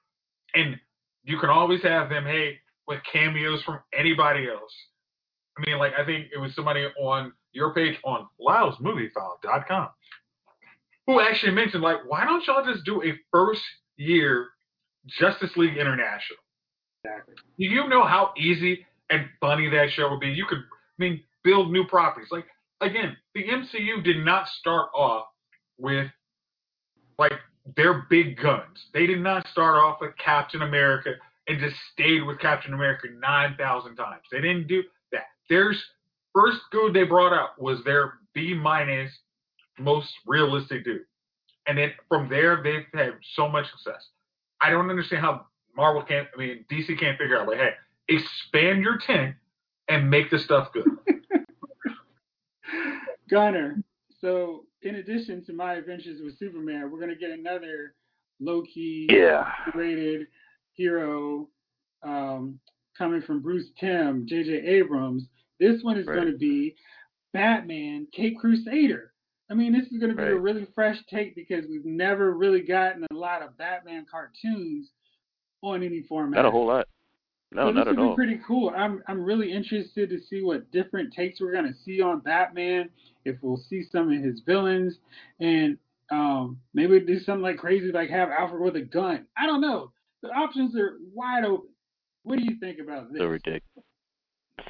and 0.55 0.79
you 1.25 1.39
can 1.39 1.51
always 1.51 1.83
have 1.83 2.09
them, 2.09 2.25
hey, 2.25 2.59
with 2.89 3.01
cameos 3.11 3.63
from 3.63 3.81
anybody 3.97 4.49
else. 4.49 4.73
I 5.59 5.69
mean, 5.69 5.79
like 5.79 5.93
I 5.99 6.05
think 6.05 6.29
it 6.35 6.39
was 6.39 6.55
somebody 6.55 6.87
on 6.99 7.33
your 7.53 7.75
page 7.75 7.99
on 8.05 8.27
LylesMovieFile.com 8.41 9.89
who 11.11 11.21
actually 11.21 11.53
mentioned, 11.53 11.83
like, 11.83 11.99
why 12.07 12.25
don't 12.25 12.47
y'all 12.47 12.65
just 12.65 12.85
do 12.85 13.03
a 13.03 13.13
first 13.33 13.63
year 13.97 14.49
Justice 15.07 15.51
League 15.57 15.77
International? 15.77 16.39
Exactly. 17.05 17.35
Do 17.59 17.65
you 17.65 17.89
know 17.89 18.05
how 18.05 18.33
easy 18.37 18.87
and 19.11 19.27
funny 19.41 19.69
that 19.71 19.91
show 19.91 20.11
would 20.11 20.21
be? 20.21 20.29
You 20.29 20.47
could, 20.47 20.59
I 20.59 20.99
mean, 20.99 21.21
build 21.43 21.73
new 21.73 21.85
properties. 21.85 22.29
Like, 22.31 22.47
again, 22.81 23.17
the 23.35 23.45
MCU 23.45 24.03
did 24.03 24.25
not 24.25 24.49
start 24.49 24.91
off 24.95 25.27
with, 25.79 26.09
like, 27.19 27.33
their 27.77 28.07
big 28.09 28.37
guns. 28.41 28.87
They 28.93 29.07
did 29.07 29.21
not 29.21 29.47
start 29.49 29.77
off 29.77 29.99
with 30.01 30.17
Captain 30.17 30.63
America 30.63 31.11
and 31.47 31.61
just 31.61 31.77
stayed 31.93 32.23
with 32.23 32.39
Captain 32.39 32.75
America 32.75 33.09
9,000 33.19 33.97
times. 33.97 34.23
They 34.31 34.41
didn't 34.41 34.67
do 34.67 34.83
that. 35.13 35.25
Their 35.49 35.75
first 36.35 36.61
good 36.71 36.95
they 36.95 37.05
brought 37.05 37.33
out 37.33 37.61
was 37.61 37.83
their 37.85 38.15
B 38.35 38.55
minus 38.55 39.13
most 39.79 40.13
realistic 40.27 40.85
dude. 40.85 41.03
And 41.67 41.79
then 41.79 41.93
from 42.09 42.29
there, 42.29 42.63
they've 42.63 42.87
had 42.95 43.15
so 43.35 43.49
much 43.49 43.71
success. 43.71 44.09
I 44.61 44.71
don't 44.71 44.91
understand 44.91 45.23
how 45.23 45.47
Marvel 45.77 46.03
can't, 46.03 46.29
I 46.35 46.39
mean, 46.39 46.65
DC 46.71 46.99
can't 46.99 47.19
figure 47.19 47.41
out, 47.41 47.49
like, 47.49 47.59
hey, 47.59 47.71
expand 48.09 48.83
your 48.83 48.99
tent 48.99 49.37
and 49.89 50.11
make 50.11 50.31
the 50.31 50.39
stuff 50.39 50.73
good. 50.73 50.87
Gunner, 53.31 53.83
so 54.21 54.65
in 54.83 54.97
addition 54.97 55.45
to 55.47 55.53
My 55.53 55.75
Adventures 55.75 56.21
with 56.23 56.39
Superman, 56.39 56.91
we're 56.91 56.99
going 56.99 57.11
to 57.11 57.17
get 57.17 57.31
another 57.31 57.95
low 58.41 58.63
key, 58.63 59.09
Yeah. 59.11 59.51
rated 59.75 60.27
hero 60.75 61.49
um, 62.03 62.59
coming 62.97 63.23
from 63.23 63.41
Bruce 63.41 63.69
Timm, 63.79 64.27
J.J. 64.27 64.53
Abrams. 64.67 65.25
This 65.59 65.83
one 65.83 65.99
is 65.99 66.07
Right. 66.07 66.15
going 66.17 66.33
to 66.33 66.39
be 66.39 66.75
Batman, 67.33 68.07
Cape 68.13 68.39
Crusader. 68.39 69.13
I 69.51 69.55
mean, 69.55 69.73
this 69.73 69.87
is 69.93 69.99
going 69.99 70.11
to 70.11 70.17
be 70.17 70.23
a 70.31 70.37
really 70.37 70.67
fresh 70.75 70.97
take 71.09 71.35
because 71.35 71.67
we've 71.69 71.85
never 71.85 72.33
really 72.33 72.63
gotten 72.63 73.05
a 73.11 73.15
lot 73.15 73.43
of 73.43 73.57
Batman 73.59 74.07
cartoons 74.11 74.91
on 75.63 75.83
any 75.83 76.03
format. 76.03 76.37
Not 76.37 76.47
a 76.47 76.51
whole 76.51 76.67
lot. 76.67 76.89
No, 77.53 77.67
so 77.67 77.73
not 77.73 77.87
this 77.87 77.93
at 77.93 77.97
would 77.97 78.03
be 78.03 78.09
all. 78.09 78.15
pretty 78.15 78.41
cool. 78.47 78.73
I'm 78.77 79.03
I'm 79.09 79.23
really 79.23 79.53
interested 79.53 80.09
to 80.11 80.21
see 80.29 80.43
what 80.43 80.71
different 80.71 81.13
takes 81.13 81.41
we're 81.41 81.53
gonna 81.53 81.75
see 81.85 82.01
on 82.01 82.21
Batman. 82.21 82.91
If 83.25 83.37
we'll 83.43 83.63
see 83.69 83.85
some 83.91 84.13
of 84.13 84.23
his 84.23 84.41
villains, 84.47 84.99
and 85.41 85.77
um, 86.11 86.59
maybe 86.75 87.01
do 87.01 87.19
something 87.19 87.43
like 87.43 87.59
crazy, 87.59 87.91
like 87.93 88.11
have 88.11 88.31
Alfred 88.31 88.63
with 88.63 88.77
a 88.77 88.83
gun. 88.83 89.27
I 89.37 89.47
don't 89.47 89.61
know. 89.61 89.93
The 90.23 90.29
options 90.29 90.77
are 90.77 90.99
wide 91.13 91.45
open. 91.45 91.71
What 92.23 92.39
do 92.39 92.45
you 92.45 92.57
think 92.61 92.79
about 92.79 93.11
this? 93.13 93.21
So 93.21 93.27
ridiculous. 93.27 93.85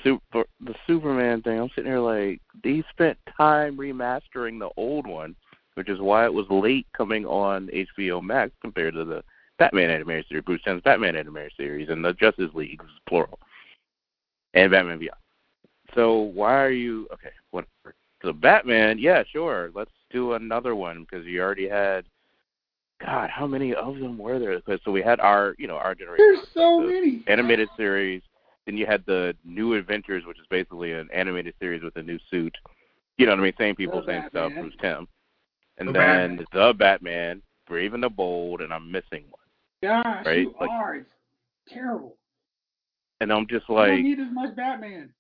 Super 0.05 0.45
the 0.61 0.75
Superman 0.87 1.43
thing. 1.43 1.59
I'm 1.61 1.69
sitting 1.75 1.91
here 1.91 2.01
like 2.01 2.41
they 2.63 2.83
spent 2.91 3.19
time 3.37 3.77
remastering 3.77 4.59
the 4.59 4.71
old 4.77 5.07
one, 5.07 5.35
which 5.75 5.89
is 5.89 6.01
why 6.01 6.25
it 6.25 6.33
was 6.33 6.47
late 6.49 6.87
coming 6.97 7.27
on 7.27 7.69
HBO 7.69 8.23
Max 8.23 8.53
compared 8.63 8.95
to 8.95 9.05
the 9.05 9.23
Batman 9.61 9.91
animated 9.91 10.27
series, 10.29 10.43
Bruce 10.45 10.63
Timm's 10.65 10.83
Batman 10.83 11.15
animated 11.15 11.53
series, 11.57 11.89
and 11.91 12.03
the 12.05 12.15
Justice 12.15 12.51
League 12.55 12.83
plural, 13.09 13.39
and 14.55 14.71
Batman 14.73 14.99
Beyond. 14.99 15.21
So 15.95 16.19
why 16.19 16.55
are 16.65 16.71
you 16.71 17.07
okay? 17.13 17.31
Whatever. 17.53 17.95
So 18.23 18.33
Batman, 18.33 18.99
yeah, 18.99 19.23
sure. 19.31 19.71
Let's 19.75 19.91
do 20.11 20.33
another 20.33 20.75
one 20.75 21.07
because 21.09 21.27
you 21.27 21.41
already 21.41 21.69
had. 21.69 22.05
God, 23.05 23.31
how 23.31 23.47
many 23.47 23.75
of 23.75 23.95
them 23.99 24.19
were 24.19 24.39
there? 24.39 24.61
So 24.85 24.91
we 24.91 25.01
had 25.03 25.21
our, 25.21 25.55
you 25.59 25.67
know, 25.67 25.77
our 25.77 25.95
generation 25.95 26.19
There's 26.35 26.47
so 26.55 26.83
the 26.83 26.89
many. 26.89 27.25
animated 27.29 27.69
series. 27.77 28.23
Then 28.67 28.77
you 28.77 28.85
had 28.87 29.03
the 29.07 29.35
New 29.45 29.73
Adventures, 29.75 30.25
which 30.27 30.39
is 30.39 30.45
basically 30.51 30.93
an 30.93 31.09
animated 31.15 31.55
series 31.61 31.83
with 31.83 31.97
a 31.97 32.03
new 32.03 32.19
suit. 32.31 32.55
You 33.17 33.25
know 33.27 33.33
what 33.33 33.41
I 33.41 33.43
mean? 33.45 33.53
Same 33.59 33.75
people, 33.75 34.01
The 34.03 34.07
same 34.07 34.23
stuff. 34.31 34.49
Batman. 34.51 34.63
Bruce 34.63 34.75
Timm, 34.83 35.09
and 35.79 35.89
The 35.89 35.93
then 35.93 36.37
Batman. 36.37 36.47
the 36.53 36.75
Batman, 36.75 37.43
Brave 37.67 37.95
and 37.95 38.03
the 38.03 38.09
Bold, 38.11 38.61
and 38.61 38.73
I'm 38.73 38.91
missing 38.93 39.25
one. 39.31 39.40
Gosh, 39.83 40.27
Right, 40.27 40.39
you 40.41 40.55
like- 40.61 40.71
are. 40.71 40.95
It's 40.97 41.11
terrible. 41.69 42.17
And 43.21 43.33
I'm 43.33 43.47
just 43.49 43.69
I 43.69 43.87
don't 43.89 44.03
need 44.03 44.19
as 44.21 44.33
much 44.33 44.57
Batman. 44.57 45.13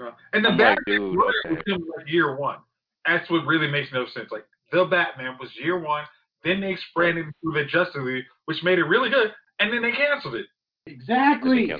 Uh, 0.00 0.10
and 0.32 0.44
the 0.44 0.50
I'm 0.50 0.58
like, 0.58 0.76
Batman 0.78 1.00
dude, 1.00 1.16
was 1.16 1.34
okay. 1.46 1.72
him 1.72 1.84
like 1.96 2.08
year 2.08 2.36
one. 2.36 2.58
That's 3.04 3.28
what 3.30 3.44
really 3.46 3.66
makes 3.68 3.92
no 3.92 4.06
sense. 4.14 4.30
Like 4.30 4.44
the 4.70 4.84
Batman 4.84 5.36
was 5.40 5.50
year 5.60 5.78
one, 5.78 6.04
then 6.44 6.60
they 6.60 6.70
expanded 6.72 7.26
it 7.26 7.34
through 7.42 7.54
the 7.54 7.64
Justice 7.64 8.00
League, 8.02 8.24
which 8.44 8.62
made 8.62 8.78
it 8.78 8.84
really 8.84 9.10
good, 9.10 9.32
and 9.58 9.72
then 9.72 9.82
they 9.82 9.90
canceled 9.90 10.36
it. 10.36 10.46
Exactly. 10.86 11.70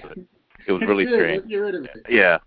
It 0.67 0.73
was 0.73 0.83
really 0.83 1.05
Good, 1.07 1.15
strange. 1.15 1.49
Get 1.49 1.57
rid 1.57 1.75
of 1.77 1.85
it. 1.85 2.07
Yeah. 2.09 2.39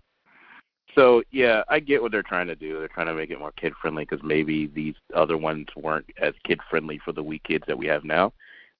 So 0.94 1.22
yeah, 1.30 1.62
I 1.70 1.80
get 1.80 2.02
what 2.02 2.12
they're 2.12 2.22
trying 2.22 2.48
to 2.48 2.54
do. 2.54 2.78
They're 2.78 2.88
trying 2.88 3.06
to 3.06 3.14
make 3.14 3.30
it 3.30 3.38
more 3.38 3.52
kid 3.52 3.72
friendly 3.80 4.04
because 4.04 4.22
maybe 4.22 4.66
these 4.66 4.94
other 5.14 5.38
ones 5.38 5.68
weren't 5.74 6.04
as 6.20 6.34
kid 6.44 6.60
friendly 6.68 7.00
for 7.02 7.12
the 7.12 7.22
wee 7.22 7.40
kids 7.46 7.64
that 7.66 7.78
we 7.78 7.86
have 7.86 8.04
now, 8.04 8.34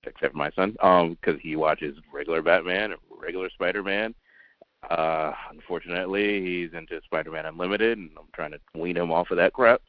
except 0.04 0.32
for 0.32 0.38
my 0.38 0.50
son, 0.52 0.76
um, 0.82 1.16
because 1.20 1.40
he 1.40 1.56
watches 1.56 1.96
regular 2.12 2.42
Batman, 2.42 2.94
regular 3.20 3.50
Spider 3.50 3.82
Man. 3.82 4.14
Uh, 4.90 5.32
unfortunately, 5.50 6.42
he's 6.42 6.74
into 6.76 7.00
Spider 7.04 7.30
Man 7.30 7.46
Unlimited, 7.46 7.98
and 7.98 8.10
I'm 8.18 8.26
trying 8.34 8.52
to 8.52 8.58
wean 8.74 8.96
him 8.96 9.12
off 9.12 9.30
of 9.30 9.36
that 9.36 9.52
crap. 9.52 9.80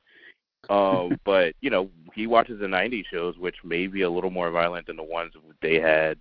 Um, 0.69 1.19
but 1.25 1.55
you 1.61 1.69
know, 1.69 1.89
he 2.13 2.27
watches 2.27 2.59
the 2.59 2.67
'90s 2.67 3.05
shows, 3.11 3.37
which 3.37 3.57
may 3.63 3.87
be 3.87 4.01
a 4.01 4.09
little 4.09 4.29
more 4.29 4.51
violent 4.51 4.87
than 4.87 4.97
the 4.97 5.03
ones 5.03 5.33
they 5.61 5.79
had, 5.79 6.17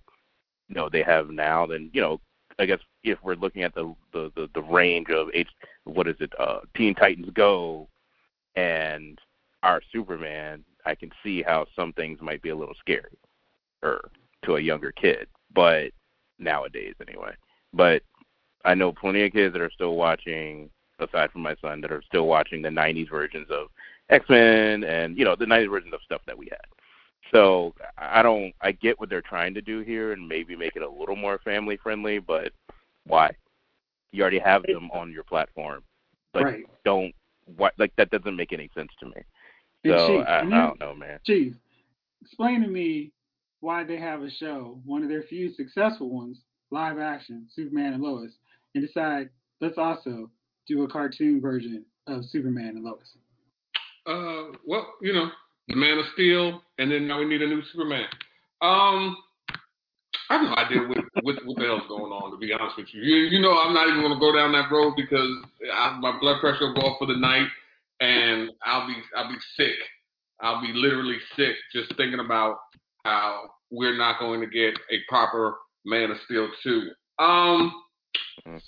you 0.69 0.75
know, 0.75 0.89
they 0.89 1.03
have 1.03 1.29
now. 1.29 1.65
Than 1.65 1.89
you 1.93 2.01
know, 2.01 2.19
I 2.59 2.65
guess 2.65 2.79
if 3.03 3.19
we're 3.23 3.35
looking 3.35 3.63
at 3.63 3.75
the 3.75 3.93
the 4.11 4.31
the, 4.35 4.49
the 4.53 4.63
range 4.63 5.09
of 5.09 5.27
H, 5.33 5.49
what 5.83 6.07
is 6.07 6.15
it, 6.19 6.31
uh, 6.39 6.59
Teen 6.75 6.95
Titans 6.95 7.29
Go, 7.33 7.87
and 8.55 9.19
our 9.61 9.81
Superman, 9.91 10.63
I 10.85 10.95
can 10.95 11.11
see 11.23 11.41
how 11.41 11.65
some 11.75 11.93
things 11.93 12.19
might 12.21 12.41
be 12.41 12.49
a 12.49 12.55
little 12.55 12.75
scary, 12.79 13.17
or 13.83 14.09
to 14.45 14.55
a 14.55 14.61
younger 14.61 14.91
kid, 14.91 15.27
but 15.53 15.91
nowadays 16.39 16.95
anyway. 17.07 17.33
But 17.73 18.01
I 18.65 18.73
know 18.73 18.91
plenty 18.91 19.23
of 19.25 19.33
kids 19.33 19.53
that 19.53 19.61
are 19.61 19.71
still 19.71 19.95
watching 19.95 20.69
aside 20.99 21.31
from 21.31 21.41
my 21.41 21.55
son, 21.61 21.81
that 21.81 21.91
are 21.91 22.03
still 22.07 22.27
watching 22.27 22.61
the 22.61 22.69
'90s 22.69 23.09
versions 23.09 23.47
of 23.51 23.67
X 24.09 24.25
Men 24.29 24.83
and 24.83 25.17
you 25.17 25.25
know 25.25 25.35
the 25.35 25.45
'90s 25.45 25.69
versions 25.69 25.93
of 25.93 26.01
stuff 26.05 26.21
that 26.25 26.37
we 26.37 26.47
had. 26.49 26.65
So 27.31 27.73
I 27.97 28.21
don't. 28.21 28.53
I 28.61 28.71
get 28.71 28.99
what 28.99 29.09
they're 29.09 29.21
trying 29.21 29.53
to 29.55 29.61
do 29.61 29.79
here, 29.79 30.13
and 30.13 30.27
maybe 30.27 30.55
make 30.55 30.75
it 30.75 30.81
a 30.81 30.89
little 30.89 31.15
more 31.15 31.39
family 31.39 31.77
friendly. 31.77 32.19
But 32.19 32.51
why? 33.05 33.31
You 34.11 34.21
already 34.21 34.39
have 34.39 34.63
them 34.63 34.91
on 34.91 35.11
your 35.11 35.23
platform. 35.23 35.83
Like, 36.33 36.45
right. 36.45 36.65
don't. 36.85 37.13
What? 37.57 37.73
Like 37.77 37.93
that 37.97 38.11
doesn't 38.11 38.35
make 38.35 38.53
any 38.53 38.69
sense 38.75 38.91
to 38.99 39.07
me. 39.07 39.23
So 39.85 40.07
Chief, 40.07 40.27
I, 40.27 40.39
I 40.39 40.49
don't 40.49 40.79
know, 40.79 40.95
man. 40.95 41.19
Chief, 41.25 41.53
explain 42.21 42.61
to 42.61 42.67
me 42.67 43.11
why 43.63 43.81
they 43.81 43.97
have 43.97 44.21
a 44.21 44.29
show, 44.29 44.77
one 44.85 45.03
of 45.03 45.09
their 45.09 45.23
few 45.23 45.53
successful 45.53 46.09
ones, 46.09 46.37
live 46.69 46.99
action, 46.99 47.47
Superman 47.55 47.93
and 47.93 48.03
Lois, 48.03 48.33
and 48.75 48.85
decide 48.85 49.29
let's 49.61 49.77
also 49.77 50.29
do 50.67 50.83
a 50.83 50.87
cartoon 50.87 51.39
version 51.39 51.85
of 52.07 52.25
Superman 52.25 52.75
and 52.75 52.83
Lois. 52.83 53.15
Uh, 54.05 54.57
well, 54.67 54.93
you 55.01 55.13
know, 55.13 55.29
the 55.69 55.77
Man 55.77 55.97
of 55.97 56.05
Steel, 56.13 56.61
and 56.77 56.91
then 56.91 57.07
now 57.07 57.19
we 57.19 57.25
need 57.25 57.41
a 57.41 57.47
new 57.47 57.61
Superman. 57.71 58.05
Um, 58.61 59.15
I 60.29 60.37
have 60.37 60.41
no 60.41 60.55
idea 60.55 60.79
what, 60.87 60.97
what, 61.21 61.35
what 61.45 61.57
the 61.57 61.63
hell's 61.63 61.87
going 61.87 62.11
on. 62.11 62.31
To 62.31 62.37
be 62.37 62.51
honest 62.51 62.75
with 62.75 62.87
you, 62.93 63.01
you, 63.01 63.15
you 63.27 63.41
know, 63.41 63.57
I'm 63.57 63.73
not 63.73 63.87
even 63.87 64.01
going 64.01 64.13
to 64.13 64.19
go 64.19 64.35
down 64.35 64.51
that 64.51 64.71
road 64.71 64.95
because 64.97 65.29
I, 65.73 65.97
my 66.01 66.19
blood 66.19 66.41
pressure 66.41 66.67
will 66.67 66.73
go 66.73 66.87
up 66.87 66.97
for 66.99 67.07
the 67.07 67.15
night, 67.15 67.47
and 68.01 68.51
I'll 68.65 68.87
be 68.87 68.95
I'll 69.15 69.29
be 69.29 69.39
sick. 69.55 69.75
I'll 70.41 70.61
be 70.61 70.73
literally 70.73 71.17
sick 71.37 71.55
just 71.71 71.95
thinking 71.95 72.19
about 72.19 72.57
how 73.05 73.49
we're 73.71 73.97
not 73.97 74.19
going 74.19 74.39
to 74.41 74.47
get 74.47 74.77
a 74.91 74.97
proper 75.07 75.55
Man 75.85 76.11
of 76.11 76.17
Steel 76.25 76.49
two. 76.63 76.89
Um, 77.19 77.73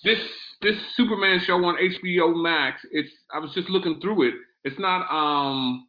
this 0.03 0.19
this 0.61 0.75
Superman 0.95 1.39
show 1.45 1.63
on 1.65 1.75
HBO 1.77 2.35
Max. 2.41 2.81
It's 2.91 3.09
I 3.33 3.39
was 3.39 3.53
just 3.53 3.69
looking 3.69 3.99
through 4.01 4.29
it. 4.29 4.33
It's 4.63 4.79
not 4.79 5.07
um, 5.11 5.87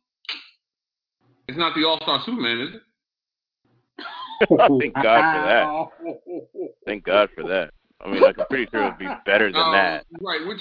it's 1.48 1.58
not 1.58 1.74
the 1.74 1.84
All 1.84 1.98
Star 2.02 2.20
Superman, 2.24 2.60
is 2.60 2.74
it? 2.74 2.82
Thank 4.80 4.94
God 4.94 5.32
for 5.32 5.42
that. 5.48 6.70
Thank 6.84 7.04
God 7.04 7.28
for 7.34 7.44
that. 7.48 7.70
I 8.04 8.10
mean, 8.10 8.20
like, 8.20 8.38
I'm 8.38 8.46
pretty 8.48 8.68
sure 8.70 8.82
it 8.82 8.84
would 8.90 8.98
be 8.98 9.08
better 9.24 9.50
than 9.50 9.60
Um, 9.62 9.72
that. 9.72 10.04
Right. 10.20 10.46
Which 10.46 10.60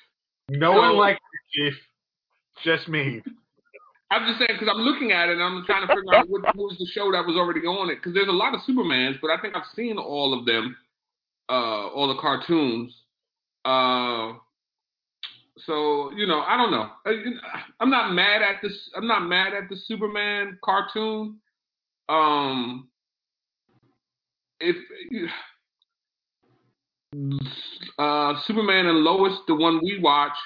No 0.50 0.74
So- 0.74 0.78
one 0.78 0.96
likes 0.96 1.20
you, 1.54 1.70
Chief. 1.70 1.80
Just 2.62 2.88
me. 2.88 3.22
I'm 4.10 4.26
just 4.26 4.38
saying 4.38 4.58
because 4.58 4.72
I'm 4.72 4.82
looking 4.82 5.12
at 5.12 5.28
it 5.28 5.32
and 5.32 5.42
I'm 5.42 5.64
trying 5.66 5.86
to 5.86 5.92
figure 5.94 6.14
out 6.14 6.28
what, 6.28 6.56
was 6.56 6.76
the 6.78 6.86
show 6.86 7.10
that 7.12 7.26
was 7.26 7.36
already 7.36 7.66
on 7.66 7.90
it 7.90 7.96
because 7.96 8.14
there's 8.14 8.28
a 8.28 8.32
lot 8.32 8.54
of 8.54 8.60
Supermans, 8.60 9.20
but 9.20 9.30
I 9.30 9.40
think 9.40 9.56
I've 9.56 9.66
seen 9.74 9.98
all 9.98 10.38
of 10.38 10.46
them, 10.46 10.76
uh, 11.48 11.88
all 11.88 12.08
the 12.08 12.20
cartoons. 12.20 12.94
Uh, 13.64 14.34
so 15.58 16.12
you 16.14 16.26
know, 16.26 16.40
I 16.40 16.56
don't 16.56 16.70
know. 16.70 16.90
I- 17.04 17.64
I'm 17.80 17.90
not 17.90 18.12
mad 18.12 18.42
at 18.42 18.62
this. 18.62 18.90
I'm 18.96 19.08
not 19.08 19.26
mad 19.26 19.54
at 19.54 19.68
the 19.68 19.76
Superman 19.76 20.58
cartoon. 20.64 21.40
Um, 22.08 22.88
if 24.60 24.76
uh, 27.98 28.40
Superman 28.44 28.86
and 28.86 28.98
Lois, 28.98 29.38
the 29.48 29.54
one 29.54 29.80
we 29.82 29.98
watch, 29.98 30.36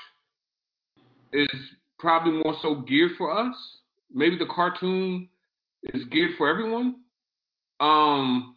is 1.32 1.48
probably 2.00 2.32
more 2.32 2.56
so 2.62 2.76
geared 2.76 3.12
for 3.16 3.30
us. 3.36 3.54
Maybe 4.12 4.36
the 4.36 4.46
cartoon 4.46 5.28
is 5.94 6.04
geared 6.10 6.32
for 6.36 6.48
everyone. 6.48 6.96
Um, 7.80 8.56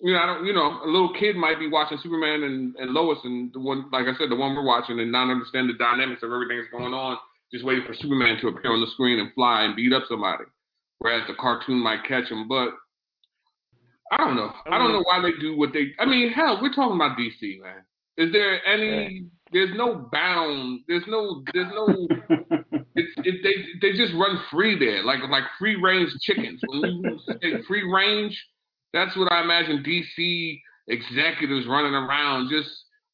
you 0.00 0.12
know, 0.12 0.18
I 0.18 0.26
don't, 0.26 0.46
you 0.46 0.52
know, 0.52 0.80
a 0.84 0.86
little 0.86 1.12
kid 1.18 1.36
might 1.36 1.58
be 1.58 1.68
watching 1.68 1.98
Superman 2.02 2.42
and, 2.42 2.74
and 2.76 2.90
Lois, 2.90 3.18
and 3.24 3.52
the 3.52 3.60
one, 3.60 3.86
like 3.92 4.06
I 4.06 4.18
said, 4.18 4.30
the 4.30 4.36
one 4.36 4.54
we're 4.54 4.64
watching, 4.64 4.98
and 4.98 5.12
not 5.12 5.30
understand 5.30 5.68
the 5.68 5.74
dynamics 5.74 6.22
of 6.22 6.32
everything 6.32 6.58
that's 6.58 6.70
going 6.70 6.92
on, 6.92 7.18
just 7.52 7.64
waiting 7.64 7.84
for 7.86 7.94
Superman 7.94 8.38
to 8.40 8.48
appear 8.48 8.72
on 8.72 8.80
the 8.80 8.90
screen 8.94 9.20
and 9.20 9.32
fly 9.34 9.62
and 9.62 9.76
beat 9.76 9.92
up 9.92 10.02
somebody. 10.08 10.44
Whereas 10.98 11.22
the 11.28 11.34
cartoon 11.34 11.78
might 11.78 12.04
catch 12.08 12.30
him, 12.30 12.48
but 12.48 12.70
I 14.10 14.18
don't 14.18 14.36
know. 14.36 14.52
I 14.66 14.78
don't 14.78 14.92
know 14.92 15.02
why 15.04 15.22
they 15.22 15.32
do 15.40 15.56
what 15.56 15.72
they. 15.72 15.92
I 15.98 16.06
mean, 16.06 16.32
hell, 16.32 16.58
we're 16.60 16.74
talking 16.74 16.96
about 16.96 17.16
DC, 17.16 17.60
man. 17.62 17.82
Is 18.16 18.32
there 18.32 18.64
any? 18.66 19.26
There's 19.52 19.70
no 19.76 20.08
bound. 20.12 20.80
There's 20.86 21.04
no. 21.08 21.42
There's 21.52 21.72
no. 21.72 22.08
It's 22.94 23.12
it, 23.18 23.42
they 23.42 23.88
they 23.90 23.96
just 23.96 24.12
run 24.14 24.38
free 24.50 24.78
there, 24.78 25.02
like 25.02 25.20
like 25.30 25.44
free 25.58 25.76
range 25.76 26.10
chickens. 26.20 26.60
When 26.66 26.80
you 27.02 27.20
say 27.26 27.62
free 27.66 27.90
range, 27.90 28.38
that's 28.92 29.16
what 29.16 29.32
I 29.32 29.42
imagine 29.42 29.82
DC 29.82 30.60
executives 30.88 31.66
running 31.66 31.94
around. 31.94 32.50
Just 32.50 32.70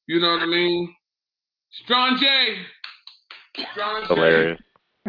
you 0.06 0.20
know 0.20 0.32
what 0.32 0.42
I 0.42 0.46
mean? 0.46 0.94
Strong 1.84 2.18
J. 2.20 3.64
Strong 3.72 4.02
J. 4.08 4.14
Hilarious. 4.14 4.60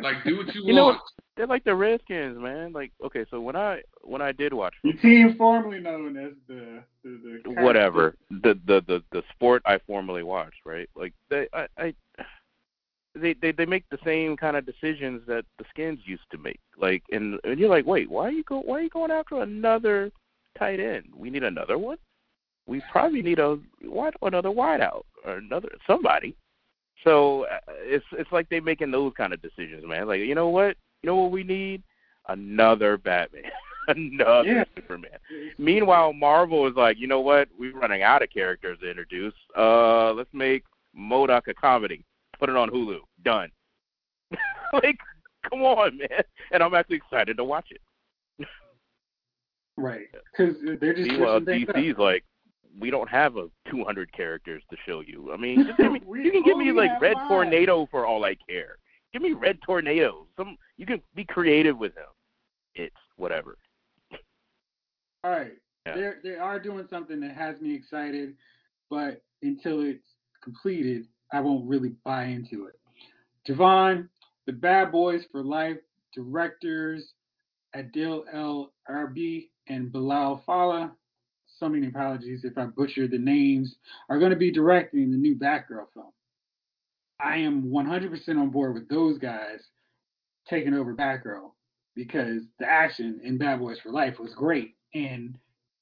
Like 0.02 0.24
do 0.24 0.38
what 0.38 0.54
you, 0.54 0.64
You 0.66 0.74
know 0.74 0.86
want. 0.86 1.02
They're 1.36 1.48
like 1.48 1.64
the 1.64 1.74
Redskins, 1.74 2.38
man. 2.38 2.74
Like, 2.74 2.92
okay, 3.06 3.26
so 3.32 3.40
when 3.40 3.56
I 3.56 3.82
when 4.02 4.22
I 4.22 4.34
did 4.34 4.54
watch 4.54 4.74
the 4.84 4.92
team 4.94 5.36
formerly 5.38 5.80
known 5.80 6.18
as 6.18 6.34
the 6.50 6.84
the, 7.04 7.42
the 7.46 7.62
whatever 7.62 8.16
the, 8.30 8.60
the 8.68 8.84
the 8.86 9.04
the 9.12 9.24
sport 9.34 9.62
I 9.66 9.80
formerly 9.88 10.24
watched, 10.24 10.66
right? 10.66 10.90
Like 10.96 11.14
they 11.30 11.48
I, 11.54 11.68
I 11.78 11.94
they, 13.16 13.34
they 13.42 13.52
they 13.52 13.66
make 13.66 13.86
the 13.90 13.98
same 14.06 14.38
kind 14.38 14.56
of 14.56 14.66
decisions 14.66 15.22
that 15.28 15.46
the 15.58 15.66
skins 15.70 16.00
used 16.06 16.30
to 16.32 16.38
make. 16.38 16.60
Like 16.78 17.04
and 17.12 17.40
and 17.44 17.60
you're 17.60 17.70
like, 17.70 17.86
wait, 17.86 18.10
why 18.10 18.28
are 18.28 18.32
you 18.32 18.44
go 18.44 18.62
why 18.62 18.80
are 18.80 18.82
you 18.82 18.90
going 18.90 19.12
after 19.12 19.42
another 19.42 20.12
tight 20.58 20.80
end? 20.80 21.06
We 21.16 21.30
need 21.30 21.44
another 21.44 21.78
one. 21.78 21.98
We 22.68 22.82
probably 22.92 23.22
need 23.22 23.40
a 23.40 23.58
wide 23.84 24.14
another 24.22 24.50
wideout 24.50 25.04
or 25.26 25.34
another 25.38 25.70
somebody. 25.88 26.36
So 27.04 27.44
uh, 27.46 27.60
it's 27.68 28.06
it's 28.12 28.32
like 28.32 28.48
they 28.50 28.60
making 28.60 28.92
those 28.92 29.14
kind 29.18 29.34
of 29.34 29.42
decisions, 29.42 29.84
man. 29.88 30.08
Like 30.08 30.20
you 30.20 30.36
know 30.36 30.50
what 30.50 30.78
you 31.02 31.08
know 31.08 31.16
what 31.16 31.32
we 31.32 31.44
need 31.44 31.82
another 32.30 32.98
Batman, 32.98 33.44
another 33.88 34.48
Yeah. 34.48 34.64
Superman. 34.76 35.18
Meanwhile, 35.58 36.14
Marvel 36.14 36.68
is 36.68 36.76
like, 36.76 36.98
you 37.00 37.08
know 37.08 37.20
what? 37.20 37.50
We're 37.58 37.78
running 37.78 38.04
out 38.04 38.22
of 38.22 38.30
characters 38.30 38.78
to 38.82 38.90
introduce. 38.90 39.34
Uh, 39.58 40.14
let's 40.14 40.30
make 40.34 40.64
MODOK 40.98 41.48
a 41.48 41.54
comedy. 41.54 42.04
Put 42.40 42.50
it 42.50 42.56
on 42.56 42.70
Hulu. 42.70 43.00
Done. 43.24 43.50
like, 44.74 44.98
come 45.50 45.62
on, 45.62 45.98
man. 45.98 46.24
And 46.52 46.64
I'm 46.64 46.74
actually 46.74 46.98
excited 46.98 47.38
to 47.38 47.44
watch 47.44 47.68
it. 47.72 48.48
right 49.78 50.08
because 50.32 50.56
they're 50.80 50.94
just 50.94 51.10
Meanwhile, 51.10 51.42
things 51.46 51.68
up. 51.70 51.76
DC's 51.76 51.98
like, 51.98 52.24
we 52.80 52.90
don't 52.90 53.10
have 53.10 53.38
a 53.38 53.50
200 53.70 54.12
characters 54.14 54.64
to 54.70 54.78
show 54.86 55.02
you. 55.02 55.32
I 55.34 55.38
mean, 55.38 55.66
just 55.66 55.78
give 55.78 55.92
me, 55.92 56.02
We 56.06 56.24
you 56.24 56.32
can 56.32 56.44
give 56.44 56.58
me 56.58 56.72
like 56.72 57.02
Red. 57.02 57.16
Tornado 57.28 57.88
for 57.92 58.06
all 58.06 58.24
I 58.24 58.36
care. 58.48 58.78
Give 59.12 59.22
me 59.22 59.34
Red 59.34 59.60
Tornado. 59.66 60.28
Some 60.38 60.58
you 60.78 60.86
can 60.86 61.02
be 61.16 61.26
creative 61.26 61.78
with 61.78 61.96
him. 61.96 62.04
It's 62.76 62.96
whatever. 63.18 63.58
All 65.24 65.32
right. 65.32 65.54
Yeah. 65.86 65.96
They're 65.96 66.18
they 66.24 66.36
are 66.36 66.60
doing 66.60 66.86
something 66.90 67.20
that 67.22 67.36
has 67.36 67.60
me 67.60 67.74
excited, 67.74 68.36
but 68.90 69.22
until 69.42 69.82
it's 69.82 70.06
completed, 70.44 71.06
I 71.32 71.42
won't 71.42 71.68
really 71.68 71.94
buy 72.04 72.26
into 72.26 72.66
it. 72.66 72.80
Javon, 73.48 74.08
the 74.46 74.54
Bad 74.54 74.92
Boys 74.92 75.24
for 75.32 75.44
Life 75.44 75.78
directors 76.14 77.14
Adil 77.76 78.24
El 78.34 78.72
Arbi 78.90 79.50
and 79.68 79.92
Bilal 79.92 80.44
Fallah, 80.46 80.92
so 81.60 81.70
many 81.70 81.88
apologies 81.88 82.44
if 82.44 82.58
I 82.58 82.66
butcher 82.66 83.08
the 83.08 83.18
names, 83.18 83.76
are 84.10 84.20
going 84.20 84.32
to 84.32 84.38
be 84.38 84.52
directing 84.52 85.12
the 85.12 85.18
new 85.18 85.36
Batgirl 85.36 85.88
film. 85.94 86.12
I 87.20 87.38
am 87.38 87.64
100% 87.64 88.30
on 88.30 88.50
board 88.50 88.74
with 88.74 88.88
those 88.88 89.18
guys 89.18 89.60
taking 90.50 90.74
over 90.74 90.96
Batgirl 90.96 91.52
because 91.96 92.44
the 92.60 92.66
action 92.66 93.20
in 93.24 93.38
Bad 93.38 93.60
Boys 93.60 93.78
for 93.84 93.92
Life 93.92 94.20
was 94.20 94.34
great, 94.34 94.76
and 94.94 95.38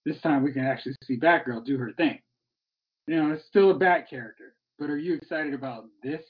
this 0.05 0.19
time 0.21 0.43
we 0.43 0.51
can 0.51 0.65
actually 0.65 0.95
see 1.03 1.19
Batgirl 1.19 1.63
do 1.63 1.77
her 1.77 1.93
thing. 1.93 2.19
You 3.05 3.15
know, 3.15 3.31
it's 3.33 3.45
still 3.45 3.71
a 3.71 3.75
Bat 3.75 4.09
character, 4.09 4.55
but 4.79 4.89
are 4.89 4.97
you 4.97 5.15
excited 5.15 5.53
about 5.53 5.85
this? 6.03 6.21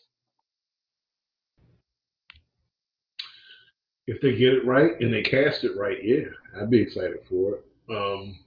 If 4.07 4.21
they 4.21 4.35
get 4.35 4.53
it 4.53 4.65
right 4.65 4.99
and 5.01 5.13
they 5.13 5.21
cast 5.21 5.63
it 5.65 5.77
right, 5.77 5.97
yeah, 6.01 6.27
I'd 6.59 6.69
be 6.69 6.81
excited 6.81 7.17
for 7.27 7.55
it. 7.55 7.65
Um, 7.89 8.39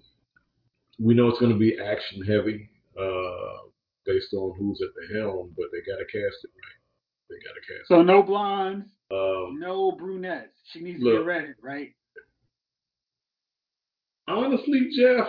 we 0.98 1.14
know 1.14 1.28
it's 1.28 1.38
going 1.38 1.52
to 1.52 1.58
be 1.58 1.78
action 1.78 2.24
heavy 2.24 2.70
uh, 2.98 3.68
based 4.06 4.32
on 4.32 4.54
who's 4.58 4.80
at 4.82 4.88
the 4.94 5.18
helm, 5.18 5.52
but 5.56 5.66
they 5.72 5.80
got 5.80 5.98
to 5.98 6.04
cast 6.04 6.44
it 6.44 6.50
right. 6.54 6.80
They 7.28 7.36
got 7.36 7.54
to 7.54 7.60
cast 7.60 7.80
it. 7.80 7.86
So 7.88 8.02
no 8.02 8.22
blondes. 8.22 8.88
Um, 9.10 9.58
no 9.60 9.92
brunettes. 9.92 10.56
She 10.72 10.80
needs 10.80 11.00
to 11.00 11.04
be 11.04 11.10
Look. 11.18 11.26
redhead, 11.26 11.56
right? 11.62 11.94
honestly, 14.28 14.90
Jeff, 14.96 15.26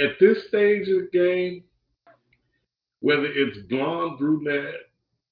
at 0.00 0.10
this 0.20 0.46
stage 0.48 0.88
of 0.88 1.02
the 1.02 1.08
game, 1.12 1.64
whether 3.04 3.26
it's 3.26 3.58
blonde, 3.68 4.18
brunette, 4.18 4.74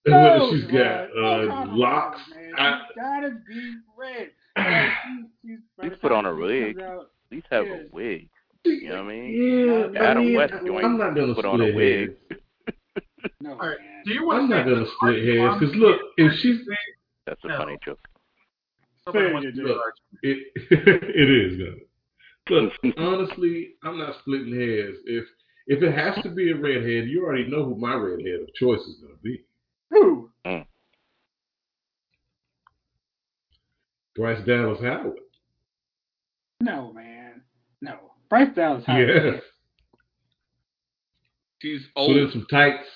and 0.06 0.14
whether 0.22 0.50
she's 0.50 0.64
got 0.64 1.08
Javon, 1.08 1.14
no 1.14 1.22
uh, 1.22 1.46
compromise, 1.48 1.78
locks, 1.78 2.20
Man. 2.30 2.52
I, 2.58 2.80
She's 2.86 2.96
gotta 2.96 3.30
be 3.48 3.74
red. 3.96 4.30
Like, 4.56 4.90
she- 5.04 5.48
she's- 5.48 5.60
by 5.78 5.84
Please 5.84 5.90
the 5.92 5.96
put 5.96 6.12
on 6.12 6.26
a 6.26 6.34
wig. 6.34 6.76
comes 6.76 6.86
out- 6.88 7.10
At 7.30 7.32
least 7.36 7.46
have 7.50 7.66
Yes. 7.66 7.80
a 7.90 7.94
wig. 7.96 8.28
You 8.64 8.88
know 8.90 9.04
what 9.04 9.12
I 9.12 9.16
mean? 9.16 9.64
Yeah, 9.94 10.00
Adam 10.02 10.22
I 10.22 10.24
mean, 10.26 10.36
West 10.36 10.52
I'm 10.84 10.98
not 10.98 11.14
gonna 11.16 11.34
put 11.34 11.44
on 11.46 11.60
a 11.62 11.64
split 11.70 11.74
wig. 11.74 12.16
hairs. 12.30 12.40
No, 13.40 13.50
All 13.52 13.56
right. 13.58 13.78
Do 14.04 14.12
you 14.12 14.26
want 14.26 14.42
I'm 14.42 14.48
not 14.50 14.64
gonna 14.66 14.86
split 14.96 15.24
hairs 15.24 15.54
because 15.58 15.74
look, 15.76 16.00
if 16.18 16.32
she's 16.40 16.60
That's 17.26 17.42
a 17.44 17.48
No. 17.48 17.56
funny 17.58 17.78
joke. 17.84 17.98
Somebody 19.04 19.32
wants 19.32 19.46
Say 19.48 19.52
to 19.52 19.58
it, 19.62 19.66
do 19.66 19.74
Joe. 19.74 19.80
it 20.22 20.38
it 21.16 21.30
is 21.30 21.58
gonna. 21.58 21.80
Look, 22.50 22.72
honestly, 22.98 23.74
I'm 23.82 23.98
not 23.98 24.16
splitting 24.20 24.52
hairs. 24.54 24.96
If 25.06 25.24
if 25.66 25.82
it 25.82 25.94
has 25.94 26.22
to 26.22 26.30
be 26.30 26.50
a 26.50 26.56
redhead, 26.56 27.08
you 27.08 27.24
already 27.24 27.48
know 27.48 27.64
who 27.64 27.76
my 27.76 27.94
redhead 27.94 28.40
of 28.42 28.54
choice 28.54 28.80
is 28.80 28.96
gonna 29.02 29.14
be. 29.22 29.44
Who? 29.90 30.30
Mm. 30.46 30.66
Bryce 34.16 34.44
Dallas 34.46 34.80
Howard. 34.82 35.18
No, 36.60 36.92
man. 36.92 37.42
No. 37.80 37.98
Bryce 38.28 38.54
Dallas 38.54 38.84
Howard. 38.86 39.08
Yes. 39.08 39.42
She's 41.60 41.80
old. 41.96 42.08
Put 42.10 42.16
in 42.22 42.30
some 42.32 42.46
tights. 42.50 42.88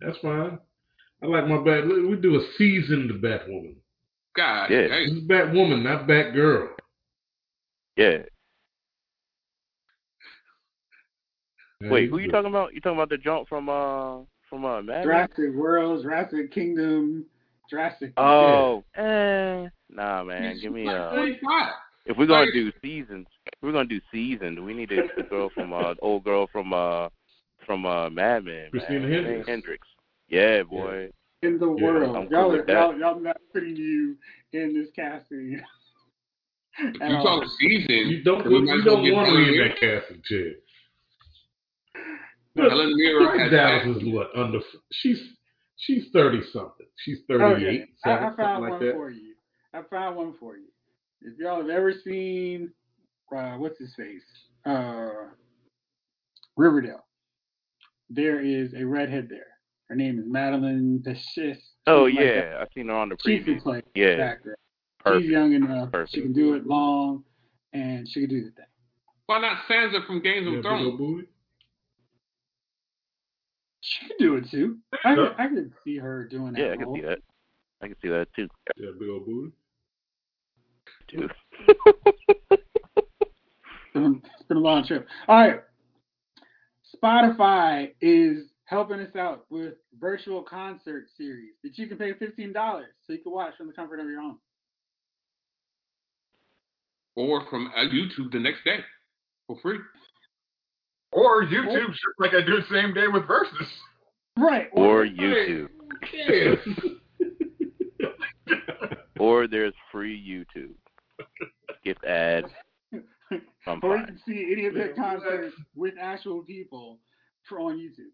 That's 0.00 0.18
fine. 0.18 0.58
I 1.22 1.26
like 1.26 1.46
my 1.48 1.56
bat. 1.58 1.86
We 1.86 2.16
do 2.16 2.36
a 2.36 2.46
seasoned 2.58 3.10
Batwoman. 3.22 3.76
God, 4.36 4.70
Yeah. 4.70 4.82
This 4.82 4.90
dang. 4.90 5.16
is 5.16 5.24
Batwoman, 5.24 5.82
not 5.82 6.06
Batgirl. 6.06 6.68
Yeah. 7.96 8.18
Yeah, 11.80 11.90
Wait, 11.90 12.08
who 12.08 12.16
who 12.16 12.22
you 12.22 12.30
talking 12.30 12.48
about? 12.50 12.74
You 12.74 12.80
talking 12.80 12.98
about 12.98 13.10
the 13.10 13.18
jump 13.18 13.48
from 13.48 13.68
uh 13.68 14.18
from 14.48 14.64
uh 14.64 14.80
Mad 14.82 14.84
Men? 14.84 15.02
Jurassic 15.04 15.54
World, 15.54 16.02
Jurassic 16.02 16.52
Kingdom, 16.52 17.26
Jurassic. 17.68 18.12
Oh, 18.16 18.82
eh, 18.94 19.68
nah, 19.90 20.24
man. 20.24 20.58
Give 20.60 20.72
me 20.72 20.86
like 20.86 20.94
uh. 20.94 21.26
If 22.06 22.16
we're 22.16 22.26
gonna 22.26 22.52
do 22.52 22.72
seasons, 22.82 23.26
if 23.46 23.52
we're 23.62 23.72
gonna 23.72 23.88
do 23.88 24.00
seasoned. 24.12 24.64
We 24.64 24.72
need 24.74 24.90
the, 24.90 25.02
the 25.16 25.24
girl 25.24 25.50
from 25.52 25.72
uh, 25.72 25.94
old 26.00 26.24
girl 26.24 26.46
from 26.52 26.72
uh, 26.72 27.08
from 27.66 27.84
uh, 27.84 28.08
Mad 28.08 28.44
Men. 28.44 28.70
Christina 28.70 29.00
man. 29.00 29.12
Hendricks. 29.12 29.48
Hendricks. 29.48 29.88
Yeah, 30.28 30.62
boy. 30.62 31.10
in 31.42 31.58
the 31.58 31.66
Yeah, 31.66 31.84
world. 31.84 32.16
I'm 32.16 32.28
y'all, 32.28 32.50
cool 32.50 32.60
are, 32.60 32.70
y'all, 32.70 32.98
y'all 32.98 33.20
not 33.20 33.36
putting 33.52 33.76
you 33.76 34.16
in 34.52 34.72
this 34.72 34.88
casting. 34.94 35.60
If 36.78 36.94
you 37.08 37.16
all. 37.16 37.40
talk 37.40 37.44
season, 37.60 37.88
You 37.88 38.22
don't. 38.22 38.46
we 38.46 38.62
might 38.62 38.74
You 38.76 38.84
don't 38.84 39.04
get 39.04 39.14
want 39.14 39.28
Helen 39.28 39.42
me 39.42 39.58
in 39.58 39.68
that 39.68 39.80
casting 39.80 40.22
chair. 40.24 40.52
Helen 42.56 42.96
Mirren 42.96 43.38
has 43.38 43.50
Dallas 43.50 43.96
is 43.96 44.02
what 44.12 44.28
under. 44.36 44.60
She's 44.92 45.20
she's 45.76 46.06
thirty 46.12 46.40
something. 46.52 46.86
She's 47.04 47.18
thirty 47.28 47.44
Okay, 47.44 47.68
eight. 47.68 47.84
I, 48.04 48.10
I 48.10 48.20
something 48.20 48.36
found 48.44 48.62
like 48.62 48.70
one 48.70 48.80
that. 48.80 48.92
for 48.92 49.10
you. 49.10 49.34
I 49.74 49.82
found 49.90 50.16
one 50.16 50.34
for 50.40 50.56
you. 50.56 50.66
If 51.22 51.38
y'all 51.38 51.60
have 51.60 51.70
ever 51.70 51.92
seen, 51.92 52.72
uh, 53.36 53.52
what's 53.56 53.78
his 53.78 53.94
face, 53.94 54.22
uh, 54.64 55.28
Riverdale, 56.56 57.04
there 58.10 58.40
is 58.40 58.74
a 58.74 58.84
redhead 58.84 59.28
there. 59.28 59.46
Her 59.88 59.94
name 59.94 60.18
is 60.18 60.24
Madeline 60.26 61.02
Pescis. 61.06 61.58
Oh 61.86 62.06
something 62.06 62.16
like 62.16 62.24
that. 62.24 62.34
yeah, 62.34 62.58
I 62.60 62.66
seen 62.74 62.88
her 62.88 62.94
on 62.94 63.08
the 63.10 63.16
She 63.24 63.38
can 63.40 63.54
preview. 63.54 63.62
play 63.62 63.82
Yeah, 63.94 64.16
that 64.16 64.38
perfect. 64.98 65.22
She's 65.22 65.30
young 65.30 65.52
enough. 65.52 65.90
She 66.08 66.22
can 66.22 66.32
do 66.32 66.54
it 66.54 66.66
long, 66.66 67.24
and 67.72 68.08
she 68.08 68.20
can 68.20 68.30
do 68.30 68.44
the 68.44 68.50
thing. 68.50 68.66
Why 69.26 69.40
not 69.40 69.58
Sansa 69.68 70.06
from 70.06 70.22
Games 70.22 70.46
Yeah, 70.46 70.58
of 70.58 70.62
big 70.62 70.62
Thrones? 70.62 71.24
Booty. 73.86 73.98
She 74.00 74.06
can 74.08 74.16
do 74.18 74.36
it 74.36 74.50
too. 74.50 74.78
I 75.04 75.14
could, 75.14 75.34
I 75.38 75.48
could 75.48 75.72
see 75.84 75.98
her 75.98 76.24
doing 76.24 76.52
that. 76.52 76.60
Yeah, 76.60 76.72
I 76.72 76.76
can 76.76 76.94
see 76.94 77.00
that. 77.02 77.18
I 77.82 77.86
can 77.88 77.96
see 78.02 78.08
that 78.08 78.28
too. 78.34 78.48
Yeah, 78.76 78.90
big 78.98 79.08
old 79.08 79.26
booty. 79.26 79.52
Too. 81.08 81.28
It's 83.94 84.42
been, 84.48 84.56
a 84.56 84.60
long 84.60 84.84
trip. 84.84 85.06
All 85.28 85.36
right. 85.36 85.60
Spotify 86.94 87.92
is 88.00 88.46
helping 88.64 88.98
us 88.98 89.14
out 89.16 89.46
with 89.48 89.74
virtual 90.00 90.42
concert 90.42 91.06
series 91.16 91.52
that 91.62 91.78
you 91.78 91.86
can 91.86 91.96
pay 91.96 92.12
fifteen 92.14 92.52
dollars 92.52 92.88
so 93.06 93.12
you 93.12 93.20
can 93.20 93.32
watch 93.32 93.56
from 93.56 93.68
the 93.68 93.72
comfort 93.72 94.00
of 94.00 94.06
your 94.06 94.20
home. 94.20 94.40
Or 97.14 97.44
from 97.48 97.68
uh, 97.76 97.82
YouTube 97.82 98.32
the 98.32 98.40
next 98.40 98.64
day 98.64 98.78
for 99.46 99.56
free. 99.62 99.78
Or 101.16 101.44
YouTube, 101.44 101.88
just 101.88 102.00
like 102.18 102.34
I 102.34 102.44
do 102.44 102.56
the 102.60 102.66
same 102.70 102.92
day 102.92 103.08
with 103.08 103.26
Versus. 103.26 103.68
Right. 104.36 104.68
or 104.72 105.00
Or 105.00 105.06
YouTube. 105.06 105.68
Or 109.18 109.48
there's 109.48 109.72
free 109.90 110.14
YouTube. 110.16 110.74
Gift 111.82 112.04
ads. 112.04 112.48
I'm 113.66 113.80
or 113.82 113.96
you 113.96 114.04
can 114.06 114.20
see 114.26 114.52
any 114.52 114.66
of 114.66 114.74
their 114.74 114.90
Yeah, 114.90 114.94
concerts 114.94 115.56
with 115.74 115.94
actual 116.00 116.42
people 116.42 116.98
for 117.48 117.58
on 117.60 117.78
YouTube. 117.78 118.12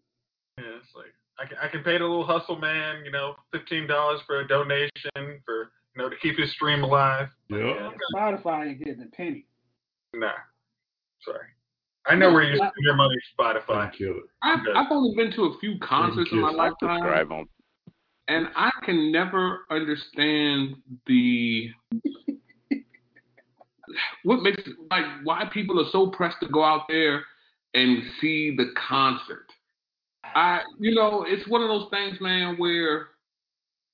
Yeah, 0.57 0.77
it's 0.79 0.87
like 0.95 1.13
I 1.37 1.45
can 1.45 1.57
I 1.61 1.67
can 1.67 1.83
pay 1.83 1.97
the 1.97 2.05
little 2.05 2.25
hustle 2.25 2.57
man, 2.57 3.03
you 3.03 3.11
know, 3.11 3.35
fifteen 3.51 3.85
dollars 3.85 4.21
for 4.25 4.39
a 4.39 4.47
donation 4.47 4.89
for 5.45 5.71
you 5.95 5.97
know 6.01 6.09
to 6.09 6.15
keep 6.21 6.37
his 6.37 6.51
stream 6.53 6.83
alive. 6.83 7.27
Yep. 7.49 7.59
Yeah, 7.59 7.91
Spotify 8.15 8.69
ain't 8.69 8.79
getting 8.79 9.03
a 9.03 9.15
penny. 9.15 9.45
Nah, 10.15 10.31
sorry. 11.25 11.47
I 12.05 12.15
know 12.15 12.33
where 12.33 12.43
you 12.43 12.57
spend 12.57 12.71
your 12.79 12.95
money, 12.95 13.15
Spotify. 13.37 13.91
Kill 13.93 14.17
it. 14.17 14.23
I've, 14.41 14.59
I've 14.75 14.91
only 14.91 15.15
been 15.15 15.31
to 15.33 15.45
a 15.45 15.57
few 15.59 15.77
concerts 15.79 16.31
in 16.31 16.41
my 16.41 16.51
lifetime, 16.51 17.31
on. 17.31 17.45
and 18.27 18.47
I 18.55 18.71
can 18.83 19.11
never 19.11 19.61
understand 19.69 20.75
the 21.07 21.69
what 24.23 24.41
makes 24.41 24.63
like 24.91 25.05
why 25.23 25.49
people 25.53 25.79
are 25.79 25.89
so 25.91 26.07
pressed 26.07 26.39
to 26.41 26.47
go 26.47 26.63
out 26.63 26.87
there 26.89 27.23
and 27.73 28.03
see 28.19 28.55
the 28.55 28.71
concert. 28.75 29.45
I, 30.35 30.61
you 30.79 30.95
know, 30.95 31.25
it's 31.27 31.47
one 31.47 31.61
of 31.61 31.67
those 31.69 31.89
things, 31.89 32.19
man, 32.19 32.55
where 32.57 33.07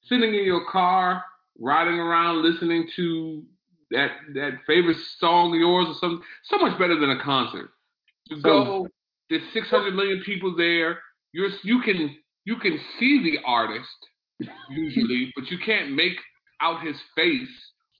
sitting 0.03 0.33
in 0.33 0.45
your 0.45 0.65
car, 0.71 1.23
riding 1.59 1.99
around, 1.99 2.43
listening 2.43 2.89
to 2.95 3.43
that 3.91 4.11
that 4.33 4.59
favorite 4.65 4.97
song 5.19 5.53
of 5.53 5.59
yours 5.59 5.87
or 5.89 5.93
something, 5.95 6.25
so 6.43 6.57
much 6.57 6.77
better 6.79 6.99
than 6.99 7.11
a 7.11 7.21
concert. 7.21 7.71
You 8.29 8.41
go, 8.41 8.87
there's 9.29 9.41
600 9.53 9.93
million 9.95 10.21
people 10.25 10.55
there. 10.55 10.99
You're 11.33 11.49
you 11.63 11.81
can 11.81 12.15
you 12.45 12.57
can 12.57 12.79
see 12.99 13.21
the 13.23 13.39
artist 13.45 13.87
usually, 14.69 15.31
but 15.35 15.49
you 15.51 15.57
can't 15.65 15.91
make 15.93 16.13
out 16.61 16.81
his 16.85 16.95
face 17.15 17.47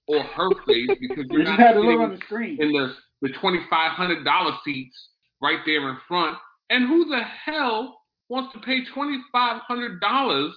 or 0.08 0.22
her 0.22 0.48
face 0.66 0.88
because 1.00 1.24
You 1.30 1.38
you're 1.38 1.44
not 1.44 1.58
had 1.58 1.72
to 1.74 1.80
look 1.80 1.86
sitting 1.88 2.00
on 2.00 2.10
the 2.12 2.16
screen. 2.24 2.56
in 2.60 2.72
the 2.72 2.94
the 3.22 3.28
twenty 3.40 3.60
five 3.68 3.92
hundred 3.92 4.24
dollar 4.24 4.52
seats 4.64 4.96
right 5.40 5.60
there 5.66 5.88
in 5.90 5.96
front. 6.08 6.36
And 6.70 6.86
who 6.88 7.04
the 7.06 7.22
hell 7.44 8.00
wants 8.28 8.52
to 8.54 8.60
pay 8.60 8.84
twenty 8.94 9.18
five 9.32 9.60
hundred 9.66 10.00
dollars 10.00 10.52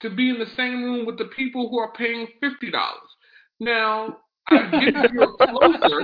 to 0.00 0.10
be 0.10 0.28
in 0.30 0.38
the 0.38 0.46
same 0.56 0.82
room 0.82 1.06
with 1.06 1.18
the 1.18 1.26
people 1.36 1.68
who 1.70 1.78
are 1.78 1.92
paying 1.92 2.26
fifty 2.40 2.70
dollars? 2.70 3.08
Now 3.60 4.18
I 4.48 4.70
get 4.92 5.12
you're 5.12 5.36
closer, 5.36 6.02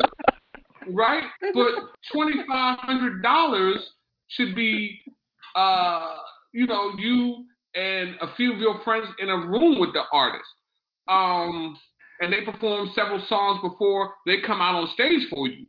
right? 0.94 1.24
But 1.54 1.72
twenty 2.12 2.44
five 2.46 2.78
hundred 2.80 3.22
dollars 3.22 3.78
should 4.28 4.54
be, 4.54 5.00
uh, 5.56 6.16
you 6.52 6.66
know, 6.66 6.92
you 6.98 7.44
and 7.74 8.16
a 8.20 8.34
few 8.36 8.52
of 8.52 8.58
your 8.58 8.80
friends 8.82 9.06
in 9.18 9.28
a 9.28 9.36
room 9.36 9.78
with 9.78 9.92
the 9.92 10.02
artist. 10.12 10.44
Um, 11.08 11.76
and 12.20 12.32
they 12.32 12.42
perform 12.42 12.90
several 12.94 13.24
songs 13.28 13.60
before 13.62 14.14
they 14.26 14.40
come 14.42 14.60
out 14.60 14.74
on 14.74 14.88
stage 14.94 15.26
for 15.30 15.48
you. 15.48 15.66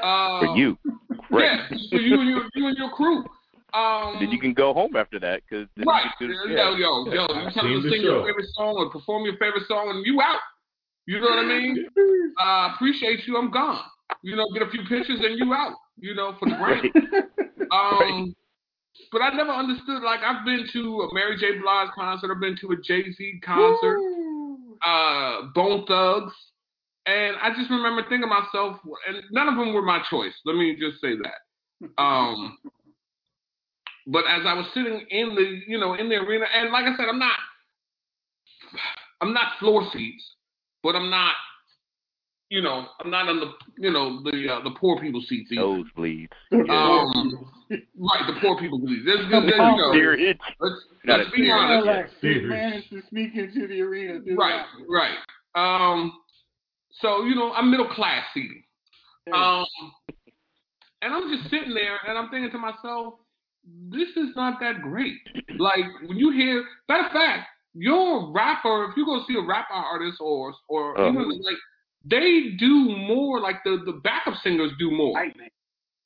Uh, 0.00 0.40
For 0.40 0.56
you. 0.56 0.78
Great. 1.30 1.44
Yeah, 1.44 1.68
for 1.90 1.96
you 1.96 2.20
and 2.20 2.28
your 2.28 2.48
you 2.54 2.66
and 2.68 2.76
your 2.76 2.90
crew. 2.90 3.24
Um, 3.74 4.16
Then 4.18 4.30
you 4.30 4.38
can 4.38 4.54
go 4.54 4.72
home 4.72 4.96
after 4.96 5.20
that 5.20 5.42
because 5.48 5.68
right, 5.84 6.06
yo, 6.20 6.26
yo, 6.26 6.74
yo, 6.76 7.04
yo, 7.04 7.12
you 7.12 7.18
I've 7.18 7.52
tell 7.52 7.64
them 7.64 7.74
to 7.74 7.80
the 7.82 7.90
sing 7.90 8.02
your 8.02 8.24
favorite 8.24 8.46
song 8.54 8.76
or 8.76 8.88
perform 8.88 9.24
your 9.24 9.36
favorite 9.36 9.64
song, 9.68 9.90
and 9.90 10.06
you 10.06 10.20
out. 10.22 10.40
You 11.04 11.20
know 11.20 11.26
what 11.28 11.38
I 11.38 11.44
mean? 11.44 11.86
uh, 12.40 12.70
appreciate 12.74 13.26
you. 13.26 13.36
I'm 13.36 13.50
gone. 13.50 13.80
You 14.22 14.36
know, 14.36 14.46
get 14.52 14.62
a 14.66 14.70
few 14.70 14.82
pictures 14.82 15.20
and 15.22 15.38
you 15.38 15.52
out. 15.54 15.74
You 15.98 16.14
know, 16.14 16.34
for 16.38 16.46
the 16.46 16.54
Right. 16.60 16.82
brand. 16.92 17.28
Um, 17.70 18.34
but 19.12 19.22
I 19.22 19.34
never 19.34 19.50
understood. 19.50 20.02
Like 20.02 20.20
I've 20.20 20.44
been 20.44 20.66
to 20.72 21.00
a 21.02 21.14
Mary 21.14 21.36
J. 21.38 21.58
Blige 21.60 21.88
concert. 21.94 22.32
I've 22.34 22.40
been 22.40 22.56
to 22.60 22.72
a 22.72 22.76
Jay 22.82 23.10
Z 23.12 23.40
concert. 23.44 23.98
Uh, 24.86 25.48
Bone 25.54 25.84
Thugs, 25.86 26.32
and 27.06 27.34
I 27.42 27.50
just 27.56 27.68
remember 27.68 28.02
thinking 28.08 28.28
myself, 28.28 28.76
and 29.08 29.16
none 29.32 29.48
of 29.48 29.56
them 29.56 29.74
were 29.74 29.82
my 29.82 30.00
choice. 30.08 30.32
Let 30.44 30.54
me 30.54 30.76
just 30.78 31.00
say 31.00 31.14
that. 31.16 31.90
Um, 32.00 32.58
but 34.06 34.24
as 34.28 34.42
I 34.46 34.54
was 34.54 34.66
sitting 34.72 35.04
in 35.10 35.34
the, 35.34 35.60
you 35.66 35.78
know, 35.78 35.94
in 35.94 36.08
the 36.08 36.14
arena, 36.14 36.46
and 36.54 36.70
like 36.70 36.84
I 36.84 36.96
said, 36.96 37.06
I'm 37.08 37.18
not, 37.18 37.36
I'm 39.20 39.32
not 39.32 39.58
floor 39.58 39.88
seats, 39.92 40.22
but 40.84 40.94
I'm 40.94 41.10
not, 41.10 41.34
you 42.50 42.62
know, 42.62 42.86
I'm 43.00 43.10
not 43.10 43.28
on 43.28 43.40
the, 43.40 43.50
you 43.78 43.90
know, 43.92 44.22
the 44.22 44.48
uh, 44.52 44.62
the 44.64 44.70
poor 44.80 44.98
people 45.00 45.20
seats 45.28 45.50
either. 45.52 45.62
Nosebleeds. 45.62 46.28
Um, 46.52 47.50
right, 47.98 48.26
the 48.26 48.40
poor 48.40 48.58
people 48.58 48.80
seats. 48.86 49.02
There's, 49.04 49.30
there's, 49.30 49.44
you 49.52 49.56
know, 49.58 49.90
Steerage. 49.92 50.38
let's, 50.60 50.74
Not 51.04 51.18
let's 51.20 51.30
a 51.30 51.36
be 51.36 51.50
honest. 51.50 51.88
Alex 51.88 52.10
Fevers. 52.20 52.48
managed 52.50 52.90
to 52.90 53.02
sneak 53.10 53.34
into 53.36 53.66
the 53.68 53.80
arena. 53.82 54.20
Right, 54.36 54.64
bathroom. 54.64 54.86
right. 54.88 55.16
Um, 55.54 56.12
so 57.00 57.24
you 57.24 57.34
know, 57.34 57.52
I'm 57.52 57.70
middle 57.70 57.88
class 57.88 58.24
seating. 58.32 58.62
Um, 59.34 59.64
and 61.02 61.12
I'm 61.12 61.30
just 61.36 61.50
sitting 61.50 61.74
there 61.74 61.98
and 62.08 62.16
I'm 62.16 62.30
thinking 62.30 62.50
to 62.50 62.58
myself, 62.58 63.14
this 63.90 64.08
is 64.16 64.34
not 64.34 64.58
that 64.60 64.80
great. 64.80 65.16
Like 65.58 65.84
when 66.06 66.16
you 66.16 66.30
hear, 66.32 66.64
matter 66.88 67.04
of 67.06 67.12
fact, 67.12 67.46
your 67.74 68.32
rapper, 68.32 68.86
if 68.90 68.96
you 68.96 69.04
go 69.04 69.20
see 69.28 69.34
a 69.36 69.46
rapper 69.46 69.74
artist 69.74 70.16
or 70.20 70.54
or 70.68 70.98
Uh-huh. 70.98 71.10
even 71.10 71.28
like 71.42 71.56
they 72.08 72.56
do 72.58 72.96
more 72.96 73.40
like 73.40 73.56
the 73.64 73.82
the 73.84 74.00
backup 74.04 74.34
singers 74.42 74.72
do 74.78 74.90
more. 74.90 75.14
Man. 75.14 75.32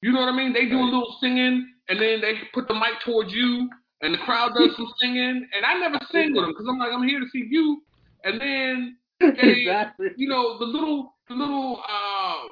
You 0.02 0.12
know 0.12 0.20
what 0.20 0.32
I 0.32 0.36
mean? 0.36 0.52
They 0.52 0.66
do 0.66 0.78
a 0.78 0.84
little 0.84 1.16
singing 1.20 1.66
and 1.88 2.00
then 2.00 2.20
they 2.20 2.34
put 2.52 2.66
the 2.68 2.74
mic 2.74 3.00
towards 3.04 3.32
you 3.32 3.68
and 4.00 4.14
the 4.14 4.18
crowd 4.18 4.52
does 4.56 4.74
some 4.76 4.92
singing 5.00 5.48
and 5.54 5.64
I 5.64 5.78
never 5.78 5.98
sing 6.10 6.34
with 6.34 6.44
them 6.44 6.50
because 6.52 6.66
I'm 6.68 6.78
like 6.78 6.92
I'm 6.92 7.06
here 7.06 7.20
to 7.20 7.26
see 7.32 7.46
you 7.48 7.82
and 8.24 8.40
then 8.40 8.96
exactly. 9.20 10.08
you 10.16 10.28
know 10.28 10.58
the 10.58 10.64
little 10.64 11.14
the 11.28 11.34
little 11.34 11.80
uh 11.88 12.48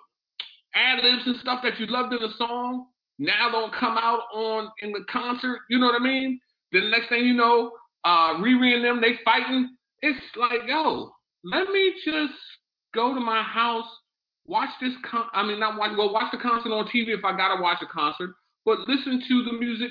ad 0.74 1.02
libs 1.02 1.22
and 1.26 1.36
stuff 1.40 1.60
that 1.64 1.78
you 1.80 1.86
loved 1.86 2.12
in 2.12 2.20
the 2.20 2.32
song 2.38 2.86
now 3.18 3.50
don't 3.50 3.74
come 3.74 3.98
out 3.98 4.22
on 4.32 4.70
in 4.80 4.92
the 4.92 5.04
concert. 5.10 5.58
You 5.68 5.78
know 5.78 5.86
what 5.86 6.00
I 6.00 6.02
mean? 6.04 6.40
Then 6.72 6.84
the 6.84 6.88
next 6.88 7.08
thing 7.08 7.24
you 7.24 7.34
know, 7.34 7.72
uh 8.04 8.34
Riri 8.34 8.74
and 8.74 8.84
them 8.84 9.00
they 9.00 9.18
fighting. 9.24 9.76
It's 10.02 10.24
like 10.36 10.60
yo, 10.66 11.10
let 11.44 11.68
me 11.68 11.94
just 12.04 12.32
go 12.94 13.14
to 13.14 13.20
my 13.20 13.42
house, 13.42 13.86
watch 14.46 14.70
this. 14.80 14.92
Con- 15.10 15.28
I 15.32 15.42
mean, 15.42 15.60
not 15.60 15.78
watch. 15.78 15.92
Well, 15.96 16.12
watch 16.12 16.30
the 16.32 16.38
concert 16.38 16.70
on 16.72 16.86
TV 16.86 17.08
if 17.16 17.24
I 17.24 17.36
gotta 17.36 17.60
watch 17.60 17.78
a 17.82 17.86
concert, 17.86 18.30
but 18.64 18.80
listen 18.88 19.22
to 19.26 19.44
the 19.44 19.52
music 19.52 19.90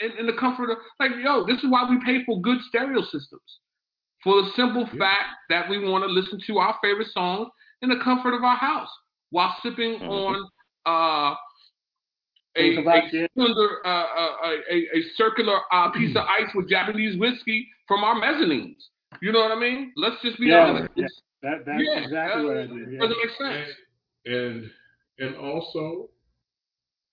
in, 0.00 0.12
in 0.18 0.26
the 0.26 0.34
comfort 0.38 0.70
of 0.70 0.78
like 1.00 1.12
yo. 1.22 1.44
This 1.46 1.58
is 1.58 1.70
why 1.70 1.88
we 1.88 1.98
pay 2.04 2.24
for 2.24 2.40
good 2.40 2.58
stereo 2.68 3.02
systems 3.02 3.60
for 4.22 4.42
the 4.42 4.50
simple 4.56 4.88
Yeah. 4.92 4.98
fact 4.98 5.28
that 5.50 5.68
we 5.68 5.78
want 5.88 6.04
to 6.04 6.08
listen 6.10 6.40
to 6.46 6.58
our 6.58 6.76
favorite 6.82 7.08
songs 7.12 7.48
in 7.82 7.88
the 7.90 7.98
comfort 8.02 8.34
of 8.34 8.42
our 8.42 8.56
house 8.56 8.88
while 9.30 9.54
sipping 9.62 9.98
Mhm. 10.00 10.08
on 10.10 10.48
uh, 10.86 11.34
a, 12.56 12.76
a, 12.78 13.28
cylinder, 13.34 13.84
uh, 13.84 13.88
uh, 13.88 14.36
a, 14.44 14.48
a, 14.70 14.76
a 14.98 15.02
circular 15.16 15.58
uh, 15.72 15.90
piece 15.90 16.14
of 16.14 16.24
ice 16.28 16.48
with 16.54 16.68
Japanese 16.68 17.18
whiskey 17.18 17.66
from 17.88 18.04
our 18.04 18.14
mezzanines. 18.14 18.76
You 19.22 19.32
know 19.32 19.40
what 19.40 19.50
I 19.52 19.58
mean? 19.58 19.92
Let's 19.96 20.20
just 20.22 20.38
be 20.38 20.46
Yeah, 20.46 20.68
honest. 20.68 20.88
yeah. 20.94 21.06
That, 21.44 21.66
that's 21.66 21.82
Yeah, 21.84 21.98
exactly 21.98 22.44
what 22.46 22.56
I 22.56 22.66
do. 22.66 22.88
Yeah. 22.90 23.00
Doesn't 23.00 23.18
make 23.18 23.36
sense. 23.38 23.68
And 24.24 24.70
and 25.18 25.36
also, 25.36 26.08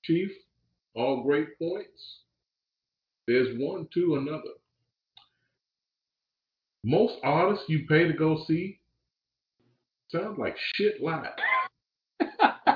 Chief, 0.05 0.31
all 0.95 1.21
great 1.21 1.59
points. 1.59 2.19
There's 3.27 3.59
one 3.59 3.89
to 3.93 4.15
another. 4.15 4.53
Most 6.85 7.15
artists 7.23 7.65
you 7.67 7.85
pay 7.87 8.07
to 8.07 8.13
go 8.13 8.43
see 8.47 8.79
sound 10.09 10.37
like 10.37 10.55
shit 10.75 11.03
live. 11.03 11.25
yeah, 12.21 12.69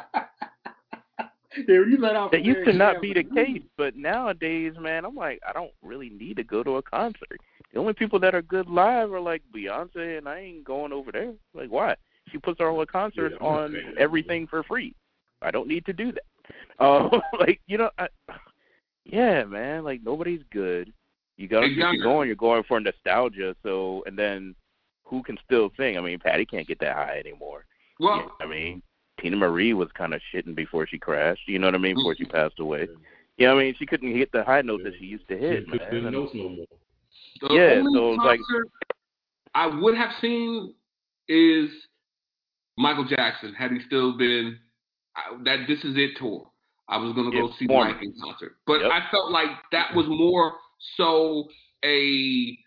you 1.67 1.97
let 1.99 2.17
off. 2.17 2.31
That 2.31 2.43
used 2.43 2.65
to 2.65 2.73
not 2.73 3.01
be 3.01 3.13
the 3.13 3.23
mm. 3.23 3.33
case, 3.33 3.63
but 3.77 3.95
nowadays, 3.95 4.73
man, 4.77 5.05
I'm 5.05 5.15
like, 5.15 5.39
I 5.47 5.53
don't 5.53 5.71
really 5.81 6.09
need 6.09 6.35
to 6.35 6.43
go 6.43 6.63
to 6.63 6.75
a 6.77 6.81
concert. 6.81 7.39
The 7.75 7.81
only 7.81 7.93
people 7.93 8.19
that 8.21 8.33
are 8.33 8.41
good 8.41 8.69
live 8.69 9.11
are 9.11 9.19
like 9.19 9.41
Beyonce, 9.53 10.17
and 10.17 10.29
I 10.29 10.39
ain't 10.39 10.63
going 10.63 10.93
over 10.93 11.11
there. 11.11 11.33
Like, 11.53 11.69
why? 11.69 11.95
She 12.31 12.37
puts 12.37 12.59
her 12.61 12.85
concerts 12.85 13.35
Yeah, 13.39 13.45
on 13.45 13.75
everything 13.99 14.47
for 14.47 14.63
free. 14.63 14.95
I 15.41 15.51
don't 15.51 15.67
need 15.67 15.85
to 15.85 15.93
do 15.93 16.11
that. 16.13 16.23
Uh, 16.77 17.07
like, 17.39 17.59
you 17.67 17.77
know, 17.77 17.89
I, 17.97 18.07
yeah, 19.05 19.45
man, 19.45 19.83
like 19.85 20.03
nobody's 20.03 20.41
good. 20.51 20.91
You 21.37 21.47
got 21.47 21.63
if 21.63 21.71
Younger. 21.71 21.93
you're 21.95 22.03
going, 22.03 22.27
you're 22.27 22.35
going 22.35 22.63
for 22.67 22.79
nostalgia. 22.79 23.55
So, 23.63 24.03
and 24.05 24.19
then 24.19 24.53
who 25.05 25.23
can 25.23 25.37
still 25.43 25.71
sing? 25.77 25.97
I 25.97 26.01
mean, 26.01 26.19
Patty 26.19 26.45
can't 26.45 26.67
get 26.67 26.79
that 26.81 26.95
high 26.95 27.17
anymore. 27.17 27.65
Well, 27.99 28.17
Yeah, 28.17 28.45
I 28.45 28.47
mean, 28.47 28.83
Teena 29.19 29.37
Marie 29.37 29.73
was 29.73 29.89
kind 29.97 30.13
of 30.13 30.21
shitting 30.33 30.53
before 30.53 30.85
she 30.85 30.99
crashed. 30.99 31.47
You 31.47 31.57
know 31.57 31.67
what 31.67 31.75
I 31.75 31.79
mean? 31.79 31.95
Before 31.95 32.15
she 32.15 32.25
passed 32.25 32.59
away. 32.59 32.81
Yeah, 32.81 32.95
you 33.37 33.47
know 33.47 33.55
what 33.55 33.61
I 33.61 33.63
mean, 33.65 33.75
she 33.79 33.85
couldn't 33.85 34.15
hit 34.15 34.31
the 34.33 34.43
high 34.43 34.61
notes 34.61 34.83
that 34.83 34.93
she 34.99 35.05
used 35.05 35.27
to 35.29 35.37
hit, 35.37 35.67
couldn't 35.69 35.89
do 35.89 35.95
man. 36.01 36.03
the 36.03 36.11
notes 36.11 36.31
no 36.35 36.49
more. 36.49 36.65
The 37.41 37.53
Yeah, 37.53 37.79
only 37.79 37.93
so 37.99 38.13
it's 38.13 38.17
like- 38.23 38.39
concert 38.39 38.67
I 39.53 39.67
would 39.67 39.95
have 39.95 40.11
seen 40.19 40.73
is 41.27 41.69
Michael 42.77 43.05
Jackson 43.05 43.53
had 43.53 43.71
he 43.71 43.79
still 43.81 44.17
been 44.17 44.59
I, 45.15 45.37
that 45.45 45.65
This 45.67 45.83
Is 45.85 45.95
It 45.97 46.17
tour. 46.17 46.51
I 46.89 46.97
was 46.97 47.13
gonna 47.13 47.31
go 47.31 47.47
Yeah, 47.47 47.55
see 47.57 47.65
the 47.67 47.73
former. 47.73 47.93
Mike 47.93 48.03
in 48.03 48.13
concert, 48.21 48.57
but 48.67 48.81
Yep. 48.81 48.91
I 48.91 49.09
felt 49.11 49.31
like 49.31 49.49
that 49.71 49.95
was 49.95 50.05
more 50.07 50.59
so 50.97 51.49
a 51.85 52.57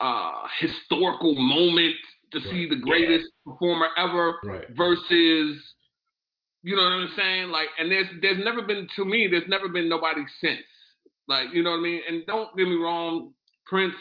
uh, 0.00 0.46
historical 0.58 1.34
moment 1.34 1.96
to 2.32 2.40
see 2.42 2.68
the 2.68 2.76
greatest 2.76 3.26
performer 3.44 3.88
ever 3.96 4.38
Right. 4.44 4.68
versus 4.70 5.74
you 6.62 6.74
know 6.76 6.82
what 6.82 6.92
I'm 6.92 7.08
saying? 7.16 7.50
Like, 7.50 7.68
and 7.78 7.90
there's 7.90 8.06
there's 8.22 8.38
never 8.42 8.62
been 8.62 8.88
to 8.96 9.04
me, 9.04 9.26
there's 9.26 9.46
never 9.48 9.68
been 9.68 9.88
nobody 9.88 10.24
since. 10.40 10.62
Like, 11.28 11.52
you 11.52 11.62
know 11.62 11.72
what 11.72 11.78
I 11.78 11.82
mean? 11.82 12.02
And 12.08 12.24
don't 12.26 12.56
get 12.56 12.66
me 12.68 12.76
wrong, 12.76 13.34
Prince 13.66 13.94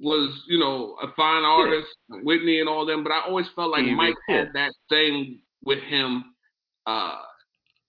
was, 0.00 0.42
you 0.48 0.58
know, 0.58 0.96
a 1.02 1.08
fine 1.16 1.44
artist, 1.44 1.88
Whitney 2.08 2.60
and 2.60 2.68
all 2.68 2.84
them, 2.86 3.02
but 3.02 3.12
I 3.12 3.22
always 3.26 3.46
felt 3.54 3.70
like 3.70 3.80
Stevie, 3.80 3.94
Mike 3.94 4.14
yeah. 4.28 4.36
had 4.36 4.48
that 4.54 4.72
thing 4.88 5.40
with 5.64 5.80
him, 5.80 6.34
uh, 6.86 7.16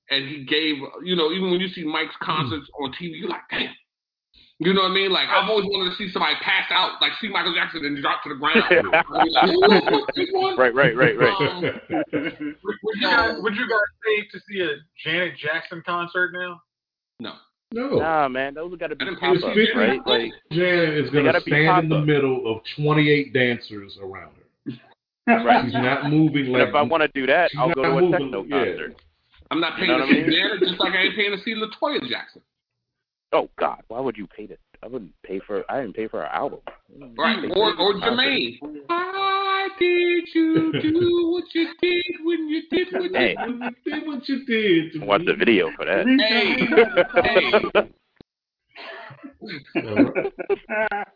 and 0.09 0.27
he 0.27 0.45
gave, 0.45 0.75
you 1.03 1.15
know, 1.15 1.31
even 1.31 1.51
when 1.51 1.59
you 1.59 1.67
see 1.69 1.83
Mike's 1.83 2.15
concerts 2.21 2.67
on 2.81 2.91
TV, 2.93 3.19
you're 3.19 3.29
like, 3.29 3.41
damn. 3.49 3.73
You 4.59 4.73
know 4.73 4.81
what 4.81 4.91
I 4.91 4.93
mean? 4.95 5.11
Like 5.11 5.29
I've 5.29 5.47
always 5.47 5.65
wanted 5.65 5.91
to 5.91 5.97
see 5.97 6.11
somebody 6.11 6.33
pass 6.41 6.65
out, 6.71 6.99
like 6.99 7.11
see 7.21 7.29
Michael 7.29 7.53
Jackson 7.53 7.85
and 7.85 8.01
drop 8.01 8.23
to 8.23 8.29
the 8.29 8.35
ground. 8.41 8.63
I'd 8.65 8.81
be 9.23 9.29
like, 9.29 9.49
"Ooh, 9.53 10.05
this 10.15 10.29
one?" 10.31 10.57
right, 10.57 10.73
right, 10.73 10.97
right, 10.97 11.15
right. 11.15 11.41
Um, 11.41 11.61
Would, 11.61 11.77
would 12.63 12.97
you 12.97 13.07
guys 13.07 13.35
would 13.37 13.53
you 13.53 13.69
guys 13.69 13.89
pay 14.01 14.25
to 14.31 14.39
see 14.49 14.61
a 14.61 14.81
Janet 15.05 15.37
Jackson 15.37 15.83
concert 15.85 16.31
now? 16.33 16.59
no. 17.19 17.33
No. 17.71 17.99
Nah, 17.99 18.27
man, 18.27 18.53
those 18.53 18.75
got 18.77 18.87
to 18.87 18.95
be 18.95 19.05
I 19.05 19.13
pop 19.19 19.35
ups, 19.35 19.57
right? 19.75 19.99
Like, 20.05 20.31
Jan 20.51 20.93
is 20.93 21.09
going 21.09 21.25
to 21.25 21.33
be 21.33 21.51
stand 21.51 21.83
in 21.83 21.89
the 21.89 22.01
middle 22.01 22.51
of 22.51 22.61
28 22.77 23.33
dancers 23.33 23.97
around 24.01 24.31
her. 24.35 25.43
right. 25.43 25.65
She's 25.65 25.73
not 25.73 26.09
moving 26.09 26.51
But 26.51 26.59
like 26.59 26.69
if 26.69 26.75
I 26.75 26.81
want 26.81 27.03
to 27.03 27.09
do 27.13 27.25
that, 27.27 27.51
I'll 27.57 27.73
go 27.73 27.83
to 27.83 27.89
a 27.89 28.01
moving, 28.01 28.11
techno 28.11 28.43
yeah. 28.43 28.65
concert. 28.65 28.95
I'm 29.51 29.59
not 29.59 29.77
You 29.77 29.85
paying 29.85 29.99
know 29.99 30.05
to 30.05 30.05
what 30.05 30.09
I 30.09 30.13
see 30.13 30.21
mean? 30.27 30.31
Janet, 30.31 30.59
just 30.61 30.79
like 30.79 30.93
I 30.93 30.97
ain't 31.03 31.15
paying 31.15 31.31
to 31.31 31.43
see 31.43 31.55
Latoya 31.55 32.07
Jackson. 32.09 32.41
Oh 33.33 33.49
God, 33.59 33.81
why 33.89 33.99
would 33.99 34.17
you 34.17 34.27
pay 34.27 34.47
to? 34.47 34.57
I 34.83 34.87
wouldn't 34.87 35.11
pay 35.23 35.39
for. 35.45 35.63
I 35.69 35.81
didn't 35.81 35.95
pay 35.95 36.07
for 36.07 36.19
her 36.21 36.27
album. 36.27 36.59
Right. 37.17 37.43
Or 37.55 37.75
for 37.75 37.81
or 37.81 37.93
the. 37.93 37.99
Jermaine. 37.99 38.57
Why 38.87 39.67
did 39.79 40.27
you 40.33 40.71
do 40.81 41.27
what 41.31 41.43
you 41.53 41.67
did 41.81 42.05
when 42.23 42.47
you 42.47 42.61
did 42.69 42.87
what 42.93 43.03
you 43.03 43.11
Hey. 43.13 43.35
You 43.39 43.71
did 43.85 44.07
what 44.07 44.29
you 44.29 44.45
did. 44.45 44.93
to 44.93 44.99
Watch 45.05 45.25
the 45.25 45.33
video 45.33 45.71
for 45.75 45.85
that. 45.85 46.05
Hey, 46.07 46.67
All 49.75 50.13
right. 50.91 51.07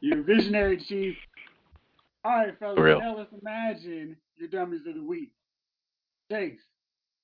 you 0.00 0.22
visionary 0.24 0.78
chief. 0.88 1.14
All 2.24 2.32
right, 2.32 2.58
fellas. 2.58 2.76
For 2.76 2.84
real. 2.84 3.00
Now 3.00 3.16
let's 3.18 3.32
imagine 3.40 4.16
your 4.36 4.48
dummies 4.48 4.80
of 4.88 4.94
the 4.94 5.02
week. 5.02 5.30
Jakes, 6.30 6.62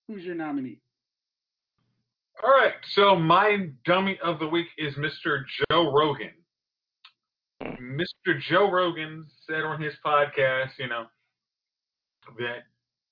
who's 0.06 0.22
your 0.24 0.34
nominee? 0.34 0.78
All 2.44 2.50
right, 2.50 2.74
so 2.92 3.16
my 3.16 3.68
dummy 3.84 4.18
of 4.22 4.38
the 4.38 4.46
week 4.46 4.68
is 4.78 4.94
Mr. 4.94 5.42
Joe 5.70 5.92
Rogan. 5.92 6.30
Mr. 7.64 8.40
Joe 8.48 8.70
Rogan 8.70 9.26
said 9.46 9.64
on 9.64 9.82
his 9.82 9.94
podcast, 10.06 10.70
you 10.78 10.86
know, 10.88 11.06
that 12.38 12.58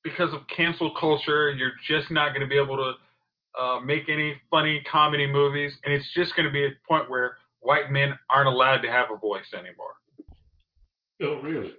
because 0.04 0.32
of 0.32 0.40
cancel 0.54 0.94
culture, 0.98 1.50
you're 1.50 1.72
just 1.88 2.10
not 2.12 2.28
going 2.28 2.40
to 2.40 2.46
be 2.46 2.56
able 2.56 2.76
to 2.76 3.60
uh, 3.60 3.80
make 3.80 4.08
any 4.08 4.34
funny 4.48 4.80
comedy 4.90 5.26
movies, 5.26 5.72
and 5.84 5.92
it's 5.92 6.06
just 6.14 6.36
going 6.36 6.46
to 6.46 6.52
be 6.52 6.64
a 6.64 6.70
point 6.88 7.10
where 7.10 7.36
white 7.60 7.90
men 7.90 8.16
aren't 8.30 8.48
allowed 8.48 8.82
to 8.82 8.88
have 8.88 9.06
a 9.12 9.16
voice 9.16 9.52
anymore. 9.52 9.94
Oh, 11.22 11.40
really? 11.42 11.72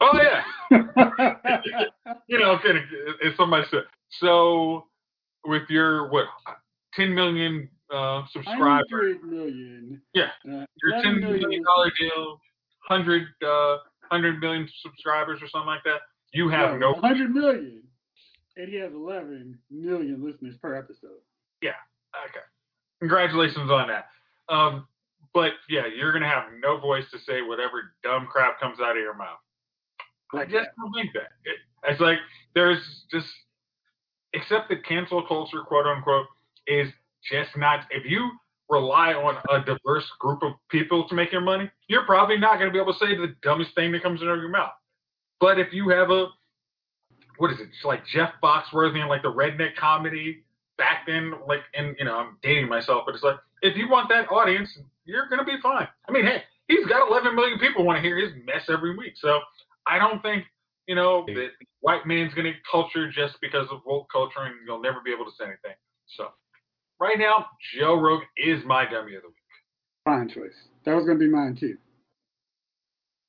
Oh 0.00 0.18
yeah, 0.20 0.42
you 2.26 2.38
know, 2.38 2.58
kind 2.64 2.78
of, 2.78 2.84
as 3.24 3.36
somebody 3.36 3.64
said. 3.70 3.84
So, 4.20 4.86
with 5.44 5.62
your 5.68 6.10
what, 6.10 6.26
10 6.96 7.14
million 7.14 7.68
uh, 7.92 8.22
subscribers, 8.32 8.86
100 8.90 9.24
million. 9.24 10.00
Yeah. 10.14 10.30
Uh, 10.46 10.64
your 10.82 11.02
ten 11.02 11.20
million 11.20 11.62
dollar 11.62 11.92
deal, 11.98 12.40
hundred 12.88 13.26
uh, 13.46 13.76
hundred 14.10 14.40
million 14.40 14.68
subscribers 14.82 15.40
or 15.42 15.48
something 15.48 15.66
like 15.66 15.84
that, 15.84 16.00
you 16.32 16.48
have 16.48 16.78
no. 16.78 16.92
100 16.92 17.30
million. 17.30 17.82
And 18.56 18.68
he 18.68 18.76
has 18.76 18.92
11 18.92 19.58
million 19.70 20.24
listeners 20.24 20.54
per 20.62 20.76
episode. 20.76 21.22
Yeah. 21.60 21.70
Okay, 22.28 22.44
congratulations 23.00 23.70
on 23.70 23.88
that. 23.88 24.06
Um, 24.48 24.86
but 25.32 25.52
yeah, 25.68 25.82
you're 25.86 26.12
gonna 26.12 26.28
have 26.28 26.44
no 26.62 26.78
voice 26.78 27.04
to 27.10 27.18
say 27.18 27.42
whatever 27.42 27.94
dumb 28.04 28.28
crap 28.30 28.60
comes 28.60 28.78
out 28.80 28.96
of 28.96 29.02
your 29.02 29.14
mouth. 29.14 29.38
I 30.32 30.44
just 30.44 30.68
don't 30.76 30.92
think 30.94 31.12
that. 31.14 31.30
It, 31.44 31.56
it's 31.88 32.00
like 32.00 32.18
there's 32.54 32.80
just 33.10 33.26
except 34.32 34.68
the 34.68 34.76
cancel 34.76 35.26
culture, 35.26 35.62
quote 35.66 35.86
unquote, 35.86 36.26
is 36.66 36.88
just 37.30 37.56
not. 37.56 37.86
If 37.90 38.04
you 38.04 38.30
rely 38.68 39.12
on 39.12 39.36
a 39.50 39.64
diverse 39.64 40.10
group 40.18 40.42
of 40.42 40.52
people 40.70 41.06
to 41.08 41.14
make 41.14 41.32
your 41.32 41.40
money, 41.40 41.70
you're 41.88 42.04
probably 42.04 42.38
not 42.38 42.58
going 42.58 42.68
to 42.68 42.72
be 42.72 42.80
able 42.80 42.92
to 42.92 42.98
say 42.98 43.14
the 43.16 43.34
dumbest 43.42 43.74
thing 43.74 43.92
that 43.92 44.02
comes 44.02 44.22
out 44.22 44.28
of 44.28 44.38
your 44.38 44.48
mouth. 44.48 44.72
But 45.40 45.58
if 45.58 45.72
you 45.72 45.88
have 45.90 46.10
a 46.10 46.28
what 47.38 47.50
is 47.50 47.60
it, 47.60 47.68
like 47.84 48.06
Jeff 48.06 48.30
Foxworthy 48.42 49.00
and 49.00 49.08
like 49.08 49.22
the 49.22 49.32
redneck 49.32 49.76
comedy 49.76 50.44
back 50.78 51.06
then, 51.06 51.34
like, 51.46 51.60
and 51.74 51.96
you 51.98 52.04
know, 52.04 52.16
I'm 52.16 52.38
dating 52.42 52.68
myself, 52.68 53.04
but 53.06 53.14
it's 53.14 53.24
like 53.24 53.36
if 53.62 53.76
you 53.76 53.88
want 53.88 54.08
that 54.10 54.30
audience, 54.30 54.70
you're 55.04 55.28
gonna 55.28 55.44
be 55.44 55.56
fine. 55.62 55.88
I 56.08 56.12
mean, 56.12 56.24
hey, 56.24 56.42
he's 56.68 56.86
got 56.86 57.08
11 57.08 57.34
million 57.34 57.58
people 57.58 57.84
want 57.84 57.96
to 57.96 58.02
hear 58.02 58.18
his 58.18 58.32
mess 58.44 58.68
every 58.68 58.96
week, 58.96 59.14
so 59.16 59.40
I 59.86 59.98
don't 59.98 60.22
think 60.22 60.44
you 60.86 60.94
know 60.94 61.24
that 61.26 61.48
white 61.80 62.06
man's 62.06 62.34
gonna 62.34 62.52
culture 62.70 63.10
just 63.10 63.40
because 63.40 63.66
of 63.70 63.80
woke 63.84 64.10
culture, 64.10 64.40
and 64.40 64.54
you'll 64.66 64.82
never 64.82 65.00
be 65.04 65.12
able 65.12 65.24
to 65.24 65.32
say 65.36 65.44
anything. 65.44 65.76
So 66.06 66.28
right 67.00 67.18
now, 67.18 67.46
Joe 67.78 68.00
Rogan 68.00 68.26
is 68.36 68.64
my 68.64 68.84
dummy 68.84 69.14
of 69.14 69.22
the 69.22 69.28
week. 69.28 69.36
Fine 70.04 70.28
choice. 70.28 70.54
That 70.84 70.94
was 70.94 71.06
gonna 71.06 71.18
be 71.18 71.28
mine 71.28 71.56
too. 71.58 71.76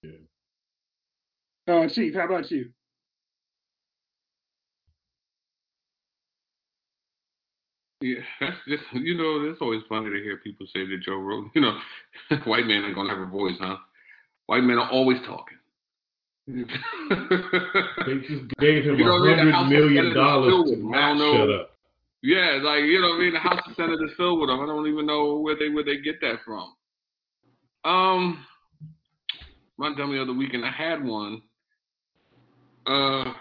Yeah. 0.04 0.12
Uh, 1.74 1.90
Chief, 1.90 2.14
how 2.14 2.26
about 2.26 2.52
you? 2.52 2.70
Yeah, 8.02 8.20
that's 8.40 8.58
just 8.68 8.84
you 8.94 9.18
know, 9.18 9.50
it's 9.50 9.62
always 9.62 9.82
funny 9.88 10.10
to 10.10 10.24
hear 10.24 10.38
people 10.38 10.68
say 10.68 10.86
that 10.86 11.02
Joe 11.02 11.18
Rogan, 11.18 11.52
you 11.56 11.62
know, 11.62 11.78
white 12.46 12.68
man 12.68 12.84
ain't 12.84 12.96
gonna 12.96 13.10
have 13.10 13.20
a 13.20 13.26
voice, 13.26 13.56
huh? 13.60 13.78
White 14.48 14.64
men 14.64 14.78
are 14.78 14.90
always 14.92 15.20
talking. 15.26 15.58
They 16.48 16.64
just 18.28 18.48
gave 18.60 18.84
him 18.84 18.96
a 18.96 19.04
know 19.04 19.20
what 19.20 19.30
I 19.30 19.44
mean? 19.44 19.46
The 19.48 19.52
hundred 19.52 19.52
House 19.52 19.64
of 19.64 19.70
million 19.70 19.96
Senate 19.96 20.10
is 20.10 20.14
dollars 20.14 20.54
to 20.54 20.62
with 20.62 20.80
them. 20.80 20.94
I 20.94 21.14
not 21.14 21.38
shut 21.38 21.50
up. 21.50 21.75
Yeah, 22.26 22.60
like 22.64 22.84
you 22.84 23.00
know, 23.02 23.10
what 23.10 23.16
I 23.16 23.20
mean, 23.20 23.34
the 23.34 23.40
House 23.40 23.62
of 23.68 23.76
Senate 23.76 24.00
is 24.04 24.12
filled 24.18 24.40
with 24.40 24.50
them. 24.50 24.60
I 24.60 24.66
don't 24.66 24.88
even 24.88 25.06
know 25.06 25.38
where 25.40 25.56
they 25.58 25.70
where 25.70 25.84
they 25.84 25.98
get 25.98 26.20
that 26.22 26.38
from. 26.44 26.74
Um, 27.84 28.46
my 29.78 29.94
dummy 29.96 30.18
of 30.18 30.28
the 30.28 30.34
weekend, 30.34 30.66
I 30.66 30.72
had 30.72 31.04
one. 31.04 31.42
Uh, 32.88 33.34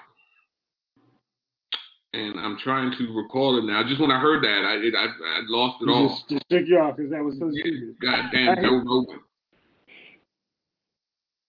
and 2.13 2.39
I'm 2.39 2.59
trying 2.63 2.93
to 2.99 3.13
recall 3.17 3.59
it 3.59 3.65
now. 3.65 3.83
Just 3.89 4.01
when 4.01 4.11
I 4.11 4.21
heard 4.21 4.43
that, 4.45 4.65
I 4.65 4.75
it, 4.77 4.95
I, 4.95 5.05
I 5.07 5.41
lost 5.49 5.83
it 5.83 5.87
You 5.87 5.95
all. 5.95 6.09
just, 6.09 6.29
just 6.29 6.45
shook 6.53 6.69
you 6.69 6.79
off 6.79 6.97
because 6.97 7.11
that 7.11 7.25
was 7.25 7.37
so 7.39 7.49
Yeah, 7.53 7.63
stupid. 7.63 7.97
goddamn 8.01 8.59
I- 8.59 8.63
Joe 8.63 8.83
Rogan. 8.85 9.21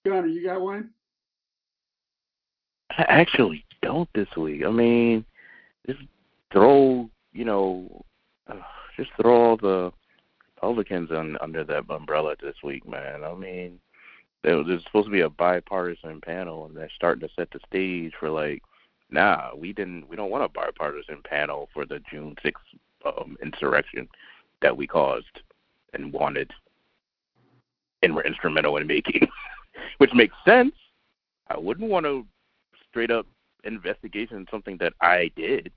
Gunner, 0.05 0.27
you 0.27 0.45
got 0.45 0.61
one? 0.61 0.91
I 2.97 3.03
actually 3.07 3.65
don't 3.81 4.07
this 4.13 4.27
week. 4.37 4.63
I 4.65 4.69
mean, 4.71 5.25
just 5.87 5.99
throw, 6.53 7.09
you 7.35 7.45
know, 7.45 8.03
just 8.97 9.11
throw 9.21 9.49
all 9.49 9.57
the 9.57 9.91
Republicans 10.55 11.11
un, 11.11 11.37
under 11.41 11.63
that 11.63 11.83
umbrella 11.89 12.35
this 12.41 12.55
week, 12.63 12.87
man. 12.87 13.23
I 13.23 13.35
mean, 13.35 13.79
there, 14.41 14.63
there's 14.63 14.83
supposed 14.83 15.07
to 15.07 15.11
be 15.11 15.21
a 15.21 15.29
bipartisan 15.29 16.21
panel, 16.21 16.65
and 16.65 16.75
they're 16.75 16.89
starting 16.95 17.27
to 17.27 17.33
set 17.35 17.51
the 17.51 17.59
stage 17.67 18.13
for 18.19 18.29
like, 18.29 18.63
nah, 19.11 19.49
we 19.55 19.73
didn't, 19.73 20.07
we 20.09 20.15
don't 20.15 20.31
want 20.31 20.43
a 20.43 20.49
bipartisan 20.49 21.21
panel 21.23 21.69
for 21.73 21.85
the 21.85 21.99
June 22.09 22.35
sixth 22.41 22.63
um, 23.05 23.37
insurrection 23.43 24.07
that 24.61 24.75
we 24.75 24.87
caused 24.87 25.41
and 25.93 26.11
wanted, 26.11 26.51
and 28.01 28.15
were 28.15 28.25
instrumental 28.25 28.77
in 28.77 28.87
making, 28.87 29.27
which 29.97 30.13
makes 30.13 30.35
sense. 30.45 30.73
I 31.49 31.57
wouldn't 31.57 31.89
want 31.89 32.05
to 32.05 32.25
straight 32.89 33.11
up 33.11 33.27
investigation 33.65 34.37
in 34.37 34.47
something 34.49 34.77
that 34.77 34.93
I 35.01 35.31
did. 35.35 35.71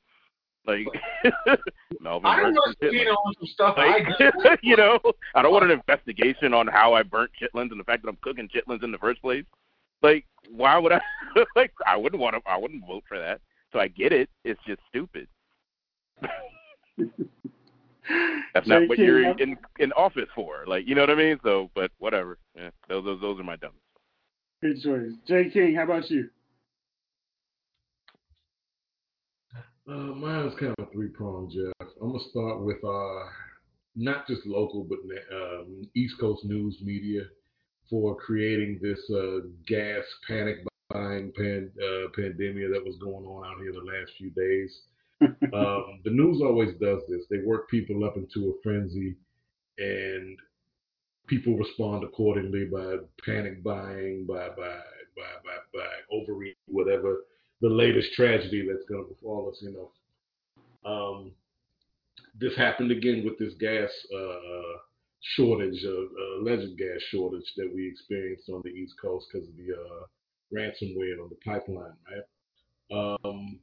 Like 0.69 0.87
Melvin 2.01 2.27
I 2.31 2.37
don't 2.37 2.55
burnt 2.55 2.57
want 2.57 2.77
some 2.79 2.91
to 2.91 2.95
chitlins. 2.95 3.17
on 3.17 3.35
some 3.41 3.47
stuff 3.47 3.75
I 3.79 3.87
Like, 4.45 4.61
you 4.63 4.77
know, 4.77 5.01
I 5.35 5.41
don't 5.41 5.53
want 5.53 5.65
an 5.65 5.71
investigation 5.71 6.53
on 6.53 6.67
how 6.67 6.93
I 6.93 7.03
burnt 7.03 7.31
chitlins 7.41 7.71
and 7.71 7.81
the 7.81 7.85
fact 7.85 8.03
that 8.03 8.11
I'm 8.11 8.19
cooking 8.21 8.49
chitlins 8.55 8.85
in 8.85 8.93
the 8.93 8.99
first 8.99 9.23
place. 9.23 9.45
Like, 10.03 10.27
why 10.51 10.79
would 10.79 10.93
I? 10.93 11.01
like, 11.57 11.73
I 11.87 11.97
wouldn't 11.97 12.21
want 12.21 12.37
to. 12.37 12.43
I 12.49 12.59
wouldn't 12.59 12.87
vote 12.87 13.03
for 13.09 13.19
that. 13.19 13.41
So 13.73 13.81
I 13.81 13.89
get 13.89 14.13
it. 14.13 14.29
It's 14.45 14.61
just 14.67 14.81
stupid. 14.89 15.27
That's 18.55 18.67
not 18.67 18.89
what 18.89 18.99
you're 18.99 19.23
in 19.23 19.57
in 19.79 19.93
office 19.93 20.29
for. 20.35 20.65
Like, 20.67 20.87
you 20.87 20.95
know 20.95 21.01
what 21.03 21.11
I 21.11 21.15
mean? 21.15 21.41
So, 21.43 21.71
but 21.75 21.91
whatever. 21.99 22.37
Yeah, 22.55 22.71
those 22.89 23.05
those, 23.05 23.21
those 23.23 23.41
are 23.41 23.45
my 23.45 23.57
dummies. 23.57 23.81
Good 24.63 24.83
choice. 24.83 25.13
Jay 25.27 25.51
King, 25.51 25.75
how 25.75 25.85
about 25.85 26.11
you? 26.11 26.29
Uh, 29.89 30.13
mine's 30.15 30.53
kind 30.61 30.75
of 30.79 30.93
three 30.93 31.09
pronged, 31.09 31.51
Jeff. 31.51 31.89
I'm 32.03 32.13
gonna 32.13 32.23
start 32.31 32.61
with 32.61 32.77
uh, 32.85 33.25
not 33.97 34.27
just 34.27 34.45
local, 34.45 34.85
but 34.85 34.99
um, 35.35 35.89
East 35.97 36.15
Coast 36.21 36.45
news 36.45 36.77
media 36.83 37.23
for 37.89 38.15
creating 38.15 38.81
this 38.83 38.99
uh, 39.11 39.47
gas 39.67 40.05
panic 40.27 40.57
buying 40.91 41.33
pan, 41.35 41.71
uh, 41.81 42.09
pandemia 42.19 42.71
that 42.71 42.85
was 42.85 42.97
going 43.03 43.25
on 43.25 43.47
out 43.47 43.63
here 43.63 43.73
the 43.73 43.79
last 43.79 44.13
few 44.19 44.31
days. 44.31 44.79
um, 45.55 46.01
the 46.05 46.11
news 46.11 46.43
always 46.43 46.75
does 46.83 47.01
this. 47.09 47.23
They 47.31 47.39
work 47.47 47.71
people 47.71 48.05
up 48.05 48.19
into 48.19 48.51
a 48.51 48.63
frenzy, 48.63 49.17
and 49.79 50.39
people 51.29 51.57
respond 51.57 52.05
accordingly 52.05 52.67
by 52.67 52.97
panic 53.25 53.65
buying, 53.65 54.27
by 54.29 54.49
by 54.51 54.81
by 55.17 55.33
by, 55.45 55.57
by 55.73 55.89
overeating, 56.13 56.57
whatever 56.67 57.23
the 57.61 57.69
latest 57.69 58.13
tragedy 58.13 58.67
that's 58.67 58.85
going 58.89 59.05
to 59.05 59.15
befall 59.15 59.51
us. 59.51 59.59
You 59.63 59.73
know, 59.73 60.91
um, 60.91 61.33
this 62.39 62.57
happened 62.57 62.93
again 62.93 63.25
with 63.25 63.39
this 63.39 63.55
gas 63.55 63.91
uh, 64.15 64.79
shortage, 65.21 65.85
uh, 65.85 65.91
uh, 65.91 66.41
alleged 66.41 66.79
gas 66.79 67.01
shortage 67.11 67.53
that 67.57 67.71
we 67.75 67.89
experienced 67.89 68.49
on 68.49 68.63
the 68.65 68.71
East 68.71 68.95
Coast 69.01 69.27
because 69.33 69.49
of 69.49 69.57
the 69.57 69.75
uh, 69.75 70.05
ransomware 70.55 71.23
on 71.23 71.29
the 71.31 71.39
pipeline, 71.45 71.95
right? 72.11 73.19
Um, 73.25 73.61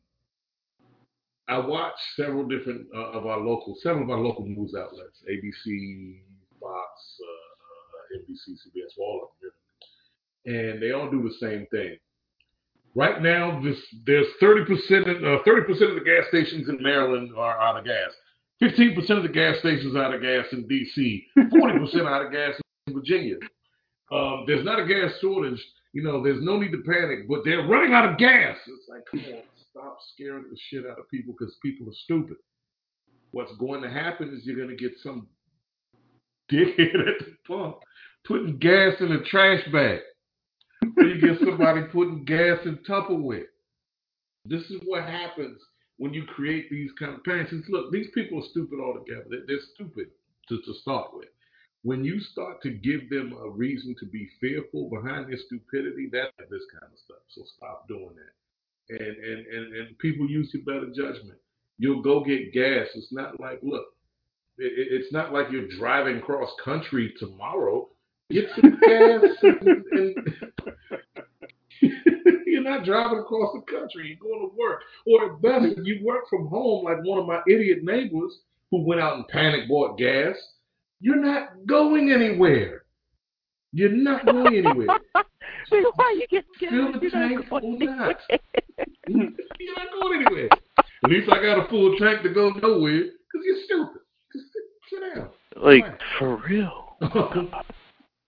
I 1.47 1.59
watched 1.59 2.01
several 2.15 2.45
different 2.45 2.87
uh, 2.93 3.11
of 3.11 3.25
our 3.27 3.39
local, 3.39 3.75
several 3.81 4.03
of 4.03 4.09
our 4.09 4.19
local 4.19 4.45
news 4.45 4.73
outlets, 4.75 5.23
ABC, 5.29 6.19
Fox, 6.59 7.19
uh, 7.21 8.17
uh, 8.17 8.19
NBC, 8.19 8.53
CBS, 8.53 8.97
all 8.99 9.29
of 9.29 9.29
them, 9.41 10.55
and 10.55 10.81
they 10.81 10.91
all 10.91 11.09
do 11.09 11.21
the 11.23 11.33
same 11.35 11.67
thing. 11.67 11.97
Right 12.95 13.21
now, 13.21 13.61
this, 13.61 13.77
there's 14.05 14.27
30% 14.41 14.67
of, 14.69 15.23
uh, 15.23 15.43
30% 15.43 15.69
of 15.89 15.95
the 15.95 16.03
gas 16.05 16.27
stations 16.29 16.69
in 16.69 16.81
Maryland 16.81 17.31
are 17.37 17.59
out 17.59 17.77
of 17.77 17.85
gas. 17.85 18.11
15% 18.61 19.09
of 19.17 19.23
the 19.23 19.29
gas 19.29 19.59
stations 19.59 19.95
are 19.95 20.03
out 20.03 20.13
of 20.13 20.21
gas 20.21 20.45
in 20.53 20.65
D.C. 20.67 21.27
40% 21.37 22.07
out 22.07 22.25
of 22.25 22.31
gas 22.31 22.53
in 22.87 22.93
Virginia. 22.93 23.35
Um, 24.11 24.45
there's 24.47 24.63
not 24.63 24.79
a 24.79 24.85
gas 24.85 25.11
shortage. 25.19 25.61
You 25.91 26.03
know, 26.03 26.23
there's 26.23 26.41
no 26.41 26.57
need 26.57 26.71
to 26.71 26.83
panic, 26.85 27.27
but 27.27 27.41
they're 27.43 27.67
running 27.67 27.93
out 27.93 28.09
of 28.09 28.17
gas. 28.17 28.57
It's 28.65 28.87
like, 28.87 29.01
come 29.11 29.33
on, 29.33 29.41
stop 29.71 29.97
scaring 30.13 30.45
the 30.49 30.57
shit 30.69 30.85
out 30.89 30.99
of 30.99 31.09
people 31.09 31.33
because 31.37 31.55
people 31.61 31.87
are 31.89 31.95
stupid. 32.03 32.37
What's 33.31 33.55
going 33.57 33.81
to 33.81 33.89
happen 33.89 34.33
is 34.33 34.45
you're 34.45 34.55
going 34.55 34.69
to 34.69 34.75
get 34.75 34.93
some 35.03 35.27
dickhead 36.49 37.07
at 37.07 37.19
the 37.19 37.35
pump 37.47 37.77
putting 38.25 38.57
gas 38.57 38.93
in 38.99 39.11
a 39.11 39.23
trash 39.23 39.61
bag. 39.71 39.99
You 40.97 41.21
get 41.21 41.39
somebody 41.39 41.83
putting 41.91 42.25
gas 42.25 42.59
in 42.65 42.77
Tupperware. 42.87 43.45
This 44.45 44.63
is 44.69 44.81
what 44.85 45.03
happens 45.05 45.59
when 45.97 46.13
you 46.13 46.25
create 46.25 46.69
these 46.69 46.91
campaigns. 46.99 47.49
look, 47.69 47.91
these 47.91 48.07
people 48.13 48.39
are 48.39 48.49
stupid 48.51 48.79
altogether. 48.79 49.25
They're, 49.29 49.43
they're 49.47 49.65
stupid 49.73 50.07
to, 50.49 50.57
to 50.61 50.73
start 50.81 51.11
with. 51.13 51.29
When 51.83 52.03
you 52.03 52.19
start 52.19 52.61
to 52.63 52.71
give 52.71 53.09
them 53.09 53.33
a 53.43 53.49
reason 53.49 53.95
to 53.99 54.05
be 54.07 54.27
fearful 54.41 54.89
behind 54.89 55.29
their 55.29 55.37
stupidity, 55.45 56.09
that's 56.11 56.31
this 56.49 56.63
kind 56.79 56.91
of 56.91 56.99
stuff. 57.05 57.21
So 57.29 57.43
stop 57.57 57.87
doing 57.87 58.09
that. 58.15 58.33
And 58.89 59.17
and 59.17 59.47
and, 59.47 59.75
and 59.75 59.97
people 59.99 60.29
use 60.29 60.51
your 60.53 60.63
better 60.63 60.87
judgment. 60.93 61.39
You'll 61.77 62.01
go 62.03 62.23
get 62.23 62.53
gas. 62.53 62.87
It's 62.95 63.11
not 63.11 63.39
like 63.39 63.59
look, 63.63 63.85
it, 64.57 64.73
it- 64.77 65.01
it's 65.01 65.13
not 65.13 65.33
like 65.33 65.47
you're 65.51 65.67
driving 65.77 66.21
cross 66.21 66.49
country 66.63 67.13
tomorrow. 67.19 67.89
Get 68.31 68.45
some 68.55 68.79
gas 68.85 69.21
and, 69.43 69.85
and 69.91 70.15
not 72.65 72.83
driving 72.83 73.19
across 73.19 73.53
the 73.53 73.61
country. 73.71 74.09
You're 74.09 74.31
going 74.31 74.49
to 74.49 74.57
work. 74.57 74.81
Or 75.05 75.35
at 75.35 75.41
best, 75.41 75.85
you 75.85 76.03
work 76.03 76.23
from 76.29 76.47
home, 76.47 76.85
like 76.85 76.97
one 77.03 77.19
of 77.19 77.27
my 77.27 77.41
idiot 77.47 77.79
neighbors 77.83 78.39
who 78.71 78.81
went 78.85 78.99
out 78.99 79.15
and 79.15 79.27
panic 79.27 79.69
bought 79.69 79.97
gas, 79.97 80.35
you're 80.99 81.21
not 81.21 81.65
going 81.67 82.11
anywhere. 82.11 82.83
You're 83.71 83.89
not 83.89 84.25
going 84.25 84.55
anywhere. 84.55 84.87
Nigga, 85.71 85.91
why 85.95 86.17
you 86.19 86.27
getting 86.29 86.49
gas? 86.59 86.71
Fill 86.71 86.91
the 86.93 86.99
You're 87.01 87.11
not 87.11 87.29
tank 87.29 87.51
or 87.51 87.61
not. 87.61 88.15
You're 89.07 89.75
not 89.75 89.87
going 90.01 90.25
anywhere. 90.25 90.49
At 91.03 91.09
least 91.11 91.29
I 91.31 91.41
got 91.41 91.65
a 91.65 91.69
full 91.69 91.95
tank 91.97 92.23
to 92.23 92.33
go 92.33 92.49
nowhere 92.49 93.03
because 93.03 93.45
you're 93.45 93.63
stupid. 93.65 94.01
Just 94.33 94.45
sit, 94.51 94.63
sit 94.89 95.15
down. 95.15 95.29
Like 95.61 95.85
for 96.17 96.37
real. 96.49 96.95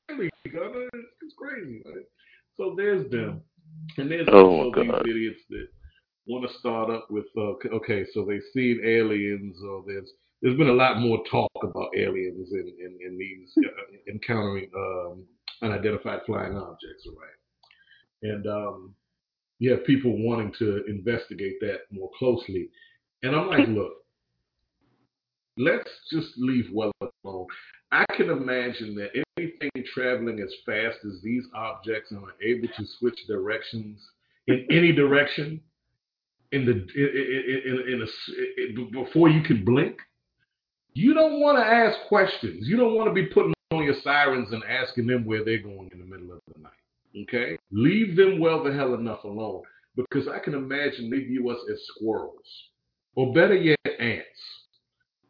Really, 0.09 0.29
it's 0.45 1.35
crazy, 1.37 1.81
man. 1.85 2.03
So 2.57 2.75
there's 2.77 3.09
them, 3.09 3.41
and 3.97 4.11
there's 4.11 4.27
Oh, 4.31 4.49
also 4.63 4.81
my 4.81 4.85
God. 4.87 5.05
these 5.05 5.11
idiots 5.15 5.41
that 5.49 5.67
want 6.27 6.49
to 6.49 6.57
start 6.59 6.89
up 6.89 7.07
with, 7.09 7.25
uh, 7.37 7.53
okay, 7.75 8.05
so 8.13 8.25
they've 8.25 8.41
seen 8.53 8.81
aliens, 8.83 9.57
or 9.63 9.83
there's 9.87 10.09
there's 10.41 10.57
been 10.57 10.69
a 10.69 10.73
lot 10.73 10.99
more 10.99 11.23
talk 11.31 11.51
about 11.63 11.89
aliens 11.95 12.51
in 12.51 12.73
in, 12.79 12.97
in 13.05 13.17
these 13.17 13.51
uh, 13.65 14.11
encountering 14.11 14.69
um, 14.75 15.23
unidentified 15.61 16.19
flying 16.25 16.55
objects, 16.57 17.07
right? 17.07 18.31
And 18.31 18.47
um, 18.47 18.95
you 19.59 19.71
have 19.71 19.85
people 19.85 20.15
wanting 20.23 20.53
to 20.59 20.83
investigate 20.85 21.55
that 21.61 21.81
more 21.91 22.09
closely, 22.19 22.69
and 23.23 23.35
I'm 23.35 23.47
like, 23.47 23.67
look, 23.69 23.93
let's 25.57 25.89
just 26.11 26.29
leave 26.37 26.65
well 26.73 26.91
alone. 27.23 27.47
I 27.91 28.05
can 28.15 28.29
imagine 28.29 28.95
that 28.95 29.11
anything 29.37 29.71
traveling 29.93 30.39
as 30.39 30.53
fast 30.65 30.97
as 31.05 31.21
these 31.23 31.43
objects 31.55 32.11
and 32.11 32.23
are 32.23 32.35
able 32.41 32.67
to 32.67 32.85
switch 32.99 33.19
directions 33.27 33.99
in 34.47 34.65
any 34.69 34.91
direction 34.91 35.61
in 36.51 36.65
the 36.65 36.71
in, 36.71 37.63
in, 37.65 37.93
in 37.93 38.01
a, 38.01 39.03
before 39.03 39.29
you 39.29 39.41
can 39.41 39.63
blink, 39.65 39.97
you 40.93 41.13
don't 41.13 41.39
want 41.39 41.57
to 41.57 41.63
ask 41.63 41.97
questions. 42.07 42.67
You 42.67 42.77
don't 42.77 42.95
want 42.95 43.09
to 43.09 43.13
be 43.13 43.27
putting 43.27 43.53
on 43.71 43.83
your 43.83 43.95
sirens 44.03 44.51
and 44.51 44.63
asking 44.63 45.07
them 45.07 45.25
where 45.25 45.43
they're 45.43 45.61
going 45.61 45.89
in 45.91 45.99
the 45.99 46.05
middle 46.05 46.31
of 46.31 46.39
the 46.53 46.61
night. 46.61 46.71
Okay, 47.23 47.57
leave 47.71 48.15
them 48.15 48.39
well 48.39 48.63
the 48.63 48.73
hell 48.73 48.93
enough 48.93 49.23
alone 49.23 49.63
because 49.95 50.27
I 50.27 50.39
can 50.39 50.53
imagine 50.53 51.09
they 51.09 51.19
view 51.19 51.49
us 51.49 51.59
as 51.71 51.79
squirrels, 51.87 52.45
or 53.15 53.33
better 53.33 53.55
yet, 53.55 53.79
ants. 53.99 54.56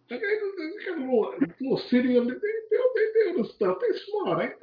They 0.10 0.18
got 0.18 0.98
a 0.98 1.02
little, 1.02 1.34
little 1.60 1.82
city 1.90 2.18
under 2.18 2.34
the, 2.34 2.40
they 2.40 2.78
build, 2.78 2.90
they 2.96 3.34
build 3.34 3.46
the 3.46 3.54
stuff. 3.54 3.78
They're 3.82 4.00
smart, 4.24 4.42
ain't 4.44 4.54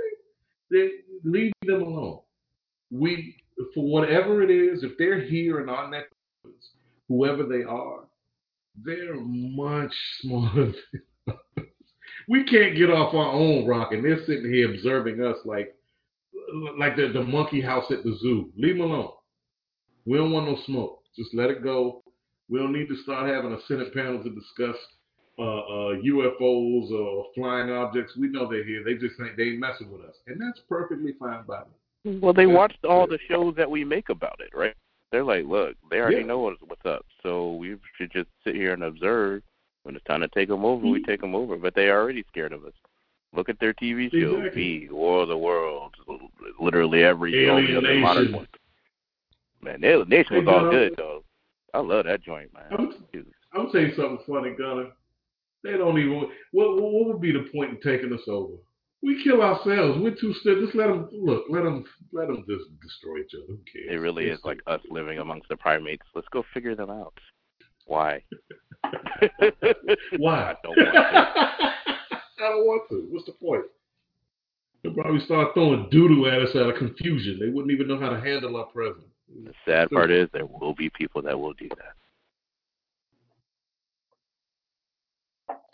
they? 0.71 0.79
They 0.79 0.91
leave 1.25 1.53
them 1.63 1.83
alone. 1.83 2.21
We, 2.91 3.37
for 3.75 3.85
whatever 3.85 4.43
it 4.43 4.51
is, 4.51 4.83
if 4.83 4.93
they're 4.99 5.21
here 5.21 5.61
in 5.61 5.69
our 5.69 5.91
neck, 5.91 6.05
whoever 7.09 7.45
they 7.45 7.63
are, 7.63 8.05
they're 8.83 9.17
much 9.17 9.93
smaller. 10.21 10.73
we 12.29 12.45
can't 12.45 12.77
get 12.77 12.91
off 12.91 13.15
our 13.15 13.33
own 13.33 13.67
rock, 13.67 13.93
and 13.93 14.05
they're 14.05 14.25
sitting 14.25 14.51
here 14.51 14.73
observing 14.73 15.23
us 15.23 15.37
like, 15.45 15.75
like 16.79 16.97
the, 16.97 17.09
the 17.09 17.23
monkey 17.23 17.61
house 17.61 17.91
at 17.91 18.03
the 18.03 18.17
zoo. 18.21 18.51
Leave 18.57 18.79
them 18.79 18.91
alone. 18.91 19.11
We 20.07 20.19
don't 20.19 20.33
want 20.33 20.47
no 20.47 20.59
smoke. 20.67 21.03
Just 21.17 21.35
let 21.35 21.51
it 21.51 21.63
go. 21.63 22.03
We 22.49 22.59
don't 22.59 22.73
need 22.73 22.89
to 22.89 22.97
start 23.03 23.29
having 23.29 23.53
a 23.53 23.63
Senate 23.67 23.95
panel 23.95 24.23
to 24.23 24.31
discuss 24.31 24.77
uh, 25.39 25.43
uh, 25.43 25.95
UFOs 25.97 26.91
or 26.93 27.27
flying 27.35 27.71
objects. 27.71 28.17
We 28.17 28.29
know 28.29 28.49
they're 28.49 28.65
here. 28.65 28.85
They 28.85 28.95
just 28.95 29.17
think 29.19 29.37
they 29.37 29.45
ain't 29.45 29.59
messing 29.59 29.91
with 29.91 30.03
us, 30.03 30.15
and 30.27 30.41
that's 30.41 30.61
perfectly 30.69 31.13
fine 31.19 31.45
by 31.47 31.61
me. 32.05 32.19
Well, 32.21 32.35
they 32.35 32.47
watched 32.47 32.85
all 32.85 33.07
the 33.07 33.19
shows 33.29 33.55
that 33.57 33.71
we 33.71 33.85
make 33.85 34.11
about 34.11 34.41
it, 34.41 34.51
right? 34.57 34.75
They're 35.11 35.25
like, 35.25 35.47
look, 35.47 35.77
they 35.91 35.99
already 36.01 36.19
Yeah. 36.19 36.27
know 36.27 36.39
what's, 36.41 36.61
what's 36.63 36.85
up, 36.85 37.05
so 37.23 37.55
we 37.55 37.77
should 37.97 38.13
just 38.13 38.29
sit 38.45 38.55
here 38.55 38.73
and 38.75 38.85
observe. 38.85 39.43
When 39.85 39.95
it's 39.97 40.05
time 40.07 40.21
to 40.23 40.29
take 40.29 40.49
them 40.49 40.65
over, 40.65 40.87
we 40.87 41.03
take 41.03 41.21
them 41.21 41.35
over. 41.35 41.57
But 41.57 41.75
they 41.75 41.89
are 41.91 42.01
already 42.01 42.25
scared 42.29 42.55
of 42.55 42.65
us. 42.65 42.73
Look 43.35 43.51
at 43.51 43.59
their 43.61 43.75
TV 43.75 44.11
show, 44.11 44.37
Exactly. 44.39 44.87
V, 44.87 44.89
War 44.91 45.23
of 45.23 45.29
the 45.29 45.37
Worlds, 45.37 45.97
literally 46.59 47.03
every 47.05 47.33
show. 47.33 47.61
the 47.61 47.77
other 47.77 47.95
modern 47.99 48.33
one. 48.33 48.49
Man, 49.63 49.85
Alien 49.85 50.09
Nation 50.09 50.37
was 50.37 50.47
Hey, 50.47 50.53
all 50.53 50.71
good 50.71 50.95
though. 50.97 51.23
I 51.75 51.81
love 51.81 52.05
that 52.07 52.23
joint, 52.23 52.53
man. 52.55 52.65
I'm, 52.71 52.95
Dude. 53.13 53.27
I'm 53.53 53.71
tell 53.73 53.81
you 53.81 53.95
something 53.95 54.19
funny, 54.27 54.53
Gunner. 54.53 54.91
They 55.65 55.79
don't 55.79 55.99
even. 55.99 56.29
What, 56.53 56.81
what 56.81 57.07
would 57.07 57.21
be 57.21 57.33
the 57.33 57.49
point 57.53 57.71
in 57.71 57.81
taking 57.81 58.13
us 58.13 58.21
over? 58.29 58.53
We 59.03 59.23
kill 59.25 59.43
ourselves. 59.43 59.99
We're 60.01 60.15
too 60.15 60.35
still. 60.41 60.65
Just 60.65 60.77
let 60.77 60.89
them 60.89 61.09
look. 61.13 61.45
Let 61.51 61.65
them. 61.65 61.85
Let 62.13 62.29
them 62.29 62.45
just 62.49 62.65
destroy 62.81 63.21
each 63.21 63.33
other. 63.35 63.47
Who 63.49 63.59
cares? 63.73 63.89
It 63.91 64.01
really 64.01 64.27
is 64.27 64.39
like 64.45 64.61
us 64.67 64.81
living 64.91 65.19
amongst 65.19 65.49
the 65.49 65.57
primates. 65.57 66.05
Let's 66.15 66.29
go 66.29 66.45
figure 66.53 66.77
them 66.77 66.91
out. 66.91 67.15
Why? 67.87 68.23
Why? 70.19 70.53
I 70.53 70.55
don't 70.63 70.77
want 70.77 70.93
to. 70.93 71.01
I 72.45 72.49
don't 72.49 72.67
want 72.67 72.89
to. 72.91 73.09
What's 73.11 73.27
the 73.27 73.33
point? 73.33 73.65
They'll 74.83 74.93
probably 74.93 75.25
start 75.25 75.55
throwing 75.55 75.89
doo 75.91 76.09
doo 76.09 76.27
at 76.27 76.43
us 76.43 76.55
out 76.55 76.69
of 76.69 76.77
confusion. 76.77 77.39
They 77.41 77.49
wouldn't 77.49 77.73
even 77.73 77.89
know 77.89 77.99
how 77.99 78.11
to 78.11 78.21
handle 78.21 78.57
our 78.57 78.67
presence. 78.67 79.07
The 79.45 79.55
sad 79.67 79.91
part 79.91 80.11
is 80.11 80.29
there 80.33 80.45
will 80.45 80.75
be 80.75 80.91
people 80.91 81.23
that 81.23 81.39
will 81.39 81.55
do 81.55 81.69
that. 81.71 81.95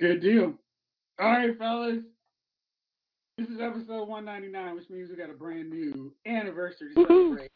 Good 0.01 0.23
deal. 0.23 0.55
All 1.21 1.31
right, 1.31 1.59
fellas. 1.59 1.99
This 3.37 3.49
is 3.49 3.61
episode 3.61 4.09
199, 4.09 4.75
which 4.75 4.89
means 4.89 5.11
we 5.11 5.17
got 5.17 5.29
a 5.29 5.35
brand 5.35 5.69
new 5.69 6.15
anniversary 6.27 6.95
to 6.95 7.07
celebrate 7.07 7.51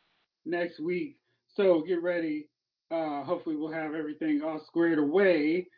next 0.44 0.78
week. 0.78 1.16
So 1.54 1.82
get 1.88 2.02
ready. 2.02 2.50
Uh, 2.90 3.24
hopefully, 3.24 3.56
we'll 3.56 3.72
have 3.72 3.94
everything 3.94 4.42
all 4.44 4.60
squared 4.66 4.98
away 4.98 5.68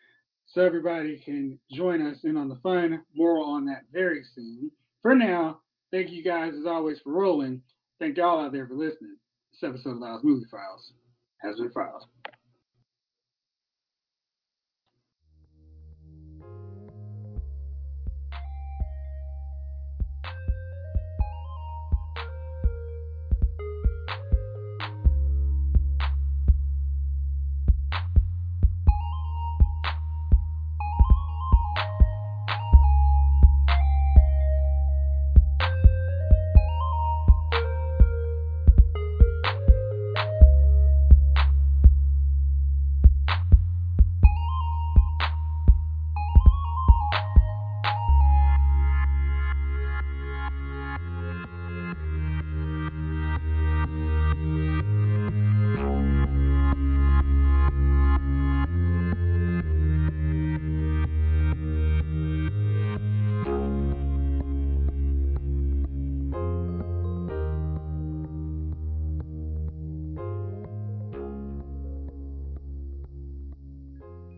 so 0.46 0.60
everybody 0.60 1.22
can 1.24 1.56
join 1.70 2.04
us 2.04 2.18
in 2.24 2.36
on 2.36 2.48
the 2.48 2.58
fun. 2.64 3.00
More 3.14 3.38
on 3.38 3.64
that 3.66 3.82
very 3.92 4.24
soon. 4.34 4.68
For 5.02 5.14
now, 5.14 5.60
thank 5.92 6.10
you 6.10 6.24
guys 6.24 6.52
as 6.58 6.66
always 6.66 6.98
for 7.04 7.12
rolling. 7.12 7.62
Thank 8.00 8.16
y'all 8.16 8.44
out 8.44 8.50
there 8.50 8.66
for 8.66 8.74
listening. 8.74 9.16
This 9.52 9.68
episode 9.68 9.90
of 9.90 9.98
Lyle's 9.98 10.24
Movie 10.24 10.46
Files 10.50 10.90
has 11.42 11.60
been 11.60 11.70
filed. 11.70 12.06